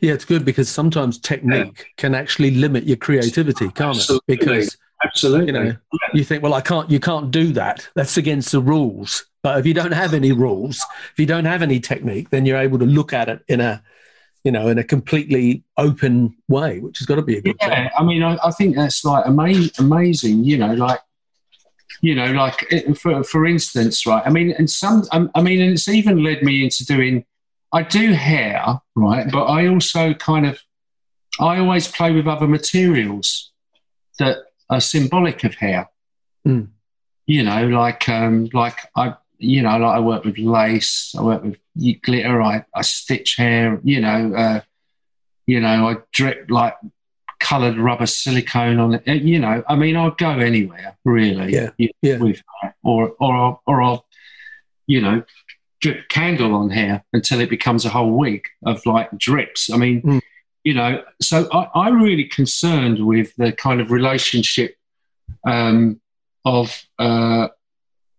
Yeah, 0.02 0.14
it's 0.14 0.26
good 0.26 0.46
because 0.46 0.70
sometimes 0.70 1.18
technique 1.18 1.78
yeah. 1.78 1.86
can 1.98 2.16
actually 2.16 2.52
limit 2.52 2.84
your 2.84 2.98
creativity, 2.98 3.70
can't 3.70 3.98
Absolutely. 3.98 4.34
it? 4.34 4.40
Because 4.40 4.78
Absolutely. 5.04 5.48
You 5.48 5.52
know, 5.52 5.76
you 6.14 6.24
think, 6.24 6.44
well, 6.44 6.54
I 6.54 6.62
can't. 6.62 6.90
You 6.90 7.00
can't 7.00 7.30
do 7.32 7.52
that. 7.54 7.88
That's 7.96 8.18
against 8.18 8.52
the 8.52 8.62
rules. 8.62 9.26
But 9.42 9.60
if 9.60 9.66
you 9.66 9.74
don't 9.74 9.92
have 9.92 10.14
any 10.14 10.32
rules, 10.32 10.84
if 11.12 11.20
you 11.20 11.26
don't 11.26 11.46
have 11.46 11.62
any 11.62 11.80
technique, 11.80 12.30
then 12.30 12.46
you're 12.46 12.58
able 12.58 12.80
to 12.80 12.86
look 12.86 13.12
at 13.12 13.28
it 13.28 13.44
in 13.50 13.60
a, 13.60 13.84
you 14.46 14.52
know, 14.52 14.70
in 14.70 14.78
a 14.78 14.84
completely 14.84 15.64
open 15.78 16.36
way, 16.48 16.80
which 16.80 17.00
has 17.00 17.06
got 17.06 17.16
to 17.16 17.22
be 17.22 17.38
a 17.38 17.42
good 17.42 17.58
yeah, 17.62 17.68
thing. 17.68 17.90
I 17.98 18.04
mean, 18.04 18.24
I, 18.24 18.38
I 18.44 18.52
think 18.52 18.76
that's 18.76 19.04
like 19.04 19.26
ama- 19.26 19.70
amazing. 19.78 20.46
You 20.46 20.58
know, 20.58 20.74
like 20.74 21.02
you 22.02 22.16
know, 22.16 22.32
like 22.32 22.66
for 22.98 23.24
for 23.24 23.46
instance, 23.46 24.06
right? 24.06 24.24
I 24.26 24.30
mean, 24.30 24.52
and 24.58 24.70
some, 24.70 25.04
um, 25.12 25.30
I 25.36 25.42
mean, 25.42 25.62
and 25.62 25.74
it's 25.74 25.90
even 25.90 26.24
led 26.24 26.44
me 26.44 26.64
into 26.64 26.86
doing 26.86 27.26
I 27.74 27.82
do 27.82 28.14
hair, 28.14 28.82
right? 28.96 29.30
But 29.32 29.46
I 29.46 29.68
also 29.68 30.14
kind 30.14 30.46
of, 30.46 30.60
I 31.40 31.58
always 31.58 31.88
play 31.88 32.12
with 32.12 32.28
other 32.28 32.48
materials 32.48 33.52
that 34.20 34.38
are 34.70 34.80
symbolic 34.80 35.44
of 35.44 35.56
hair. 35.56 35.90
Mm. 36.48 36.70
You 37.26 37.44
know, 37.44 37.68
like 37.68 38.08
um, 38.08 38.50
like 38.54 38.78
I, 38.96 39.16
you 39.40 39.64
know, 39.64 39.78
like 39.78 39.98
I 39.98 40.00
work 40.00 40.24
with 40.24 40.38
lace, 40.38 41.16
I 41.18 41.24
work 41.24 41.44
with 41.44 41.58
glitter, 42.04 42.42
I, 42.42 42.64
I 42.76 42.82
stitch 42.84 43.38
hair. 43.38 43.80
You 43.84 44.02
know, 44.02 44.34
uh, 44.36 44.62
you 45.48 45.60
know, 45.60 45.90
I 45.90 45.96
drip 46.12 46.52
like 46.52 46.76
coloured 47.40 47.78
rubber 47.78 48.06
silicone 48.06 48.80
on 48.80 48.94
it. 48.94 49.24
You 49.24 49.40
know, 49.40 49.64
I 49.68 49.76
mean, 49.76 49.98
I'll 49.98 50.12
go 50.12 50.38
anywhere 50.38 50.96
really. 51.04 51.54
Yeah. 51.54 51.70
yeah. 52.02 52.18
With, 52.18 52.42
or 52.84 53.16
or 53.20 53.60
or 53.66 53.82
I'll, 53.82 54.06
you 54.86 55.02
know, 55.02 55.24
drip 55.84 56.08
candle 56.08 56.56
on 56.56 56.70
hair 56.70 57.04
until 57.12 57.42
it 57.42 57.50
becomes 57.50 57.84
a 57.84 57.90
whole 57.90 58.12
wig 58.12 58.46
of 58.66 58.86
like 58.86 59.16
drips. 59.18 59.70
I 59.70 59.76
mean, 59.76 60.02
mm. 60.02 60.22
you 60.64 60.74
know, 60.74 61.04
so 61.22 61.50
I, 61.52 61.90
am 61.90 62.02
really 62.02 62.24
concerned 62.24 63.06
with 63.06 63.36
the 63.36 63.52
kind 63.52 63.82
of 63.82 63.92
relationship 63.92 64.78
um, 65.46 66.00
of 66.46 66.86
uh, 67.00 67.50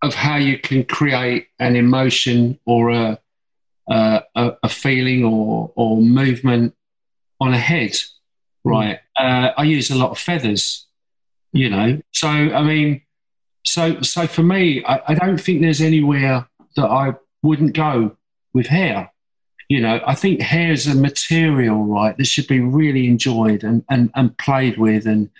of 0.02 0.14
how 0.14 0.36
you 0.36 0.58
can 0.58 0.84
create 0.84 1.46
an 1.58 1.74
emotion 1.74 2.60
or 2.66 2.90
a 2.90 3.18
a, 3.88 4.22
a 4.62 4.68
feeling 4.68 5.24
or 5.24 5.72
or 5.74 5.96
movement 6.02 6.74
on 7.40 7.54
a 7.54 7.58
head, 7.58 7.96
hmm. 8.62 8.70
right? 8.70 9.00
Mm. 9.18 9.48
Uh, 9.48 9.52
I 9.56 9.64
use 9.64 9.90
a 9.90 9.96
lot 9.96 10.10
of 10.10 10.18
feathers, 10.18 10.86
you 11.52 11.70
know. 11.70 12.02
So 12.12 12.28
I 12.28 12.62
mean, 12.62 13.00
so 13.64 14.02
so 14.02 14.26
for 14.26 14.42
me, 14.42 14.84
I, 14.84 15.00
I 15.08 15.14
don't 15.14 15.40
think 15.40 15.62
there's 15.62 15.80
anywhere 15.80 16.46
that 16.76 16.90
I 16.90 17.14
wouldn't 17.44 17.74
go 17.74 18.16
with 18.52 18.66
hair. 18.66 19.12
You 19.68 19.80
know, 19.80 20.00
I 20.06 20.14
think 20.14 20.40
hair 20.40 20.72
is 20.72 20.86
a 20.86 20.94
material, 20.94 21.84
right, 21.84 22.16
that 22.16 22.26
should 22.26 22.48
be 22.48 22.60
really 22.60 23.06
enjoyed 23.06 23.62
and, 23.62 23.84
and, 23.88 24.10
and 24.14 24.36
played 24.36 24.76
with 24.78 25.06
and, 25.06 25.30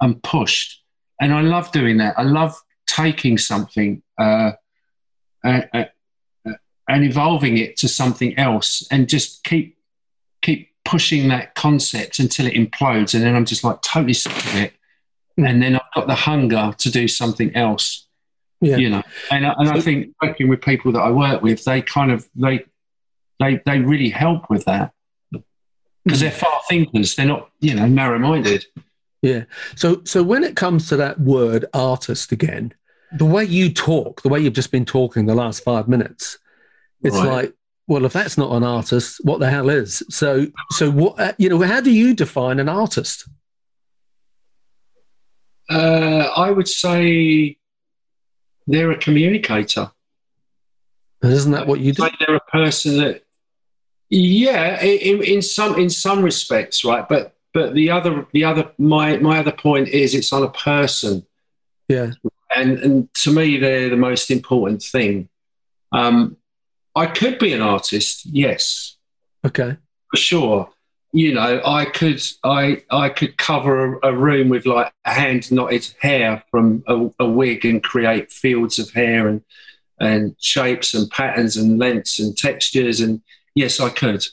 and 0.00 0.22
pushed. 0.22 0.82
And 1.20 1.32
I 1.32 1.42
love 1.42 1.70
doing 1.72 1.98
that. 1.98 2.18
I 2.18 2.22
love 2.22 2.60
taking 2.86 3.38
something 3.38 4.02
uh, 4.18 4.52
uh, 5.44 5.62
uh, 5.72 5.84
and 6.88 7.04
evolving 7.04 7.58
it 7.58 7.76
to 7.78 7.88
something 7.88 8.36
else 8.38 8.86
and 8.90 9.08
just 9.08 9.44
keep 9.44 9.78
keep 10.42 10.70
pushing 10.84 11.28
that 11.28 11.54
concept 11.54 12.18
until 12.18 12.46
it 12.46 12.54
implodes. 12.54 13.14
And 13.14 13.24
then 13.24 13.34
I'm 13.34 13.46
just 13.46 13.64
like 13.64 13.80
totally 13.80 14.12
sick 14.12 14.36
of 14.36 14.56
it. 14.56 14.72
Mm. 15.38 15.48
And 15.48 15.62
then 15.62 15.76
I've 15.76 15.94
got 15.94 16.06
the 16.06 16.14
hunger 16.14 16.74
to 16.76 16.90
do 16.90 17.08
something 17.08 17.54
else. 17.56 18.03
Yeah. 18.64 18.76
You 18.78 18.90
know, 18.90 19.02
and, 19.30 19.44
and 19.44 19.68
I 19.68 19.80
think 19.80 20.14
working 20.22 20.48
with 20.48 20.62
people 20.62 20.90
that 20.92 21.00
I 21.00 21.10
work 21.10 21.42
with, 21.42 21.64
they 21.64 21.82
kind 21.82 22.10
of 22.10 22.26
they 22.34 22.64
they 23.38 23.60
they 23.66 23.80
really 23.80 24.08
help 24.08 24.48
with 24.48 24.64
that 24.64 24.92
because 26.04 26.20
they're 26.20 26.30
far 26.30 26.60
thinkers. 26.68 27.14
They're 27.14 27.26
not 27.26 27.50
you 27.60 27.74
know 27.74 27.86
narrow 27.86 28.18
minded. 28.18 28.64
Yeah. 29.22 29.44
So 29.76 30.02
so 30.04 30.22
when 30.22 30.44
it 30.44 30.56
comes 30.56 30.88
to 30.88 30.96
that 30.96 31.20
word 31.20 31.66
artist 31.74 32.32
again, 32.32 32.72
the 33.12 33.24
way 33.24 33.44
you 33.44 33.72
talk, 33.72 34.22
the 34.22 34.28
way 34.28 34.40
you've 34.40 34.54
just 34.54 34.72
been 34.72 34.84
talking 34.86 35.26
the 35.26 35.34
last 35.34 35.62
five 35.62 35.88
minutes, 35.88 36.38
it's 37.02 37.16
right. 37.16 37.28
like, 37.28 37.54
well, 37.86 38.06
if 38.06 38.14
that's 38.14 38.38
not 38.38 38.52
an 38.52 38.64
artist, 38.64 39.20
what 39.24 39.40
the 39.40 39.50
hell 39.50 39.68
is? 39.68 40.02
So 40.08 40.46
so 40.70 40.90
what 40.90 41.20
uh, 41.20 41.32
you 41.38 41.48
know? 41.48 41.60
How 41.60 41.80
do 41.80 41.90
you 41.90 42.14
define 42.14 42.60
an 42.60 42.68
artist? 42.68 43.28
Uh, 45.70 46.30
I 46.36 46.50
would 46.50 46.68
say 46.68 47.56
they're 48.66 48.90
a 48.90 48.98
communicator. 48.98 49.90
isn't 51.22 51.52
that 51.52 51.66
what 51.66 51.80
you 51.80 51.92
do? 51.92 52.02
Like 52.02 52.18
they're 52.18 52.36
a 52.36 52.40
person 52.40 52.98
that, 52.98 53.24
yeah, 54.10 54.82
in, 54.82 55.22
in 55.22 55.42
some 55.42 55.78
in 55.78 55.90
some 55.90 56.22
respects, 56.22 56.84
right? 56.84 57.08
But 57.08 57.34
but 57.52 57.74
the 57.74 57.90
other 57.90 58.26
the 58.32 58.44
other 58.44 58.70
my 58.78 59.16
my 59.18 59.38
other 59.38 59.52
point 59.52 59.88
is 59.88 60.14
it's 60.14 60.32
on 60.32 60.42
a 60.42 60.50
person. 60.50 61.26
Yeah, 61.88 62.12
and 62.54 62.78
and 62.78 63.14
to 63.14 63.32
me 63.32 63.58
they're 63.58 63.88
the 63.88 63.96
most 63.96 64.30
important 64.30 64.82
thing. 64.82 65.28
Um, 65.92 66.36
I 66.94 67.06
could 67.06 67.38
be 67.38 67.52
an 67.52 67.60
artist, 67.60 68.26
yes. 68.26 68.96
Okay. 69.44 69.76
For 70.10 70.16
sure 70.16 70.73
you 71.14 71.32
know, 71.32 71.62
I 71.64 71.84
could 71.84 72.20
I 72.42 72.82
I 72.90 73.08
could 73.08 73.38
cover 73.38 73.98
a, 74.00 74.08
a 74.08 74.16
room 74.16 74.48
with 74.48 74.66
like 74.66 74.92
hand 75.04 75.50
knotted 75.52 75.88
hair 76.00 76.42
from 76.50 76.82
a, 76.88 77.08
a, 77.20 77.28
wig 77.28 77.64
and 77.64 77.80
create 77.80 78.32
fields 78.32 78.80
of 78.80 78.90
hair 78.90 79.28
and 79.28 79.40
and 80.00 80.34
shapes 80.40 80.92
and 80.92 81.08
patterns 81.08 81.56
and 81.56 81.78
lengths 81.78 82.18
and 82.18 82.36
textures 82.36 83.00
and 83.00 83.22
yes, 83.54 83.78
I 83.78 83.90
could. 83.90 84.24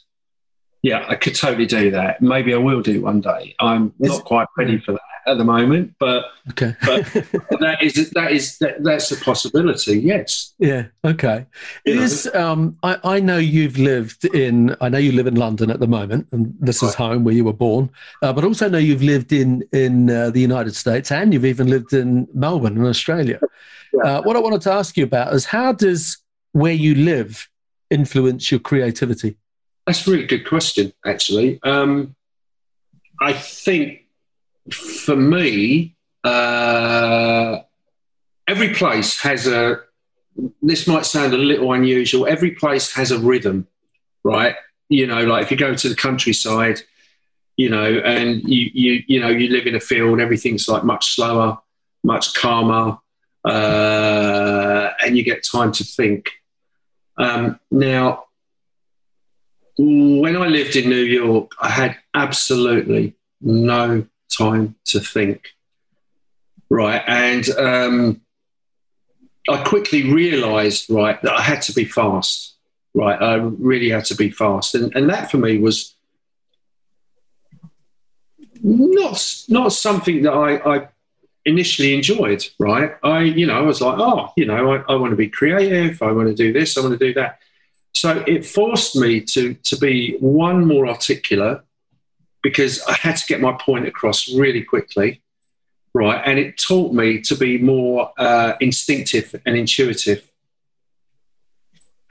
Yeah, 0.82 1.06
I 1.08 1.14
could 1.14 1.36
totally 1.36 1.68
do 1.68 1.92
that. 1.92 2.24
Maybe 2.24 2.52
I 2.52 2.58
will 2.58 2.82
do 2.82 3.04
one 3.04 3.22
day. 3.22 3.56
I'm 3.60 3.94
not 4.00 4.26
quite 4.26 4.48
ready 4.58 4.80
for 4.80 4.94
that. 4.94 5.11
At 5.28 5.38
the 5.38 5.44
moment, 5.44 5.94
but 6.00 6.26
Okay. 6.50 6.76
But- 6.86 7.06
that 7.60 7.78
is 7.82 8.10
that 8.12 8.32
is 8.32 8.58
that, 8.60 8.84
that's 8.84 9.12
a 9.12 9.18
possibility. 9.18 10.00
Yes. 10.00 10.54
yeah. 10.60 10.86
Okay. 11.06 11.46
You 11.86 11.96
know. 11.96 12.02
Is 12.02 12.28
um, 12.34 12.78
I, 12.84 12.98
I 13.04 13.20
know 13.20 13.38
you've 13.38 13.78
lived 13.78 14.26
in 14.26 14.76
I 14.82 14.90
know 14.90 14.98
you 14.98 15.12
live 15.12 15.28
in 15.28 15.36
London 15.36 15.70
at 15.70 15.80
the 15.80 15.88
moment, 15.88 16.28
and 16.32 16.54
this 16.60 16.82
is 16.84 16.94
home 16.96 17.24
where 17.24 17.34
you 17.34 17.44
were 17.46 17.54
born. 17.54 17.90
Uh, 18.22 18.34
but 18.34 18.44
also 18.44 18.68
know 18.70 18.78
you've 18.78 19.04
lived 19.04 19.32
in 19.32 19.64
in 19.72 20.10
uh, 20.10 20.30
the 20.30 20.40
United 20.42 20.76
States, 20.76 21.12
and 21.12 21.34
you've 21.34 21.46
even 21.46 21.68
lived 21.68 21.94
in 21.94 22.28
Melbourne 22.34 22.78
in 22.78 22.86
Australia. 22.86 23.40
Yeah. 23.94 24.04
Uh, 24.04 24.22
what 24.24 24.36
I 24.36 24.40
wanted 24.40 24.62
to 24.62 24.72
ask 24.72 24.98
you 24.98 25.04
about 25.04 25.34
is 25.34 25.46
how 25.46 25.74
does 25.74 26.18
where 26.54 26.74
you 26.74 26.96
live 26.96 27.48
influence 27.90 28.52
your 28.52 28.60
creativity? 28.60 29.38
That's 29.86 30.08
a 30.08 30.12
really 30.12 30.28
good 30.28 30.48
question, 30.48 30.94
actually. 31.06 31.60
Um, 31.64 32.16
I 33.20 33.34
think 33.34 34.01
for 34.70 35.16
me, 35.16 35.96
uh, 36.24 37.60
every 38.48 38.74
place 38.74 39.20
has 39.22 39.48
a, 39.48 39.82
this 40.62 40.88
might 40.88 41.06
sound 41.06 41.34
a 41.34 41.38
little 41.38 41.72
unusual, 41.74 42.28
every 42.28 42.52
place 42.52 42.94
has 42.94 43.12
a 43.12 43.20
rhythm, 43.20 43.68
right? 44.24 44.56
You 44.90 45.08
know, 45.08 45.24
like 45.26 45.44
if 45.44 45.52
you 45.52 45.58
go 45.58 45.74
to 45.74 45.90
the 45.90 45.96
countryside, 45.96 46.82
you 47.58 47.70
know, 47.70 48.00
and 48.00 48.42
you, 48.44 48.70
you, 48.74 49.04
you 49.08 49.20
know, 49.20 49.30
you 49.30 49.50
live 49.50 49.68
in 49.68 49.76
a 49.76 49.80
field, 49.80 50.20
everything's 50.20 50.68
like 50.68 50.84
much 50.84 51.16
slower, 51.16 51.58
much 52.04 52.34
calmer, 52.34 52.98
uh, 53.46 54.90
and 55.04 55.18
you 55.18 55.24
get 55.24 55.46
time 55.50 55.72
to 55.72 55.84
think. 55.84 56.30
Um, 57.18 57.60
now, 57.70 58.26
when 59.78 60.36
I 60.38 60.48
lived 60.48 60.76
in 60.76 60.90
New 60.90 61.04
York, 61.04 61.52
I 61.60 61.70
had 61.70 61.98
absolutely 62.14 63.16
no 63.42 64.06
time 64.32 64.76
to 64.86 65.00
think. 65.00 65.50
Right. 66.70 67.04
And 67.06 67.50
um, 67.52 68.22
I 69.50 69.64
quickly 69.64 70.12
realized, 70.12 70.90
right, 70.90 71.22
that 71.22 71.34
I 71.34 71.42
had 71.42 71.62
to 71.64 71.74
be 71.74 71.86
fast. 71.86 72.56
Right. 72.94 73.22
I 73.22 73.36
really 73.36 73.90
had 73.90 74.06
to 74.06 74.16
be 74.16 74.30
fast. 74.32 74.76
And, 74.76 74.96
and 74.96 75.10
that 75.10 75.30
for 75.32 75.38
me 75.38 75.58
was 75.58 75.96
not, 78.64 79.44
not 79.50 79.74
something 79.74 80.24
that 80.24 80.34
I, 80.34 80.76
I 80.76 80.88
initially 81.46 81.94
enjoyed. 81.94 82.46
Right. 82.60 82.92
I, 83.04 83.22
you 83.22 83.46
know, 83.48 83.58
I 83.58 83.62
was 83.62 83.82
like, 83.82 83.98
oh, 84.00 84.32
you 84.38 84.46
know, 84.46 84.74
I, 84.74 84.94
I 84.94 84.96
want 84.96 85.12
to 85.12 85.18
be 85.18 85.30
creative. 85.30 86.02
I 86.02 86.12
want 86.12 86.30
to 86.30 86.36
do 86.36 86.54
this. 86.54 86.78
I 86.78 86.82
want 86.82 86.98
to 86.98 87.06
do 87.06 87.14
that. 87.16 87.40
So 87.94 88.24
it 88.26 88.46
forced 88.46 88.96
me 88.96 89.20
to 89.22 89.54
to 89.54 89.78
be 89.78 90.16
one 90.20 90.66
more 90.66 90.88
articulate 90.88 91.62
because 92.44 92.82
I 92.84 92.94
had 92.94 93.18
to 93.18 93.26
get 93.26 93.42
my 93.42 93.54
point 93.54 93.88
across 93.88 94.32
really 94.34 94.64
quickly, 94.64 95.22
right? 95.94 96.22
And 96.26 96.40
it 96.40 96.58
taught 96.58 96.94
me 96.94 97.22
to 97.22 97.36
be 97.36 97.58
more 97.58 98.12
uh, 98.18 98.54
instinctive 98.60 99.40
and 99.46 99.56
intuitive 99.56 100.30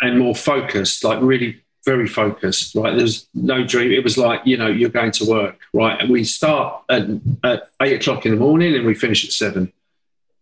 and 0.00 0.18
more 0.18 0.34
focused, 0.34 1.04
like 1.04 1.20
really 1.20 1.62
very 1.84 2.06
focused. 2.06 2.74
Right? 2.74 2.96
There's 2.96 3.28
no 3.34 3.64
dream. 3.64 3.92
It 3.92 4.04
was 4.04 4.16
like 4.18 4.42
you 4.44 4.56
know 4.56 4.68
you're 4.68 4.90
going 4.90 5.12
to 5.12 5.24
work, 5.24 5.58
right? 5.72 6.00
And 6.00 6.10
we 6.10 6.24
start 6.24 6.82
at, 6.88 7.08
at 7.44 7.70
eight 7.82 8.00
o'clock 8.00 8.26
in 8.26 8.32
the 8.32 8.38
morning 8.38 8.74
and 8.74 8.86
we 8.86 8.94
finish 8.94 9.24
at 9.24 9.32
seven. 9.32 9.72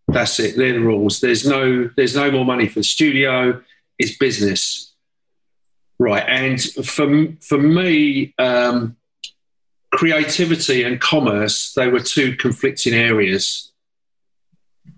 That's 0.07 0.39
it. 0.39 0.57
They're 0.57 0.73
the 0.73 0.79
rules. 0.79 1.19
There's 1.19 1.45
no 1.45 1.89
there's 1.95 2.15
no 2.15 2.31
more 2.31 2.45
money 2.45 2.67
for 2.67 2.79
the 2.79 2.83
studio. 2.83 3.61
It's 3.97 4.17
business 4.17 4.89
Right, 6.01 6.23
and 6.25 6.61
for 6.61 7.27
for 7.41 7.57
me, 7.57 8.33
um, 8.39 8.95
creativity 9.91 10.83
and 10.83 11.01
commerce 11.01 11.73
they 11.73 11.87
were 11.87 11.99
two 11.99 12.35
conflicting 12.35 12.93
areas, 12.93 13.71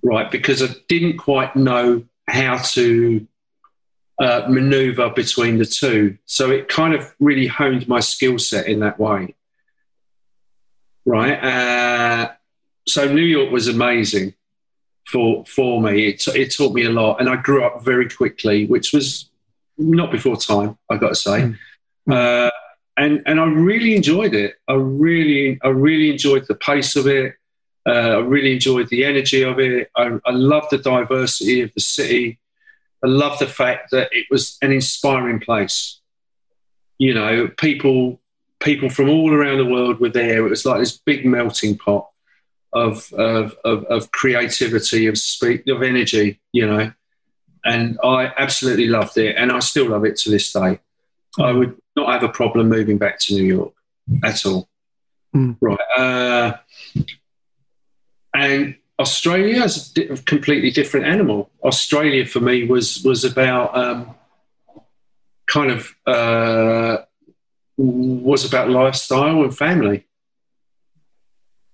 right? 0.04 0.30
Because 0.30 0.62
I 0.62 0.76
didn't 0.88 1.18
quite 1.18 1.56
know 1.56 2.04
how 2.28 2.58
to 2.58 3.28
uh, 4.20 4.46
maneuver 4.48 5.10
between 5.10 5.58
the 5.58 5.66
two, 5.66 6.18
so 6.26 6.52
it 6.52 6.68
kind 6.68 6.94
of 6.94 7.14
really 7.20 7.48
honed 7.48 7.88
my 7.88 8.00
skill 8.00 8.38
set 8.38 8.68
in 8.68 8.80
that 8.82 9.00
way, 9.00 9.36
right? 11.06 11.38
Uh, 11.44 12.32
so 12.88 13.12
New 13.12 13.22
York 13.22 13.52
was 13.52 13.68
amazing 13.68 14.34
for 15.08 15.46
for 15.46 15.82
me. 15.82 16.10
It, 16.10 16.28
it 16.30 16.54
taught 16.54 16.74
me 16.74 16.86
a 16.86 16.90
lot, 16.90 17.20
and 17.20 17.30
I 17.30 17.38
grew 17.38 17.64
up 17.64 17.84
very 17.84 18.10
quickly, 18.10 18.66
which 18.66 18.94
was 18.94 19.30
not 19.78 20.12
before 20.12 20.38
time, 20.38 20.78
I 20.90 20.98
got 20.98 21.10
to 21.10 21.16
say. 21.16 21.54
Mm. 22.08 22.48
Uh, 22.48 22.52
and 23.02 23.24
and 23.26 23.40
I 23.40 23.46
really 23.46 23.96
enjoyed 23.96 24.36
it. 24.36 24.56
I 24.68 24.74
really 24.74 25.60
I 25.64 25.70
really 25.70 26.12
enjoyed 26.12 26.46
the 26.48 26.56
pace 26.56 26.96
of 26.96 27.08
it. 27.08 27.34
Uh, 27.84 28.18
I 28.18 28.20
really 28.20 28.54
enjoyed 28.54 28.90
the 28.90 29.06
energy 29.06 29.42
of 29.42 29.60
it. 29.60 29.90
I, 29.96 30.20
I 30.24 30.32
love 30.32 30.66
the 30.70 30.78
diversity 30.78 31.62
of 31.62 31.74
the 31.74 31.82
city. 31.82 32.40
I 33.04 33.08
love 33.08 33.40
the 33.40 33.48
fact 33.48 33.90
that 33.90 34.10
it 34.12 34.28
was 34.30 34.60
an 34.62 34.72
inspiring 34.72 35.40
place. 35.40 36.00
You 37.00 37.16
know, 37.16 37.48
people 37.58 38.22
people 38.60 38.90
from 38.90 39.10
all 39.10 39.34
around 39.34 39.58
the 39.58 39.66
world 39.66 40.00
were 40.00 40.10
there. 40.10 40.46
It 40.46 40.50
was 40.50 40.64
like 40.64 40.80
this 40.80 40.96
big 40.96 41.26
melting 41.26 41.80
pot 41.80 42.08
of 42.72 43.12
of 43.14 43.56
of, 43.66 43.84
of 43.86 44.12
creativity, 44.12 45.08
of 45.08 45.18
speak, 45.18 45.66
of 45.68 45.82
energy. 45.82 46.40
You 46.54 46.68
know, 46.68 46.94
and 47.66 47.98
I 48.04 48.32
absolutely 48.38 48.88
loved 48.88 49.18
it, 49.18 49.36
and 49.38 49.52
I 49.52 49.58
still 49.58 49.90
love 49.90 50.06
it 50.06 50.18
to 50.18 50.30
this 50.30 50.54
day. 50.54 50.80
I 51.40 51.52
would 51.52 51.81
not 51.96 52.12
have 52.14 52.24
a 52.24 52.30
problem 52.30 52.70
moving 52.70 52.98
back 52.98 53.20
to 53.20 53.34
New 53.34 53.44
York 53.44 53.74
at 54.24 54.46
all. 54.46 54.70
Mm. 55.36 55.58
Right, 55.62 55.80
uh, 55.98 56.58
and 58.34 58.76
Australia 59.00 59.64
is 59.64 59.92
a 59.92 59.94
di- 59.94 60.22
completely 60.24 60.72
different 60.72 61.06
animal. 61.06 61.50
Australia 61.64 62.26
for 62.26 62.40
me 62.40 62.66
was 62.66 63.04
was 63.04 63.24
about 63.24 63.76
um, 63.76 64.16
kind 65.48 65.72
of 65.72 65.96
uh, 66.06 66.98
was 67.78 68.46
about 68.46 68.70
lifestyle 68.70 69.44
and 69.44 69.58
family. 69.58 70.06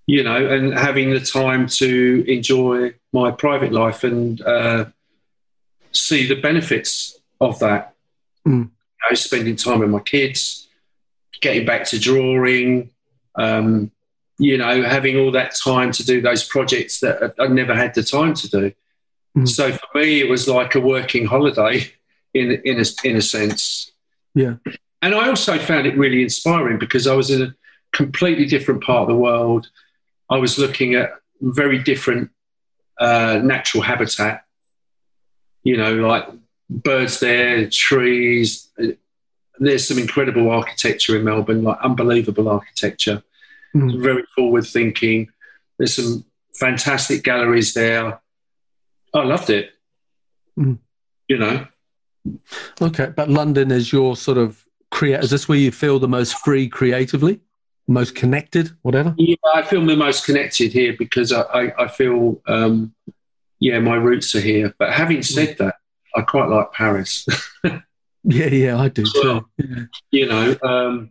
You 0.06 0.24
know, 0.24 0.46
and 0.46 0.72
having 0.72 1.10
the 1.10 1.20
time 1.20 1.66
to 1.66 2.24
enjoy 2.26 2.94
my 3.12 3.30
private 3.30 3.72
life 3.72 4.04
and 4.04 4.40
uh, 4.40 4.86
see 5.92 6.26
the 6.26 6.40
benefits 6.40 7.18
of 7.40 7.58
that. 7.58 7.94
Mm. 8.46 8.70
Know, 9.10 9.14
spending 9.14 9.56
time 9.56 9.80
with 9.80 9.90
my 9.90 10.00
kids, 10.00 10.68
getting 11.40 11.64
back 11.66 11.84
to 11.86 11.98
drawing, 11.98 12.90
um, 13.36 13.90
you 14.38 14.56
know, 14.56 14.82
having 14.82 15.18
all 15.18 15.32
that 15.32 15.54
time 15.54 15.92
to 15.92 16.04
do 16.04 16.20
those 16.20 16.44
projects 16.44 17.00
that 17.00 17.34
I 17.38 17.48
never 17.48 17.74
had 17.74 17.94
the 17.94 18.02
time 18.02 18.34
to 18.34 18.48
do. 18.48 18.72
Mm. 19.36 19.48
So 19.48 19.72
for 19.72 19.86
me, 19.98 20.20
it 20.20 20.28
was 20.28 20.48
like 20.48 20.74
a 20.74 20.80
working 20.80 21.26
holiday 21.26 21.90
in 22.34 22.60
in 22.64 22.80
a, 22.80 22.84
in 23.04 23.16
a 23.16 23.22
sense. 23.22 23.90
Yeah. 24.34 24.54
And 25.02 25.14
I 25.14 25.28
also 25.28 25.58
found 25.58 25.86
it 25.86 25.96
really 25.96 26.22
inspiring 26.22 26.78
because 26.78 27.06
I 27.06 27.14
was 27.14 27.30
in 27.30 27.42
a 27.42 27.54
completely 27.92 28.46
different 28.46 28.82
part 28.82 29.02
of 29.02 29.08
the 29.08 29.16
world. 29.16 29.68
I 30.30 30.36
was 30.36 30.58
looking 30.58 30.94
at 30.94 31.12
very 31.40 31.78
different 31.78 32.30
uh, 32.98 33.40
natural 33.42 33.82
habitat. 33.82 34.44
You 35.62 35.76
know, 35.76 35.94
like 35.94 36.28
birds 36.70 37.20
there, 37.20 37.68
trees. 37.70 38.70
There's 39.58 39.88
some 39.88 39.98
incredible 39.98 40.50
architecture 40.50 41.16
in 41.16 41.24
Melbourne, 41.24 41.62
like 41.64 41.78
unbelievable 41.82 42.48
architecture 42.48 43.22
Mm. 43.76 44.00
very 44.00 44.24
forward 44.34 44.66
thinking. 44.66 45.28
There's 45.76 45.94
some 45.94 46.24
fantastic 46.58 47.22
galleries 47.22 47.74
there. 47.74 48.18
I 49.12 49.24
loved 49.24 49.50
it. 49.50 49.72
Mm. 50.58 50.78
You 51.28 51.36
know, 51.38 51.66
Okay, 52.80 53.12
but 53.14 53.28
London 53.28 53.70
is 53.70 53.92
your 53.92 54.16
sort 54.16 54.38
of 54.38 54.64
create. 54.90 55.22
Is 55.22 55.28
this 55.30 55.48
where 55.50 55.58
you 55.58 55.70
feel 55.70 55.98
the 55.98 56.08
most 56.08 56.38
free 56.38 56.66
creatively, 56.66 57.40
most 57.86 58.14
connected, 58.14 58.70
whatever? 58.82 59.14
yeah, 59.18 59.36
I 59.54 59.62
feel 59.62 59.84
the 59.84 59.96
most 59.96 60.24
connected 60.24 60.72
here 60.72 60.94
because 60.98 61.30
I, 61.30 61.42
I, 61.42 61.84
I 61.84 61.88
feel, 61.88 62.40
um, 62.46 62.94
yeah, 63.60 63.78
my 63.80 63.96
roots 63.96 64.34
are 64.34 64.40
here. 64.40 64.74
But 64.78 64.92
having 64.94 65.22
said 65.22 65.56
that, 65.58 65.76
I 66.18 66.22
quite 66.22 66.48
like 66.48 66.72
Paris. 66.72 67.26
Yeah, 68.24 68.46
yeah, 68.46 68.76
I 68.78 68.88
do 68.88 69.04
Well, 69.14 69.40
too. 69.40 69.46
Yeah. 69.68 69.84
you 70.10 70.26
know, 70.26 70.56
um, 70.62 71.10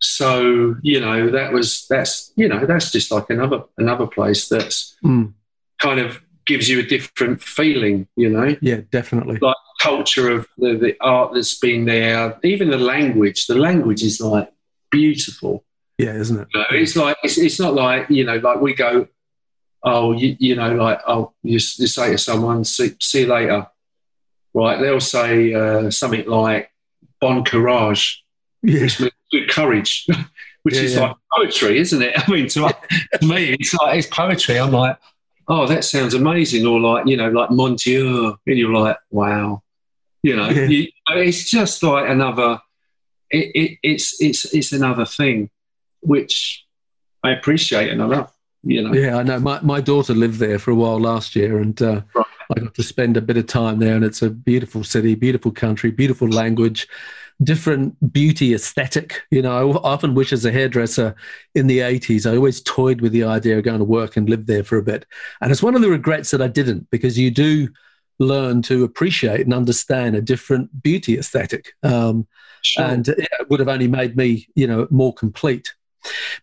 so 0.00 0.76
you 0.82 1.00
know 1.00 1.30
that 1.30 1.52
was 1.52 1.86
that's 1.90 2.32
you 2.36 2.48
know 2.48 2.64
that's 2.64 2.90
just 2.92 3.10
like 3.10 3.28
another 3.28 3.64
another 3.76 4.06
place 4.06 4.48
that's 4.48 4.96
Mm. 5.04 5.34
kind 5.80 6.00
of 6.00 6.22
gives 6.46 6.68
you 6.68 6.78
a 6.78 6.82
different 6.82 7.42
feeling. 7.42 8.06
You 8.16 8.30
know. 8.30 8.56
yeah, 8.62 8.80
definitely. 8.90 9.38
like 9.42 9.56
culture 9.82 10.30
of 10.30 10.46
the, 10.56 10.76
the 10.78 10.96
art 11.00 11.34
that's 11.34 11.58
been 11.58 11.84
there, 11.86 12.38
even 12.44 12.70
the 12.70 12.78
language. 12.78 13.46
The 13.46 13.56
language 13.58 14.02
is 14.02 14.20
like 14.20 14.50
beautiful. 14.90 15.64
Yeah, 15.98 16.14
isn't 16.14 16.40
it? 16.40 16.48
You 16.54 16.60
know, 16.60 16.66
it's 16.70 16.96
like 16.96 17.16
it's, 17.24 17.36
it's 17.36 17.60
not 17.60 17.74
like 17.74 18.08
you 18.08 18.24
know, 18.24 18.36
like 18.36 18.60
we 18.60 18.74
go, 18.74 19.08
oh, 19.82 20.12
you, 20.12 20.36
you 20.38 20.54
know, 20.56 20.72
like 20.74 21.00
oh, 21.06 21.32
you, 21.42 21.54
you 21.54 21.86
say 21.88 22.12
to 22.12 22.18
someone, 22.18 22.64
see, 22.64 22.92
see 23.00 23.22
you 23.22 23.26
later, 23.26 23.66
right? 24.54 24.80
They'll 24.80 25.00
say 25.00 25.52
uh, 25.52 25.90
something 25.90 26.26
like 26.26 26.70
bon 27.20 27.44
courage, 27.44 28.24
Yeah, 28.62 28.82
which 28.82 29.00
means 29.00 29.12
good 29.30 29.50
courage, 29.50 30.06
which 30.62 30.76
yeah, 30.76 30.82
is 30.82 30.94
yeah. 30.94 31.00
like 31.00 31.16
poetry, 31.36 31.78
isn't 31.78 32.02
it? 32.02 32.12
I 32.28 32.30
mean, 32.30 32.48
to, 32.48 32.74
to 33.20 33.26
me, 33.26 33.56
it's 33.58 33.74
like 33.74 33.98
it's 33.98 34.06
poetry. 34.06 34.58
I'm 34.58 34.72
like, 34.72 34.96
oh, 35.48 35.66
that 35.66 35.84
sounds 35.84 36.14
amazing, 36.14 36.66
or 36.66 36.80
like 36.80 37.06
you 37.06 37.16
know, 37.16 37.28
like 37.30 37.50
Mon 37.50 37.74
Dieu, 37.74 38.38
and 38.46 38.58
you're 38.58 38.72
like, 38.72 38.96
wow, 39.10 39.62
you 40.22 40.36
know, 40.36 40.48
you, 40.48 40.88
it's 41.10 41.50
just 41.50 41.82
like 41.82 42.08
another. 42.08 42.60
It, 43.30 43.50
it, 43.54 43.78
it's 43.82 44.20
it's 44.20 44.54
it's 44.54 44.72
another 44.72 45.04
thing, 45.04 45.50
which 46.00 46.64
I 47.22 47.30
appreciate 47.30 47.90
and 47.90 48.00
I 48.02 48.06
love. 48.06 48.30
You 48.62 48.82
know. 48.82 48.94
Yeah, 48.94 49.16
I 49.16 49.22
know. 49.22 49.40
My 49.40 49.60
my 49.60 49.80
daughter 49.80 50.14
lived 50.14 50.38
there 50.38 50.58
for 50.58 50.70
a 50.70 50.74
while 50.74 51.00
last 51.00 51.34
year, 51.34 51.58
and 51.58 51.80
uh, 51.82 52.02
right. 52.14 52.26
I 52.56 52.60
got 52.60 52.74
to 52.74 52.82
spend 52.82 53.16
a 53.16 53.22
bit 53.22 53.36
of 53.36 53.46
time 53.46 53.78
there. 53.78 53.96
And 53.96 54.04
it's 54.04 54.22
a 54.22 54.30
beautiful 54.30 54.84
city, 54.84 55.14
beautiful 55.14 55.50
country, 55.50 55.90
beautiful 55.90 56.28
language 56.28 56.88
different 57.42 58.12
beauty 58.12 58.54
aesthetic. 58.54 59.22
You 59.30 59.42
know, 59.42 59.72
I 59.72 59.76
often 59.78 60.14
wish 60.14 60.32
as 60.32 60.44
a 60.44 60.52
hairdresser 60.52 61.14
in 61.54 61.66
the 61.66 61.80
80s, 61.80 62.30
I 62.30 62.36
always 62.36 62.62
toyed 62.62 63.00
with 63.00 63.12
the 63.12 63.24
idea 63.24 63.58
of 63.58 63.64
going 63.64 63.78
to 63.78 63.84
work 63.84 64.16
and 64.16 64.28
live 64.28 64.46
there 64.46 64.64
for 64.64 64.78
a 64.78 64.82
bit. 64.82 65.06
And 65.40 65.50
it's 65.50 65.62
one 65.62 65.74
of 65.74 65.82
the 65.82 65.90
regrets 65.90 66.30
that 66.30 66.42
I 66.42 66.48
didn't 66.48 66.90
because 66.90 67.18
you 67.18 67.30
do 67.30 67.68
learn 68.20 68.62
to 68.62 68.84
appreciate 68.84 69.40
and 69.40 69.52
understand 69.52 70.14
a 70.14 70.20
different 70.20 70.82
beauty 70.82 71.18
aesthetic. 71.18 71.72
Um, 71.82 72.26
sure. 72.62 72.84
And 72.84 73.08
it 73.08 73.50
would 73.50 73.60
have 73.60 73.68
only 73.68 73.88
made 73.88 74.16
me, 74.16 74.46
you 74.54 74.66
know, 74.66 74.86
more 74.90 75.12
complete. 75.12 75.74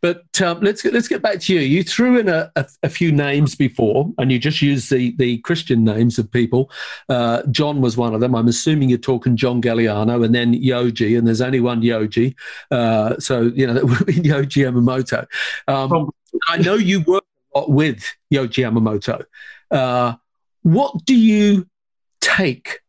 But 0.02 0.42
um, 0.42 0.62
let's 0.62 0.82
get, 0.82 0.94
let's 0.94 1.08
get 1.08 1.22
back 1.22 1.40
to 1.42 1.54
you. 1.54 1.60
You 1.60 1.84
threw 1.84 2.20
in 2.20 2.30
a, 2.30 2.52
a, 2.56 2.66
a, 2.84 2.90
few 2.90 3.12
names 3.12 3.56
before, 3.56 4.12
and 4.18 4.32
you 4.32 4.40
just 4.40 4.62
used 4.62 4.92
the 4.92 5.16
the 5.18 5.38
Christian 5.40 5.84
names 5.84 6.18
of 6.18 6.32
people. 6.32 6.72
Uh, 7.10 7.44
John 7.52 7.82
was 7.82 7.98
one 7.98 8.14
of 8.14 8.22
them. 8.22 8.36
I'm 8.36 8.48
assuming 8.48 8.90
you're 8.90 8.98
talking 8.98 9.36
John 9.36 9.62
Galliano, 9.62 10.24
and 10.24 10.34
then 10.34 10.54
Yohji, 10.54 11.18
and 11.18 11.28
there's 11.28 11.42
only 11.42 11.60
one 11.60 11.82
Yohji. 11.82 12.36
Uh, 12.70 13.18
so 13.20 13.42
you 13.42 13.68
know 13.68 13.74
that 13.74 13.86
would 13.86 14.06
be 14.06 14.14
Yohji 14.16 14.66
Yamamoto. 14.66 15.26
Um, 15.68 16.12
I 16.48 16.58
know 16.58 16.76
you 16.76 17.02
work 17.02 17.24
a 17.54 17.60
lot 17.60 17.70
with 17.70 18.04
Yohji 18.34 18.64
Yamamoto. 18.64 19.26
Uh, 19.70 20.16
what 20.64 21.06
do 21.06 21.16
you 21.16 21.68
take 22.20 22.80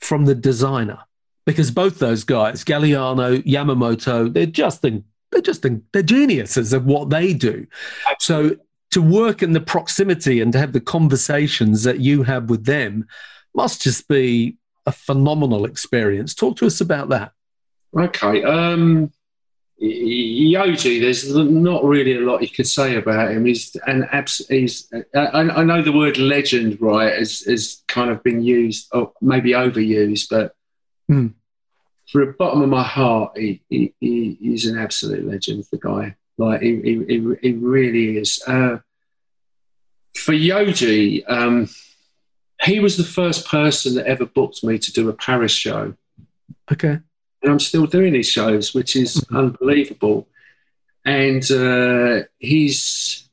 from 0.00 0.24
the 0.24 0.34
designer? 0.34 0.98
Because 1.44 1.70
both 1.70 1.98
those 1.98 2.22
guys, 2.22 2.64
Galliano, 2.64 3.42
Yamamoto, 3.42 4.32
they're 4.32 4.46
just 4.46 4.84
in 4.84 5.04
they're 5.32 5.40
just 5.40 5.64
they're 5.92 6.02
geniuses 6.02 6.72
of 6.72 6.86
what 6.86 7.10
they 7.10 7.34
do. 7.34 7.66
So 8.20 8.56
to 8.92 9.02
work 9.02 9.42
in 9.42 9.52
the 9.52 9.60
proximity 9.60 10.40
and 10.40 10.52
to 10.52 10.58
have 10.58 10.72
the 10.72 10.80
conversations 10.80 11.82
that 11.84 11.98
you 12.00 12.22
have 12.22 12.50
with 12.50 12.64
them 12.66 13.06
must 13.54 13.82
just 13.82 14.06
be 14.06 14.56
a 14.86 14.92
phenomenal 14.92 15.64
experience. 15.64 16.34
Talk 16.34 16.56
to 16.58 16.66
us 16.66 16.80
about 16.80 17.08
that. 17.08 17.32
Okay. 17.98 18.44
Um, 18.44 19.10
Yohji, 19.80 21.00
there's 21.00 21.34
not 21.34 21.84
really 21.84 22.16
a 22.16 22.20
lot 22.20 22.42
you 22.42 22.48
could 22.48 22.68
say 22.68 22.96
about 22.96 23.32
him. 23.32 23.44
He's 23.46 23.74
an 23.86 24.06
abs- 24.12 24.46
he's, 24.48 24.92
I, 25.14 25.40
I 25.40 25.64
know 25.64 25.82
the 25.82 25.92
word 25.92 26.18
legend, 26.18 26.80
right, 26.80 27.12
has, 27.18 27.40
has 27.40 27.82
kind 27.88 28.10
of 28.10 28.22
been 28.22 28.42
used, 28.42 28.88
or 28.92 29.12
maybe 29.20 29.50
overused, 29.52 30.28
but 30.30 30.54
mm 31.10 31.32
for 32.12 32.26
the 32.26 32.32
bottom 32.32 32.60
of 32.60 32.68
my 32.68 32.82
heart, 32.82 33.36
he, 33.36 33.62
he, 33.70 33.94
he 33.98 34.36
he's 34.38 34.66
an 34.66 34.78
absolute 34.78 35.26
legend. 35.26 35.64
The 35.72 35.78
guy, 35.78 36.14
like 36.36 36.60
he, 36.60 36.80
he, 37.08 37.36
he 37.40 37.52
really 37.52 38.18
is. 38.18 38.42
Uh, 38.46 38.78
for 40.14 40.32
Yohji, 40.32 41.24
um, 41.26 41.70
he 42.62 42.80
was 42.80 42.98
the 42.98 43.04
first 43.04 43.48
person 43.48 43.94
that 43.94 44.06
ever 44.06 44.26
booked 44.26 44.62
me 44.62 44.78
to 44.78 44.92
do 44.92 45.08
a 45.08 45.14
Paris 45.14 45.52
show. 45.52 45.94
Okay, 46.70 46.98
and 47.42 47.50
I'm 47.50 47.58
still 47.58 47.86
doing 47.86 48.12
these 48.12 48.28
shows, 48.28 48.74
which 48.74 48.94
is 48.94 49.16
mm-hmm. 49.16 49.36
unbelievable. 49.36 50.28
And 51.06 51.50
uh, 51.50 52.26
he's 52.38 53.28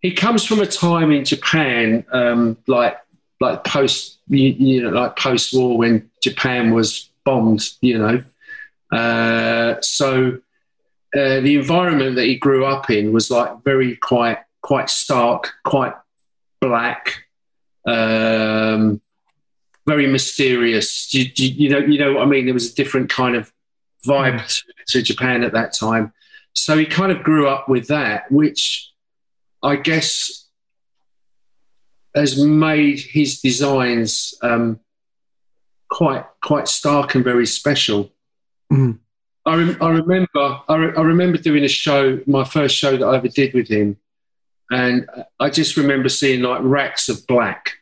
he 0.00 0.12
comes 0.12 0.42
from 0.44 0.60
a 0.60 0.66
time 0.66 1.12
in 1.12 1.24
Japan, 1.26 2.06
um, 2.12 2.56
like 2.66 2.96
like 3.40 3.62
post 3.64 4.20
you, 4.28 4.48
you 4.48 4.82
know 4.82 4.88
like 4.88 5.16
post 5.16 5.52
war 5.52 5.76
when 5.76 6.10
Japan 6.22 6.72
was 6.72 7.10
bombed, 7.26 7.62
you 7.82 7.98
know. 7.98 8.24
Uh, 8.90 9.78
so 9.82 10.38
uh, 11.14 11.40
the 11.40 11.56
environment 11.56 12.16
that 12.16 12.24
he 12.24 12.36
grew 12.36 12.64
up 12.64 12.88
in 12.88 13.12
was 13.12 13.30
like 13.30 13.62
very 13.64 13.96
quite 13.96 14.38
quite 14.62 14.88
stark, 14.88 15.52
quite 15.64 15.92
black, 16.60 17.24
um, 17.86 19.00
very 19.86 20.06
mysterious. 20.06 21.12
You, 21.12 21.26
you, 21.36 21.48
you, 21.48 21.68
know, 21.70 21.78
you 21.78 21.98
know 21.98 22.14
what 22.14 22.22
I 22.22 22.26
mean. 22.26 22.46
There 22.46 22.54
was 22.54 22.72
a 22.72 22.74
different 22.74 23.10
kind 23.10 23.36
of 23.36 23.52
vibe 24.06 24.40
mm. 24.40 24.62
to, 24.86 24.98
to 24.98 25.02
Japan 25.02 25.42
at 25.42 25.52
that 25.52 25.72
time. 25.72 26.12
So 26.52 26.76
he 26.78 26.86
kind 26.86 27.12
of 27.12 27.22
grew 27.22 27.48
up 27.48 27.68
with 27.68 27.88
that, 27.88 28.30
which 28.32 28.90
I 29.62 29.76
guess 29.76 30.48
has 32.14 32.42
made 32.42 32.98
his 32.98 33.40
designs 33.40 34.34
um, 34.42 34.80
quite 35.88 36.24
quite 36.42 36.68
stark 36.68 37.14
and 37.14 37.24
very 37.24 37.46
special. 37.46 38.12
Mm. 38.72 38.98
I, 39.44 39.54
re- 39.54 39.76
I 39.80 39.90
remember 39.90 40.60
I, 40.68 40.76
re- 40.76 40.94
I, 40.96 41.00
remember 41.02 41.38
doing 41.38 41.64
a 41.64 41.68
show, 41.68 42.20
my 42.26 42.44
first 42.44 42.76
show 42.76 42.96
that 42.96 43.06
I 43.06 43.16
ever 43.16 43.28
did 43.28 43.54
with 43.54 43.68
him, 43.68 43.96
and 44.70 45.08
I 45.38 45.50
just 45.50 45.76
remember 45.76 46.08
seeing 46.08 46.42
like 46.42 46.60
racks 46.62 47.08
of 47.08 47.26
black, 47.26 47.74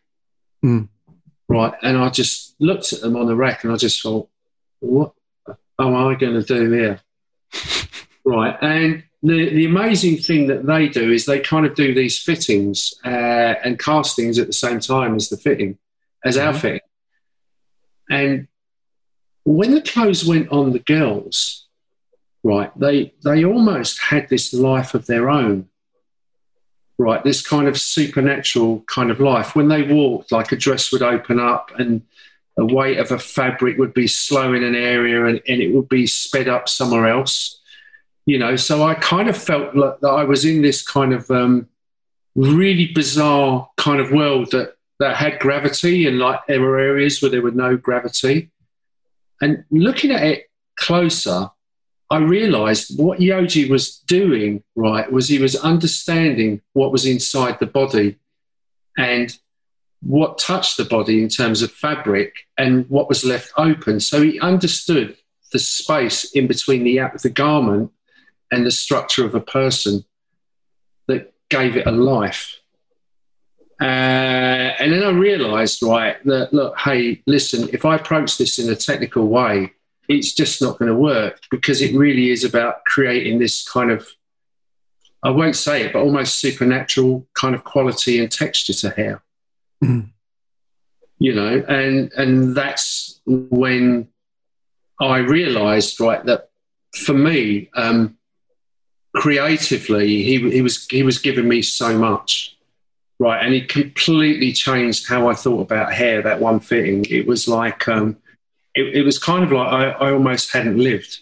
mm. 0.65 0.89
right? 1.49 1.73
And 1.83 1.97
I 1.97 2.11
just 2.11 2.55
looked 2.61 2.93
at 2.93 3.01
them 3.01 3.17
on 3.17 3.27
the 3.27 3.37
rack, 3.37 3.65
and 3.65 3.73
I 3.73 3.77
just 3.77 4.03
thought, 4.03 4.29
what 4.81 5.15
am 5.79 5.97
I 5.97 6.15
going 6.15 6.35
to 6.35 6.43
do 6.43 6.71
here, 6.71 7.01
right? 8.25 8.57
And 8.61 9.05
the, 9.23 9.49
the 9.49 9.65
amazing 9.65 10.19
thing 10.19 10.49
that 10.49 10.67
they 10.67 10.89
do 10.89 11.11
is 11.11 11.25
they 11.25 11.41
kind 11.41 11.65
of 11.65 11.75
do 11.75 11.95
these 11.95 12.19
fittings 12.19 12.93
uh, 13.07 13.09
and 13.65 13.79
castings 13.79 14.39
at 14.39 14.47
the 14.47 14.53
same 14.53 14.81
time 14.81 15.15
as 15.15 15.31
the 15.31 15.39
fitting, 15.39 15.79
as 16.23 16.37
mm-hmm. 16.37 16.49
our 16.49 16.55
fitting. 16.55 16.81
And 18.11 18.49
when 19.45 19.75
the 19.75 19.83
clothes 19.83 20.25
went 20.25 20.51
on 20.51 20.73
the 20.73 20.79
girls, 20.79 21.67
right, 22.43 22.71
they 22.79 23.15
they 23.25 23.45
almost 23.45 24.01
had 24.01 24.29
this 24.29 24.53
life 24.53 24.95
of 24.95 25.07
their 25.07 25.31
own. 25.31 25.69
Right, 26.97 27.25
this 27.25 27.45
kind 27.45 27.67
of 27.67 27.79
supernatural 27.79 28.85
kind 28.87 29.11
of 29.11 29.19
life. 29.19 29.57
When 29.57 29.67
they 29.67 29.83
walked, 29.83 30.31
like 30.31 30.53
a 30.53 30.57
dress 30.57 30.93
would 30.93 31.03
open 31.03 31.41
up 31.41 31.73
and 31.77 32.03
the 32.57 32.67
weight 32.67 32.99
of 32.99 33.11
a 33.11 33.19
fabric 33.19 33.79
would 33.79 33.95
be 33.95 34.07
slow 34.07 34.53
in 34.53 34.63
an 34.63 34.77
area 34.77 35.27
and, 35.27 35.43
and 35.49 35.61
it 35.61 35.75
would 35.75 35.89
be 35.89 36.07
sped 36.07 36.47
up 36.47 36.69
somewhere 36.69 37.09
else. 37.09 37.61
You 38.27 38.39
know, 38.39 38.55
so 38.55 38.85
I 38.85 38.95
kind 38.95 39.29
of 39.29 39.37
felt 39.37 39.75
like 39.75 40.01
that 40.01 40.09
I 40.09 40.25
was 40.25 40.45
in 40.45 40.63
this 40.63 40.87
kind 40.87 41.13
of 41.13 41.29
um, 41.33 41.69
really 42.35 42.93
bizarre 42.95 43.69
kind 43.77 44.01
of 44.01 44.13
world 44.13 44.53
that 44.53 44.77
that 45.01 45.17
had 45.17 45.41
gravity 45.41 46.07
and 46.07 46.19
like 46.19 46.41
there 46.47 46.61
were 46.61 46.79
areas 46.79 47.21
where 47.21 47.31
there 47.31 47.43
were 47.43 47.51
no 47.51 47.77
gravity. 47.77 48.51
And 49.41 49.65
looking 49.71 50.11
at 50.11 50.23
it 50.23 50.51
closer, 50.77 51.51
I 52.11 52.19
realized 52.19 52.99
what 52.99 53.19
Yohji 53.19 53.69
was 53.69 53.99
doing, 53.99 54.63
right, 54.77 55.11
was 55.11 55.29
he 55.29 55.39
was 55.39 55.57
understanding 55.57 56.61
what 56.73 56.93
was 56.93 57.07
inside 57.07 57.59
the 57.59 57.67
body 57.67 58.19
and 58.97 59.37
what 60.01 60.39
touched 60.39 60.77
the 60.77 60.85
body 60.85 61.23
in 61.23 61.29
terms 61.29 61.63
of 61.63 61.73
fabric 61.73 62.35
and 62.59 62.89
what 62.89 63.09
was 63.09 63.25
left 63.25 63.51
open. 63.57 64.01
So 64.01 64.23
he 64.23 64.39
understood 64.39 65.17
the 65.53 65.59
space 65.59 66.31
in 66.33 66.47
between 66.47 66.85
the, 66.85 67.01
the 67.23 67.31
garment 67.31 67.91
and 68.51 68.67
the 68.67 68.71
structure 68.71 69.25
of 69.25 69.35
a 69.35 69.41
person 69.41 70.05
that 71.07 71.33
gave 71.49 71.77
it 71.77 71.87
a 71.87 71.91
life. 71.91 72.61
Uh, 73.81 73.85
and 74.79 74.93
then 74.93 75.03
I 75.03 75.11
realised, 75.11 75.83
right, 75.83 76.23
that 76.25 76.53
look, 76.53 76.79
hey, 76.79 77.23
listen, 77.27 77.69
if 77.73 77.85
I 77.85 77.97
approach 77.97 78.39
this 78.39 78.59
in 78.59 78.71
a 78.71 78.77
technical 78.77 79.27
way, 79.27 79.73
it's 80.09 80.33
just 80.33 80.63
not 80.63 80.79
going 80.79 80.91
to 80.91 80.97
work 80.97 81.41
because 81.51 81.81
it 81.81 81.95
really 81.95 82.31
is 82.31 82.45
about 82.45 82.85
creating 82.85 83.39
this 83.39 83.67
kind 83.67 83.91
of, 83.91 84.07
I 85.23 85.31
won't 85.31 85.57
say 85.57 85.83
it, 85.83 85.93
but 85.93 86.01
almost 86.01 86.39
supernatural 86.39 87.27
kind 87.35 87.55
of 87.55 87.65
quality 87.65 88.21
and 88.21 88.31
texture 88.31 88.75
to 88.75 88.91
hair. 88.91 89.23
Mm. 89.83 90.11
You 91.19 91.35
know, 91.35 91.65
and 91.69 92.13
and 92.15 92.57
that's 92.57 93.21
when 93.25 94.09
I 95.01 95.19
realised, 95.19 96.01
right, 96.01 96.25
that 96.27 96.51
for 96.93 97.15
me, 97.15 97.71
um, 97.75 98.19
creatively, 99.15 100.23
he 100.23 100.51
he 100.51 100.61
was 100.61 100.87
he 100.91 101.03
was 101.03 101.19
giving 101.19 101.49
me 101.49 101.63
so 101.63 101.97
much 101.97 102.54
right? 103.19 103.45
And 103.45 103.55
it 103.55 103.69
completely 103.69 104.53
changed 104.53 105.09
how 105.09 105.29
I 105.29 105.35
thought 105.35 105.61
about 105.61 105.93
hair. 105.93 106.23
That 106.23 106.41
one 106.41 106.61
fitting, 106.61 107.05
it 107.09 107.27
was 107.27 107.49
like 107.49 107.89
um, 107.89 108.17
it, 108.75 108.97
it, 108.97 109.03
was 109.03 109.19
kind 109.19 109.45
of 109.45 109.53
like 109.53 109.73
I, 109.73 109.91
I, 109.91 110.13
almost 110.13 110.53
hadn't 110.53 110.79
lived 110.79 111.21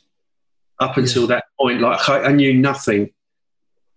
up 0.79 0.97
until 0.97 1.23
yeah. 1.23 1.29
that 1.29 1.45
point. 1.61 1.81
Like 1.81 2.09
I, 2.09 2.25
I, 2.25 2.33
knew 2.33 2.55
nothing, 2.55 3.11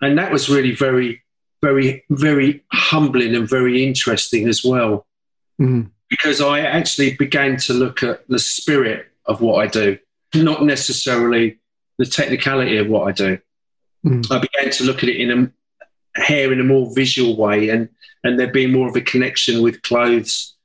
and 0.01 0.17
that 0.17 0.31
was 0.31 0.49
really 0.49 0.75
very, 0.75 1.23
very, 1.61 2.03
very 2.09 2.63
humbling 2.71 3.35
and 3.35 3.49
very 3.49 3.85
interesting 3.85 4.47
as 4.47 4.63
well. 4.63 5.05
Mm. 5.59 5.91
Because 6.09 6.41
I 6.41 6.59
actually 6.59 7.15
began 7.15 7.57
to 7.57 7.73
look 7.73 8.03
at 8.03 8.27
the 8.27 8.39
spirit 8.39 9.07
of 9.25 9.41
what 9.41 9.63
I 9.63 9.67
do, 9.67 9.97
not 10.35 10.63
necessarily 10.63 11.59
the 11.97 12.05
technicality 12.05 12.77
of 12.77 12.87
what 12.87 13.07
I 13.07 13.11
do. 13.11 13.39
mm. 14.05 14.31
I 14.31 14.39
began 14.39 14.71
to 14.71 14.83
look 14.83 15.01
at 15.01 15.09
it 15.09 15.19
in 15.19 15.31
a 15.31 15.51
hair 16.15 16.51
in 16.51 16.59
a 16.59 16.63
more 16.63 16.93
visual 16.93 17.37
way, 17.37 17.69
and 17.69 17.89
and 18.23 18.39
there 18.39 18.51
being 18.51 18.71
more 18.71 18.87
of 18.87 18.95
a 18.95 19.01
connection 19.01 19.61
with 19.61 19.81
clothes 19.83 20.55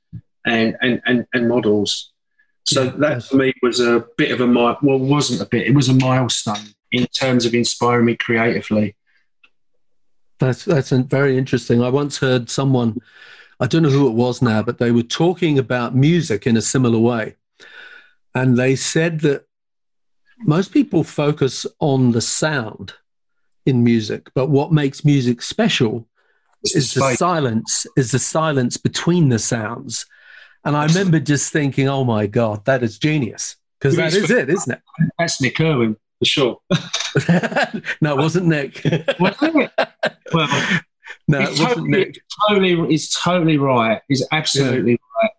and 0.45 0.75
and 0.81 1.01
and, 1.05 1.25
and 1.33 1.47
models. 1.47 2.11
So 2.63 2.85
that 2.85 3.23
for 3.23 3.37
me 3.37 3.53
was 3.61 3.79
a 3.79 4.05
bit 4.17 4.31
of 4.31 4.39
a 4.39 4.47
well, 4.47 4.99
wasn't 4.99 5.41
a 5.41 5.45
bit. 5.45 5.67
It 5.67 5.75
was 5.75 5.89
a 5.89 5.93
milestone 5.93 6.73
in 6.91 7.05
terms 7.07 7.45
of 7.45 7.53
inspiring 7.53 8.05
me 8.05 8.15
creatively. 8.15 8.95
That's 10.39 10.65
that's 10.65 10.89
very 10.89 11.37
interesting. 11.37 11.81
I 11.83 11.89
once 11.89 12.17
heard 12.17 12.49
someone, 12.49 12.99
I 13.59 13.67
don't 13.67 13.83
know 13.83 13.89
who 13.89 14.07
it 14.07 14.13
was 14.13 14.41
now, 14.41 14.63
but 14.63 14.77
they 14.77 14.91
were 14.91 15.03
talking 15.03 15.59
about 15.59 15.95
music 15.95 16.47
in 16.47 16.57
a 16.57 16.61
similar 16.61 16.99
way, 16.99 17.35
and 18.33 18.57
they 18.57 18.75
said 18.75 19.21
that 19.21 19.45
most 20.39 20.71
people 20.71 21.03
focus 21.03 21.65
on 21.79 22.11
the 22.11 22.21
sound 22.21 22.93
in 23.65 23.83
music, 23.83 24.29
but 24.33 24.47
what 24.47 24.71
makes 24.71 25.05
music 25.05 25.41
special 25.41 26.07
it's 26.63 26.75
is 26.75 26.93
the, 26.93 27.01
the 27.01 27.15
silence, 27.15 27.85
is 27.97 28.11
the 28.11 28.19
silence 28.19 28.77
between 28.77 29.29
the 29.29 29.39
sounds. 29.39 30.05
And 30.63 30.75
I 30.75 30.85
remember 30.85 31.19
just 31.19 31.51
thinking, 31.51 31.87
oh 31.87 32.03
my 32.03 32.27
God, 32.27 32.65
that 32.65 32.83
is 32.83 32.99
genius. 32.99 33.55
Because 33.79 33.95
that 33.95 34.13
is 34.13 34.29
it, 34.29 34.49
isn't 34.49 34.73
it? 34.73 34.81
That's 35.17 35.41
Nick 35.41 35.59
Irwin, 35.59 35.97
for 36.19 36.25
sure. 36.25 36.59
no, 38.01 38.13
it 38.13 38.17
wasn't 38.17 38.45
Nick. 38.45 38.83
Well, 40.33 40.47
no, 41.27 41.41
it 41.41 41.49
wasn't 41.49 41.67
totally, 41.67 41.89
Nick. 41.89 42.21
Totally, 42.47 42.87
he's 42.87 43.13
totally 43.13 43.57
right. 43.57 44.01
He's 44.07 44.25
absolutely 44.31 44.91
yeah. 44.91 45.21
right. 45.21 45.31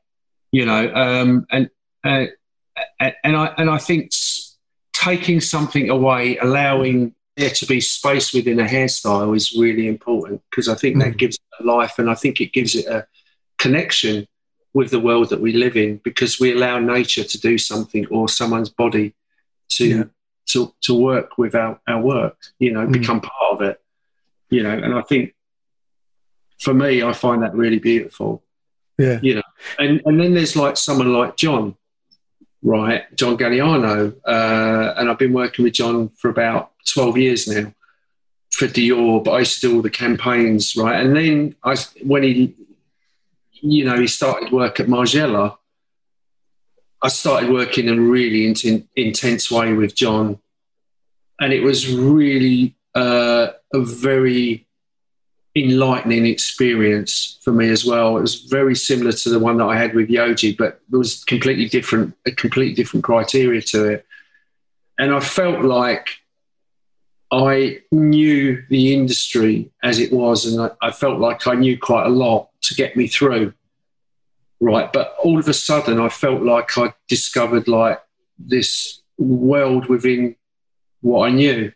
You 0.50 0.66
know, 0.66 0.94
um, 0.94 1.46
and 1.50 1.70
uh, 2.04 2.26
and 3.00 3.36
I 3.36 3.46
and 3.56 3.70
I 3.70 3.78
think 3.78 4.10
taking 4.92 5.40
something 5.40 5.88
away, 5.88 6.36
allowing 6.36 7.14
there 7.36 7.50
to 7.50 7.66
be 7.66 7.80
space 7.80 8.32
within 8.32 8.60
a 8.60 8.64
hairstyle 8.64 9.34
is 9.34 9.56
really 9.58 9.86
important 9.86 10.42
because 10.50 10.68
I 10.68 10.74
think 10.74 10.96
mm. 10.96 11.04
that 11.04 11.16
gives 11.16 11.36
it 11.36 11.62
a 11.62 11.66
life 11.66 11.98
and 11.98 12.10
I 12.10 12.14
think 12.14 12.40
it 12.40 12.52
gives 12.52 12.74
it 12.74 12.86
a 12.86 13.06
connection 13.58 14.26
with 14.74 14.90
the 14.90 15.00
world 15.00 15.30
that 15.30 15.40
we 15.40 15.52
live 15.52 15.76
in 15.76 15.98
because 15.98 16.40
we 16.40 16.52
allow 16.52 16.78
nature 16.78 17.24
to 17.24 17.40
do 17.40 17.58
something 17.58 18.06
or 18.08 18.28
someone's 18.28 18.70
body 18.70 19.14
to 19.70 19.86
yeah. 19.86 20.04
to, 20.46 20.74
to 20.82 20.94
work 20.94 21.38
with 21.38 21.54
our, 21.54 21.80
our 21.86 22.00
work, 22.00 22.36
you 22.58 22.72
know, 22.72 22.86
mm. 22.86 22.92
become 22.92 23.20
part 23.20 23.52
of 23.52 23.62
it. 23.62 23.80
You 24.50 24.62
know, 24.62 24.70
and 24.70 24.94
I 24.94 25.02
think 25.02 25.34
for 26.60 26.74
me 26.74 27.02
I 27.02 27.12
find 27.12 27.42
that 27.42 27.54
really 27.54 27.78
beautiful. 27.78 28.42
Yeah. 28.98 29.18
You 29.22 29.36
know, 29.36 29.42
and, 29.78 30.02
and 30.04 30.20
then 30.20 30.34
there's 30.34 30.54
like 30.54 30.76
someone 30.76 31.12
like 31.14 31.36
John, 31.36 31.76
right? 32.62 33.14
John 33.16 33.36
Galliano. 33.36 34.14
Uh, 34.26 34.94
and 34.96 35.10
I've 35.10 35.18
been 35.18 35.32
working 35.32 35.64
with 35.64 35.74
John 35.74 36.10
for 36.10 36.30
about 36.30 36.72
12 36.86 37.18
years 37.18 37.48
now 37.48 37.72
for 38.52 38.66
Dior, 38.66 39.24
but 39.24 39.32
I 39.32 39.38
used 39.40 39.60
to 39.60 39.68
do 39.68 39.76
all 39.76 39.82
the 39.82 39.90
campaigns, 39.90 40.76
right? 40.76 41.00
And 41.00 41.16
then 41.16 41.56
I, 41.64 41.76
when 42.02 42.22
he, 42.22 42.54
you 43.52 43.84
know, 43.84 43.98
he 43.98 44.06
started 44.06 44.52
work 44.52 44.78
at 44.78 44.86
Margiela, 44.86 45.56
I 47.02 47.08
started 47.08 47.50
working 47.50 47.88
in 47.88 47.98
a 47.98 48.00
really 48.00 48.46
in- 48.46 48.88
intense 48.94 49.50
way 49.50 49.72
with 49.72 49.94
John. 49.94 50.38
And 51.40 51.52
it 51.52 51.62
was 51.62 51.92
really 51.92 52.76
uh, 52.94 53.48
a 53.72 53.80
very 53.80 54.66
enlightening 55.54 56.26
experience 56.26 57.38
for 57.42 57.52
me 57.52 57.68
as 57.68 57.84
well. 57.84 58.16
It 58.16 58.22
was 58.22 58.42
very 58.42 58.74
similar 58.74 59.12
to 59.12 59.30
the 59.30 59.38
one 59.38 59.58
that 59.58 59.66
I 59.66 59.76
had 59.76 59.94
with 59.94 60.08
Yohji, 60.08 60.56
but 60.56 60.80
it 60.90 60.96
was 60.96 61.24
completely 61.24 61.68
different, 61.68 62.14
a 62.26 62.32
completely 62.32 62.74
different 62.74 63.04
criteria 63.04 63.60
to 63.62 63.84
it. 63.84 64.06
And 64.98 65.12
I 65.12 65.20
felt 65.20 65.62
like 65.64 66.08
I 67.30 67.80
knew 67.90 68.62
the 68.68 68.94
industry 68.94 69.70
as 69.82 69.98
it 69.98 70.12
was, 70.12 70.46
and 70.46 70.60
I, 70.60 70.88
I 70.88 70.90
felt 70.90 71.18
like 71.18 71.46
I 71.46 71.54
knew 71.54 71.78
quite 71.78 72.06
a 72.06 72.10
lot 72.10 72.48
to 72.62 72.74
get 72.74 72.96
me 72.96 73.06
through. 73.06 73.54
Right, 74.60 74.92
but 74.92 75.16
all 75.22 75.38
of 75.38 75.48
a 75.48 75.54
sudden, 75.54 76.00
I 76.00 76.08
felt 76.08 76.42
like 76.42 76.78
I 76.78 76.94
discovered 77.08 77.66
like 77.68 78.00
this 78.38 79.02
world 79.18 79.86
within 79.86 80.36
what 81.00 81.26
I 81.26 81.30
knew 81.32 81.72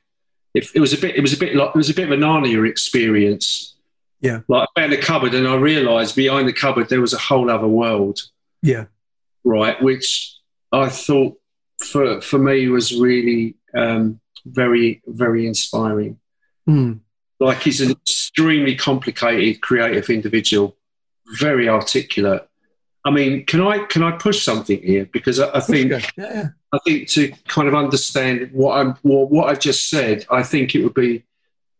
it, 0.56 0.66
it 0.74 0.80
was 0.80 0.94
a 0.94 0.98
bit 0.98 1.14
it 1.16 1.20
was 1.20 1.34
a 1.34 1.36
bit 1.36 1.54
like 1.54 1.68
it 1.68 1.76
was 1.76 1.90
a 1.90 1.94
bit 1.94 2.10
of 2.10 2.12
a 2.12 2.16
Narnia 2.16 2.68
experience. 2.68 3.74
Yeah. 4.20 4.40
Like 4.48 4.66
I 4.74 4.80
found 4.80 4.92
a 4.94 4.96
cupboard 4.96 5.34
and 5.34 5.46
I 5.46 5.56
realised 5.56 6.16
behind 6.16 6.48
the 6.48 6.52
cupboard 6.52 6.88
there 6.88 7.02
was 7.02 7.12
a 7.12 7.18
whole 7.18 7.50
other 7.50 7.68
world. 7.68 8.20
Yeah. 8.62 8.86
Right, 9.44 9.80
which 9.82 10.34
I 10.72 10.88
thought 10.88 11.38
for 11.78 12.22
for 12.22 12.38
me 12.38 12.68
was 12.68 12.98
really 12.98 13.56
um, 13.76 14.18
very 14.46 15.02
very 15.06 15.46
inspiring. 15.46 16.18
Mm. 16.66 17.00
Like 17.38 17.62
he's 17.62 17.82
an 17.82 17.90
extremely 17.90 18.74
complicated, 18.74 19.60
creative 19.60 20.08
individual, 20.08 20.74
very 21.38 21.68
articulate. 21.68 22.48
I 23.06 23.10
mean, 23.10 23.46
can 23.46 23.60
I 23.60 23.78
can 23.84 24.02
I 24.02 24.10
push 24.16 24.42
something 24.42 24.82
here 24.82 25.06
because 25.12 25.38
I, 25.38 25.58
I 25.58 25.60
think 25.60 25.92
yeah, 25.92 26.00
yeah. 26.18 26.48
I 26.72 26.78
think 26.84 27.08
to 27.10 27.32
kind 27.46 27.68
of 27.68 27.74
understand 27.74 28.50
what 28.52 28.78
I'm 28.78 28.94
what 29.02 29.48
I've 29.48 29.60
just 29.60 29.88
said, 29.88 30.26
I 30.28 30.42
think 30.42 30.74
it 30.74 30.82
would 30.82 30.92
be 30.92 31.22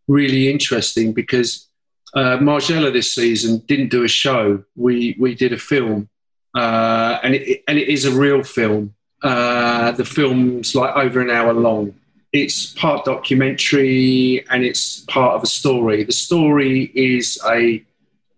really 0.07 0.49
interesting 0.49 1.13
because 1.13 1.69
uh, 2.15 2.39
Margiela 2.39 2.93
this 2.93 3.13
season 3.13 3.59
didn't 3.67 3.89
do 3.89 4.05
a 4.05 4.09
show. 4.09 4.63
We 4.77 5.17
we 5.19 5.35
did 5.35 5.53
a 5.53 5.59
film, 5.59 6.09
uh, 6.55 7.19
and 7.25 7.35
it 7.35 7.65
and 7.67 7.77
it 7.77 7.89
is 7.89 8.05
a 8.05 8.13
real 8.13 8.45
film. 8.45 8.95
Uh, 9.21 9.91
the 9.91 10.05
film's 10.05 10.77
like 10.77 10.95
over 10.95 11.21
an 11.21 11.31
hour 11.31 11.53
long. 11.53 11.93
It's 12.33 12.73
part 12.75 13.05
documentary 13.05 14.47
and 14.49 14.63
it's 14.63 15.01
part 15.01 15.35
of 15.35 15.43
a 15.43 15.47
story. 15.47 16.05
The 16.05 16.13
story 16.13 16.93
is 16.95 17.41
a 17.45 17.85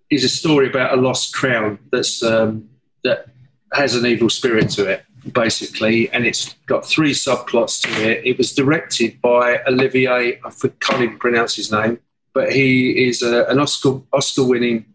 is 0.09 0.24
a 0.24 0.28
story 0.30 0.70
about 0.70 0.97
a 0.97 1.01
lost 1.01 1.34
crown 1.34 1.78
that's 1.93 2.22
um, 2.22 2.68
that 3.05 3.26
has 3.72 3.94
an 3.94 4.07
evil 4.07 4.30
spirit 4.30 4.70
to 4.70 4.86
it 4.86 5.05
basically, 5.32 6.11
and 6.11 6.24
it's 6.24 6.55
got 6.66 6.86
three 6.86 7.12
subplots 7.12 7.82
to 7.82 8.11
it. 8.11 8.24
It 8.24 8.38
was 8.38 8.55
directed 8.55 9.20
by 9.20 9.61
Olivier, 9.66 10.40
I 10.44 10.51
can't 10.80 11.03
even 11.03 11.18
pronounce 11.18 11.57
his 11.57 11.70
name, 11.70 11.99
but 12.32 12.53
he 12.53 13.09
is 13.09 13.22
a, 13.22 13.44
an 13.46 13.59
Oscar 13.59 14.01
Oscar 14.12 14.44
winning 14.44 14.86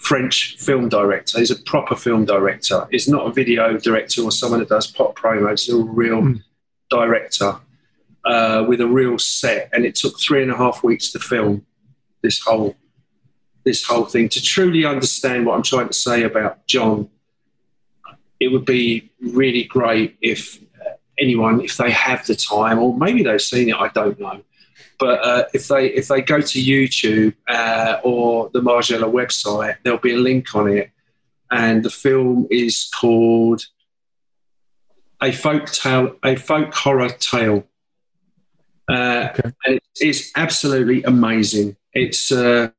French 0.00 0.56
film 0.58 0.88
director. 0.88 1.38
He's 1.38 1.50
a 1.50 1.56
proper 1.56 1.94
film 1.94 2.24
director. 2.24 2.88
He's 2.90 3.08
not 3.08 3.26
a 3.26 3.32
video 3.32 3.76
director 3.78 4.22
or 4.22 4.32
someone 4.32 4.60
that 4.60 4.68
does 4.68 4.86
pop 4.86 5.16
promos. 5.16 5.66
He's 5.66 5.74
a 5.74 5.82
real 5.82 6.22
mm. 6.22 6.42
director 6.90 7.56
uh, 8.24 8.64
with 8.66 8.80
a 8.80 8.86
real 8.86 9.18
set, 9.18 9.68
and 9.72 9.84
it 9.84 9.94
took 9.94 10.18
three 10.18 10.42
and 10.42 10.50
a 10.50 10.56
half 10.56 10.82
weeks 10.82 11.12
to 11.12 11.18
film 11.18 11.66
this 12.22 12.40
whole 12.40 12.76
this 13.64 13.84
whole 13.84 14.06
thing 14.06 14.26
to 14.26 14.42
truly 14.42 14.86
understand 14.86 15.44
what 15.44 15.54
I'm 15.54 15.62
trying 15.62 15.88
to 15.88 15.92
say 15.92 16.22
about 16.22 16.66
John 16.66 17.10
it 18.40 18.48
would 18.48 18.64
be 18.64 19.10
really 19.20 19.64
great 19.64 20.16
if 20.20 20.58
anyone, 21.20 21.60
if 21.60 21.76
they 21.76 21.90
have 21.90 22.26
the 22.26 22.34
time, 22.34 22.78
or 22.78 22.96
maybe 22.96 23.22
they've 23.22 23.40
seen 23.40 23.68
it, 23.68 23.76
I 23.76 23.88
don't 23.88 24.18
know. 24.18 24.42
But 24.98 25.24
uh, 25.24 25.44
if 25.54 25.68
they 25.68 25.86
if 25.86 26.08
they 26.08 26.20
go 26.20 26.40
to 26.40 26.58
YouTube 26.62 27.34
uh, 27.48 28.00
or 28.02 28.50
the 28.52 28.60
Margiela 28.60 29.10
website, 29.10 29.76
there'll 29.82 29.98
be 29.98 30.14
a 30.14 30.18
link 30.18 30.54
on 30.54 30.68
it, 30.68 30.90
and 31.50 31.82
the 31.82 31.90
film 31.90 32.46
is 32.50 32.90
called 32.98 33.66
a 35.22 35.32
folk 35.32 35.66
tale, 35.66 36.16
a 36.22 36.36
folk 36.36 36.74
horror 36.74 37.10
tale, 37.10 37.64
uh, 38.88 39.28
okay. 39.30 39.52
and 39.66 39.76
it's, 39.76 40.02
it's, 40.02 40.32
absolutely 40.36 41.02
amazing. 41.04 41.76
It's 41.92 42.32
uh, 42.32 42.70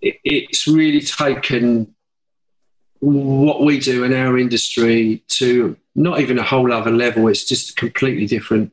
it, 0.00 0.18
it's 0.24 0.66
really 0.66 1.00
taken 1.00 1.93
what 3.04 3.62
we 3.62 3.78
do 3.78 4.04
in 4.04 4.14
our 4.14 4.38
industry 4.38 5.22
to 5.28 5.76
not 5.94 6.20
even 6.20 6.38
a 6.38 6.42
whole 6.42 6.72
other 6.72 6.90
level. 6.90 7.28
It's 7.28 7.44
just 7.44 7.70
a 7.70 7.74
completely 7.74 8.26
different. 8.26 8.72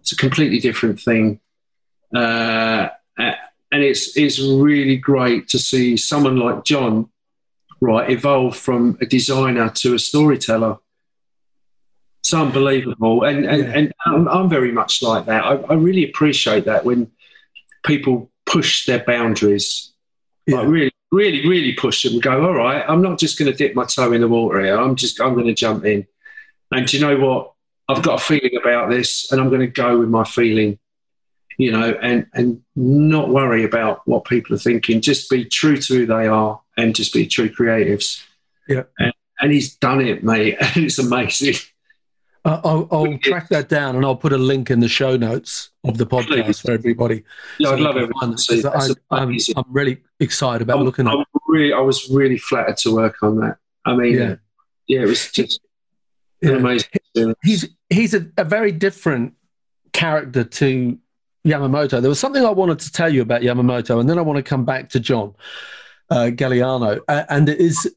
It's 0.00 0.12
a 0.12 0.16
completely 0.16 0.60
different 0.60 1.00
thing, 1.00 1.40
uh, 2.14 2.88
and 3.18 3.82
it's 3.82 4.16
it's 4.16 4.38
really 4.40 4.96
great 4.96 5.48
to 5.48 5.58
see 5.58 5.96
someone 5.96 6.36
like 6.36 6.64
John, 6.64 7.10
right, 7.80 8.10
evolve 8.10 8.56
from 8.56 8.96
a 9.00 9.06
designer 9.06 9.70
to 9.70 9.94
a 9.94 9.98
storyteller. 9.98 10.78
It's 12.20 12.32
unbelievable, 12.32 13.24
and 13.24 13.44
and, 13.44 13.64
and 13.74 13.92
I'm, 14.06 14.28
I'm, 14.28 14.48
very 14.48 14.72
much 14.72 15.02
like 15.02 15.26
that. 15.26 15.44
I, 15.44 15.54
I, 15.54 15.74
really 15.74 16.08
appreciate 16.08 16.66
that 16.66 16.84
when 16.84 17.10
people 17.84 18.30
push 18.46 18.86
their 18.86 19.02
boundaries. 19.04 19.92
Yeah. 20.46 20.58
Like 20.58 20.68
really 20.68 20.92
really, 21.14 21.46
really 21.48 21.72
push 21.72 22.02
them 22.02 22.14
and 22.14 22.22
go, 22.22 22.44
all 22.44 22.54
right, 22.54 22.84
I'm 22.86 23.00
not 23.00 23.18
just 23.18 23.38
going 23.38 23.50
to 23.50 23.56
dip 23.56 23.74
my 23.74 23.84
toe 23.84 24.12
in 24.12 24.20
the 24.20 24.28
water 24.28 24.60
here. 24.60 24.78
I'm 24.78 24.96
just, 24.96 25.20
I'm 25.20 25.34
going 25.34 25.46
to 25.46 25.54
jump 25.54 25.84
in. 25.84 26.06
And 26.72 26.86
do 26.86 26.96
you 26.96 27.06
know 27.06 27.16
what? 27.18 27.52
I've 27.88 28.02
got 28.02 28.20
a 28.20 28.24
feeling 28.24 28.56
about 28.60 28.90
this 28.90 29.30
and 29.30 29.40
I'm 29.40 29.48
going 29.48 29.60
to 29.60 29.66
go 29.66 29.98
with 29.98 30.08
my 30.08 30.24
feeling, 30.24 30.78
you 31.56 31.70
know, 31.70 31.92
and, 32.02 32.26
and 32.34 32.62
not 32.74 33.28
worry 33.28 33.64
about 33.64 34.06
what 34.08 34.24
people 34.24 34.56
are 34.56 34.58
thinking. 34.58 35.00
Just 35.00 35.30
be 35.30 35.44
true 35.44 35.76
to 35.76 35.94
who 35.94 36.06
they 36.06 36.26
are 36.26 36.60
and 36.76 36.94
just 36.94 37.12
be 37.12 37.26
true 37.26 37.50
creatives. 37.50 38.22
Yeah. 38.68 38.84
And, 38.98 39.12
and 39.40 39.52
he's 39.52 39.76
done 39.76 40.00
it, 40.00 40.24
mate. 40.24 40.56
And 40.60 40.84
it's 40.84 40.98
amazing. 40.98 41.54
Uh, 42.44 42.60
I'll, 42.62 42.88
I'll 42.90 43.18
track 43.18 43.48
that 43.48 43.70
down 43.70 43.96
and 43.96 44.04
I'll 44.04 44.16
put 44.16 44.34
a 44.34 44.38
link 44.38 44.70
in 44.70 44.80
the 44.80 44.88
show 44.88 45.16
notes 45.16 45.70
of 45.82 45.96
the 45.96 46.04
podcast 46.04 46.44
Please. 46.44 46.60
for 46.60 46.72
everybody. 46.72 47.24
Yeah, 47.58 47.68
so 47.68 47.74
I'd 47.74 47.80
love 47.80 47.96
everyone 47.96 48.32
to 48.32 48.38
see 48.38 48.60
that. 48.60 48.96
I, 49.10 49.22
am 49.22 49.34
I'm 49.56 49.72
really 49.72 50.02
excited 50.20 50.60
about 50.60 50.78
I'm, 50.78 50.84
looking 50.84 51.08
at 51.08 51.14
it. 51.14 51.26
Really, 51.48 51.72
I 51.72 51.80
was 51.80 52.10
really 52.10 52.36
flattered 52.36 52.76
to 52.78 52.94
work 52.94 53.22
on 53.22 53.40
that. 53.40 53.56
I 53.86 53.96
mean, 53.96 54.14
yeah, 54.14 54.34
yeah 54.86 55.02
it 55.02 55.06
was 55.06 55.30
just 55.32 55.60
yeah. 56.42 56.52
amazing. 56.52 56.90
He's, 57.42 57.66
he's 57.88 58.12
a, 58.12 58.26
a 58.36 58.44
very 58.44 58.72
different 58.72 59.34
character 59.94 60.44
to 60.44 60.98
Yamamoto. 61.46 62.00
There 62.02 62.10
was 62.10 62.20
something 62.20 62.44
I 62.44 62.50
wanted 62.50 62.80
to 62.80 62.92
tell 62.92 63.12
you 63.12 63.22
about 63.22 63.40
Yamamoto, 63.40 64.00
and 64.00 64.10
then 64.10 64.18
I 64.18 64.22
want 64.22 64.36
to 64.36 64.42
come 64.42 64.66
back 64.66 64.90
to 64.90 65.00
John 65.00 65.34
uh, 66.10 66.30
Galliano. 66.30 67.00
Uh, 67.08 67.24
and 67.30 67.48
it 67.48 67.58
is 67.58 67.94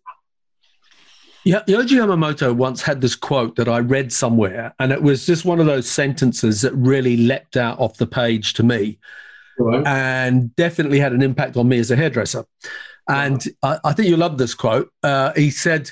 yeah, 1.44 1.62
Yohji 1.68 1.98
Yamamoto 1.98 2.56
once 2.56 2.82
had 2.82 3.02
this 3.02 3.16
quote 3.16 3.56
that 3.56 3.70
I 3.70 3.80
read 3.80 4.12
somewhere, 4.12 4.74
and 4.80 4.92
it 4.92 5.02
was 5.02 5.26
just 5.26 5.46
one 5.46 5.60
of 5.60 5.66
those 5.66 5.90
sentences 5.90 6.62
that 6.62 6.74
really 6.74 7.18
leapt 7.18 7.58
out 7.58 7.80
off 7.80 7.98
the 7.98 8.08
page 8.08 8.54
to 8.56 8.64
me 8.64 9.00
right. 9.60 9.86
and 9.86 10.56
definitely 10.56 11.00
had 11.00 11.14
an 11.14 11.22
impact 11.22 11.58
on 11.58 11.68
me 11.68 11.80
as 11.80 11.92
a 11.92 11.96
hairdresser. 11.96 12.46
And 13.10 13.44
I, 13.64 13.80
I, 13.86 13.94
think 13.94 14.10
you 14.10 14.18
love 14.18 14.38
this 14.38 14.54
quote. 14.54 14.92
Uh, 15.02 15.32
he 15.34 15.50
said, 15.50 15.92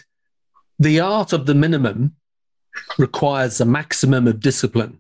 The 0.80 1.00
art 1.00 1.32
of 1.32 1.46
the 1.46 1.56
minimum 1.56 2.16
requires 2.98 3.62
a 3.62 3.66
maximum 3.66 4.28
of 4.28 4.40
discipline. 4.40 5.00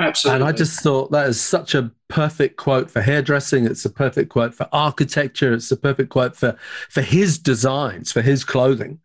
Absolutely. 0.00 0.40
And 0.40 0.48
I 0.48 0.52
just 0.52 0.80
thought 0.80 1.12
that 1.12 1.28
is 1.28 1.40
such 1.40 1.74
a 1.74 1.90
perfect 2.08 2.56
quote 2.56 2.90
for 2.90 3.00
hairdressing. 3.00 3.64
It's 3.64 3.84
a 3.84 3.90
perfect 3.90 4.30
quote 4.30 4.54
for 4.54 4.68
architecture. 4.72 5.52
It's 5.52 5.70
a 5.70 5.76
perfect 5.76 6.10
quote 6.10 6.34
for, 6.34 6.56
for 6.88 7.02
his 7.02 7.38
designs, 7.38 8.10
for 8.10 8.22
his 8.22 8.44
clothing. 8.44 8.98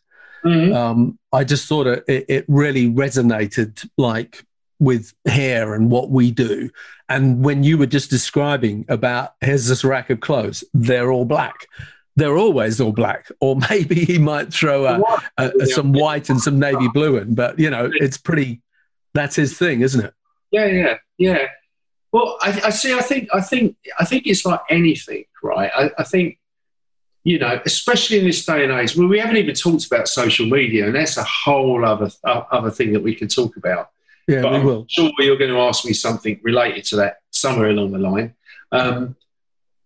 Mm-hmm. 0.44 0.74
Um, 0.74 1.20
I 1.32 1.44
just 1.44 1.68
thought 1.68 1.88
it, 1.88 2.04
it 2.08 2.46
really 2.48 2.90
resonated 2.90 3.88
like 3.98 4.46
with 4.80 5.14
hair 5.26 5.74
and 5.74 5.92
what 5.92 6.10
we 6.10 6.32
do. 6.32 6.70
And 7.10 7.44
when 7.44 7.64
you 7.64 7.78
were 7.78 7.86
just 7.86 8.10
describing 8.10 8.86
about 8.88 9.34
here's 9.42 9.68
this 9.68 9.84
rack 9.84 10.10
of 10.10 10.20
clothes, 10.22 10.64
they're 10.74 11.12
all 11.12 11.26
black. 11.26 11.68
They're 12.16 12.38
always 12.38 12.82
all 12.82 12.92
black, 12.92 13.30
or 13.40 13.58
maybe 13.70 14.06
he 14.06 14.18
might 14.18 14.54
throw 14.54 14.86
a, 14.86 15.02
a, 15.38 15.52
a, 15.62 15.66
some 15.68 15.94
white 15.94 16.30
and 16.30 16.40
some 16.40 16.60
navy 16.60 16.88
blue 16.94 17.18
in. 17.18 17.36
But 17.36 17.60
you 17.60 17.70
know, 17.70 17.90
it's 17.94 18.18
pretty. 18.18 18.62
That's 19.14 19.36
his 19.36 19.58
thing, 19.58 19.82
isn't 19.82 20.06
it? 20.06 20.14
Yeah, 20.52 20.66
yeah, 20.66 20.98
yeah. 21.18 21.48
Well, 22.12 22.38
I, 22.42 22.62
I 22.66 22.70
see. 22.72 22.94
I 22.94 23.02
think, 23.02 23.30
I 23.34 23.42
think, 23.42 23.76
I 24.00 24.06
think 24.06 24.26
it's 24.26 24.46
like 24.46 24.62
anything, 24.70 25.26
right? 25.44 25.72
I, 25.76 25.92
I 25.98 26.04
think 26.04 26.39
you 27.24 27.38
know, 27.38 27.59
especially 27.65 28.20
in 28.20 28.26
this 28.26 28.45
day 28.45 28.63
and 28.63 28.72
age, 28.72 28.95
well, 28.95 29.07
we 29.07 29.20
haven't 29.20 29.38
even 29.38 29.55
talked 29.55 29.86
about 29.86 30.07
social 30.07 30.45
media, 30.45 30.86
and 30.86 30.95
that's 30.95 31.17
a 31.17 31.24
whole 31.24 31.86
other 31.86 32.09
uh, 32.24 32.43
other 32.51 32.72
thing 32.72 32.93
that 32.93 33.03
we 33.03 33.13
can 33.13 33.28
talk 33.28 33.57
about. 33.57 33.89
Yeah, 34.28 34.41
but 34.41 34.51
we 34.51 34.57
I'm 34.57 34.65
will. 34.65 34.86
Sure, 34.89 35.11
you're 35.20 35.38
going 35.38 35.51
to 35.51 35.59
ask 35.59 35.86
me 35.86 35.93
something 35.93 36.39
related 36.43 36.86
to 36.86 36.95
that 36.97 37.22
somewhere 37.32 37.70
along 37.70 37.91
the 37.91 37.99
line. 37.99 38.36
Um, 38.72 39.15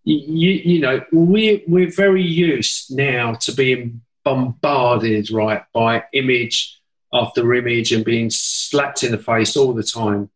you, 0.03 0.51
you 0.51 0.79
know, 0.81 1.01
we 1.11 1.63
we're 1.67 1.91
very 1.91 2.23
used 2.23 2.95
now 2.95 3.34
to 3.36 3.51
being 3.53 4.01
bombarded, 4.23 5.31
right, 5.31 5.63
by 5.73 6.03
image 6.13 6.79
after 7.13 7.53
image 7.53 7.91
and 7.91 8.03
being 8.03 8.29
slapped 8.29 9.03
in 9.03 9.11
the 9.11 9.17
face 9.17 9.55
all 9.55 9.73
the 9.73 9.84
time, 9.84 10.29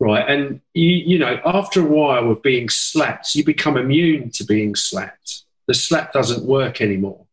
right? 0.00 0.28
And 0.28 0.60
you, 0.74 0.90
you 0.90 1.18
know, 1.18 1.40
after 1.44 1.80
a 1.80 1.84
while 1.84 2.30
of 2.30 2.42
being 2.42 2.68
slapped, 2.68 3.34
you 3.34 3.44
become 3.44 3.76
immune 3.76 4.30
to 4.32 4.44
being 4.44 4.74
slapped 4.74 5.45
the 5.66 5.74
slap 5.74 6.12
doesn't 6.12 6.44
work 6.44 6.80
anymore. 6.80 7.26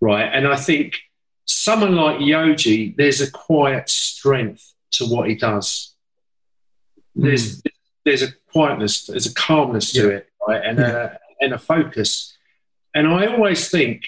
Right. 0.00 0.30
And 0.32 0.46
I 0.46 0.56
think 0.56 0.96
someone 1.44 1.94
like 1.94 2.18
Yohji, 2.18 2.96
there's 2.96 3.20
a 3.20 3.30
quiet 3.30 3.88
strength 3.88 4.72
to 4.92 5.06
what 5.06 5.28
he 5.28 5.34
does. 5.34 5.94
There's 7.14 7.60
mm. 7.60 7.70
there's 8.04 8.22
a 8.22 8.28
quietness, 8.52 9.06
there's 9.06 9.26
a 9.26 9.34
calmness 9.34 9.92
to 9.92 10.08
yeah. 10.08 10.16
it, 10.16 10.28
right? 10.46 10.62
And 10.64 10.78
yeah. 10.78 11.16
a 11.40 11.44
and 11.44 11.52
a 11.52 11.58
focus. 11.58 12.36
And 12.94 13.06
I 13.06 13.26
always 13.26 13.70
think, 13.70 14.04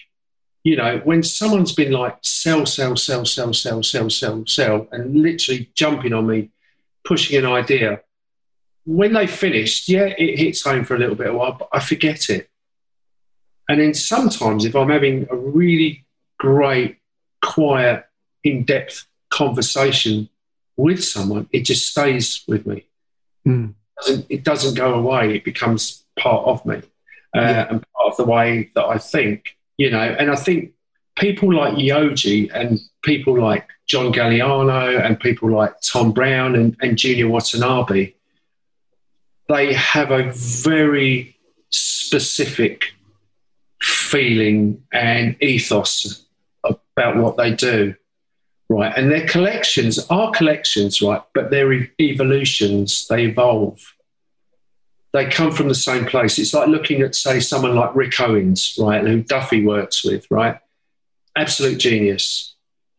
you 0.64 0.76
know, 0.76 1.01
when 1.05 1.22
someone's 1.22 1.72
been 1.72 1.93
like 1.93 2.18
sell, 2.22 2.66
sell, 2.66 2.97
sell, 2.97 3.24
sell, 3.24 3.53
sell, 3.53 3.83
sell, 3.83 4.11
sell, 4.11 4.45
sell, 4.47 4.89
and 4.93 5.16
literally 5.16 5.70
jumping 5.74 6.12
on 6.12 6.26
me, 6.26 6.51
pushing 7.05 7.39
an 7.39 7.47
idea, 7.47 8.01
when 8.85 9.12
they 9.12 9.26
finished, 9.26 9.89
yeah, 9.89 10.12
it 10.18 10.39
hits 10.39 10.62
home 10.62 10.85
for 10.85 10.97
a 10.97 10.99
little 10.99 11.14
bit 11.14 11.28
of 11.28 11.35
while, 11.35 11.53
but 11.53 11.68
I 11.72 11.80
forget 11.80 12.28
it. 12.28 12.51
And 13.73 13.81
then 13.81 13.95
sometimes, 13.95 14.66
if 14.66 14.77
I'm 14.77 14.91
having 14.91 15.27
a 15.31 15.35
really 15.35 16.05
great, 16.39 16.99
quiet, 17.41 18.05
in 18.45 18.64
depth 18.64 19.07
conversation 19.31 20.29
with 20.77 21.03
someone, 21.03 21.49
it 21.53 21.61
just 21.61 21.87
stays 21.87 22.45
with 22.47 22.66
me. 22.66 22.85
Mm. 23.49 23.70
It, 23.70 24.05
doesn't, 24.05 24.27
it 24.29 24.45
doesn't 24.45 24.75
go 24.75 24.93
away, 24.93 25.37
it 25.37 25.45
becomes 25.45 26.05
part 26.18 26.47
of 26.47 26.66
me 26.66 26.83
uh, 27.35 27.41
yeah. 27.41 27.66
and 27.70 27.83
part 27.95 28.11
of 28.11 28.16
the 28.18 28.25
way 28.25 28.70
that 28.75 28.85
I 28.85 28.99
think, 28.99 29.57
you 29.79 29.91
know. 29.91 30.03
And 30.03 30.31
I 30.31 30.37
think 30.37 30.75
people 31.16 31.55
like 31.55 31.73
Yohji 31.73 32.51
and 32.53 32.79
people 33.03 33.41
like 33.41 33.66
John 33.87 34.12
Galliano 34.12 35.03
and 35.03 35.18
people 35.18 35.51
like 35.51 35.81
Thom 35.81 36.12
Browne 36.12 36.57
and, 36.57 36.77
and 36.83 36.99
Junya 36.99 37.27
Watanabe, 37.27 38.12
they 39.49 39.73
have 39.73 40.11
a 40.11 40.31
very 40.31 41.39
specific 41.70 42.93
feeling 44.12 44.84
and 44.92 45.42
ethos 45.42 46.26
about 46.62 47.16
what 47.16 47.38
they 47.38 47.50
do, 47.54 47.94
right? 48.68 48.92
And 48.94 49.10
their 49.10 49.26
collections 49.26 49.98
are 50.10 50.30
collections, 50.32 51.00
right? 51.00 51.22
But 51.32 51.50
they're 51.50 51.88
evolutions, 51.98 53.06
they 53.08 53.24
evolve. 53.24 53.80
They 55.14 55.26
come 55.28 55.50
from 55.50 55.68
the 55.68 55.74
same 55.74 56.04
place. 56.04 56.38
It's 56.38 56.52
like 56.52 56.68
looking 56.68 57.00
at, 57.00 57.14
say, 57.14 57.40
someone 57.40 57.74
like 57.74 57.96
Rick 57.96 58.20
Owens, 58.20 58.76
right, 58.78 59.02
who 59.02 59.22
Duffy 59.22 59.64
works 59.64 60.04
with, 60.04 60.26
right? 60.30 60.58
Absolute 61.34 61.78
genius, 61.78 62.54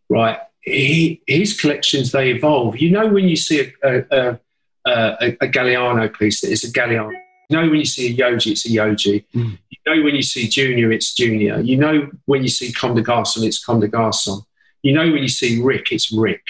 right? 0.09 0.39
He, 0.61 1.21
his 1.27 1.59
collections, 1.59 2.11
they 2.11 2.31
evolve. 2.31 2.77
You 2.79 2.89
know, 2.89 3.07
when 3.07 3.29
you 3.29 3.35
see 3.35 3.71
a, 3.83 4.05
a, 4.11 4.39
a, 4.85 5.37
a 5.41 5.47
Galliano 5.47 6.11
piece 6.17 6.41
that 6.41 6.51
is 6.51 6.63
a 6.63 6.71
Galliano 6.71 7.22
know 7.53 7.69
when 7.69 7.79
you 7.79 7.85
see 7.85 8.13
a 8.13 8.17
Yohji, 8.17 8.51
it's 8.51 8.65
a 8.65 8.69
Yohji. 8.69 9.23
Mm. 9.33 9.57
You 9.69 9.77
know 9.85 10.03
when 10.03 10.15
you 10.15 10.23
see 10.23 10.47
Junya, 10.47 10.93
it's 10.93 11.13
Junya. 11.13 11.65
You 11.65 11.77
know 11.77 12.09
when 12.25 12.43
you 12.43 12.49
see 12.49 12.73
Comme 12.73 12.95
des 12.95 13.01
Garçons, 13.01 13.43
it's 13.43 13.63
Comme 13.63 13.79
des 13.79 13.87
Garçons. 13.87 14.43
You 14.81 14.93
know 14.93 15.09
when 15.11 15.21
you 15.21 15.29
see 15.29 15.61
Rick, 15.61 15.91
it's 15.91 16.11
Rick. 16.11 16.43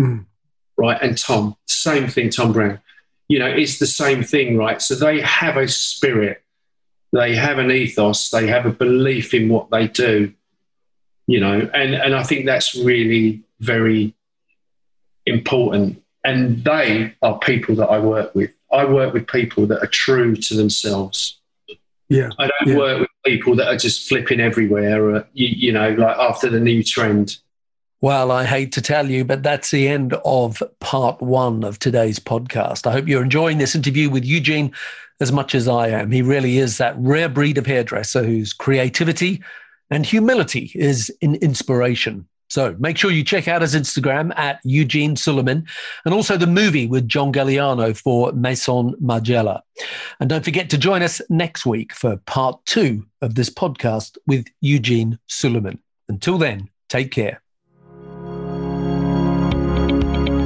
Mm. 0.00 0.24
Right? 0.76 1.00
And 1.00 1.16
Thom, 1.16 1.56
same 1.66 2.08
thing, 2.08 2.30
Thom 2.30 2.52
Browne. 2.52 2.80
You 3.28 3.38
know, 3.38 3.46
it's 3.46 3.78
the 3.78 3.86
same 3.86 4.24
thing, 4.24 4.56
right? 4.56 4.82
So 4.82 4.96
they 4.96 5.20
have 5.20 5.56
a 5.56 5.68
spirit, 5.68 6.42
they 7.12 7.36
have 7.36 7.58
an 7.58 7.70
ethos, 7.70 8.30
they 8.30 8.48
have 8.48 8.66
a 8.66 8.70
belief 8.70 9.34
in 9.34 9.48
what 9.48 9.70
they 9.70 9.86
do, 9.86 10.32
you 11.28 11.38
know, 11.38 11.70
and, 11.72 11.94
and 11.94 12.14
I 12.14 12.24
think 12.24 12.46
that's 12.46 12.74
really 12.74 13.42
very 13.60 14.14
important. 15.26 16.02
And 16.24 16.64
they 16.64 17.14
are 17.22 17.38
people 17.38 17.76
that 17.76 17.88
I 17.88 18.00
work 18.00 18.34
with 18.34 18.52
I 18.72 18.84
work 18.84 19.12
with 19.12 19.26
people 19.26 19.66
that 19.66 19.82
are 19.82 19.88
true 19.88 20.36
to 20.36 20.54
themselves. 20.54 21.38
Yeah. 22.08 22.30
I 22.38 22.48
don't 22.48 22.72
yeah. 22.72 22.76
work 22.76 23.00
with 23.00 23.08
people 23.24 23.56
that 23.56 23.68
are 23.68 23.76
just 23.76 24.08
flipping 24.08 24.40
everywhere, 24.40 25.10
or, 25.10 25.28
you, 25.32 25.48
you 25.48 25.72
know, 25.72 25.90
like 25.90 26.16
after 26.16 26.48
the 26.48 26.60
new 26.60 26.82
trend. 26.82 27.36
Well, 28.00 28.30
I 28.30 28.44
hate 28.44 28.72
to 28.72 28.80
tell 28.80 29.10
you, 29.10 29.24
but 29.24 29.42
that's 29.42 29.70
the 29.70 29.86
end 29.86 30.14
of 30.24 30.62
part 30.80 31.20
one 31.20 31.62
of 31.64 31.78
today's 31.78 32.18
podcast. 32.18 32.86
I 32.86 32.92
hope 32.92 33.06
you're 33.06 33.22
enjoying 33.22 33.58
this 33.58 33.74
interview 33.74 34.08
with 34.08 34.24
Eugene 34.24 34.72
as 35.20 35.30
much 35.30 35.54
as 35.54 35.68
I 35.68 35.88
am. 35.88 36.10
He 36.10 36.22
really 36.22 36.58
is 36.58 36.78
that 36.78 36.94
rare 36.98 37.28
breed 37.28 37.58
of 37.58 37.66
hairdresser 37.66 38.24
whose 38.24 38.54
creativity 38.54 39.42
and 39.90 40.06
humility 40.06 40.72
is 40.74 41.14
an 41.20 41.34
inspiration. 41.36 42.26
So 42.50 42.76
make 42.80 42.98
sure 42.98 43.12
you 43.12 43.24
check 43.24 43.48
out 43.48 43.62
his 43.62 43.74
Instagram 43.74 44.36
at 44.36 44.60
Eugene 44.64 45.14
Souleiman 45.14 45.66
and 46.04 46.12
also 46.12 46.36
the 46.36 46.46
movie 46.46 46.88
with 46.88 47.08
John 47.08 47.32
Galliano 47.32 47.96
for 47.96 48.32
Maison 48.32 48.94
Margiela. 49.00 49.62
And 50.18 50.28
don't 50.28 50.44
forget 50.44 50.68
to 50.70 50.78
join 50.78 51.02
us 51.02 51.22
next 51.30 51.64
week 51.64 51.94
for 51.94 52.16
part 52.26 52.64
two 52.66 53.06
of 53.22 53.36
this 53.36 53.50
podcast 53.50 54.18
with 54.26 54.46
Eugene 54.60 55.18
Souleiman. 55.28 55.78
Until 56.08 56.38
then, 56.38 56.68
take 56.88 57.12
care. 57.12 57.40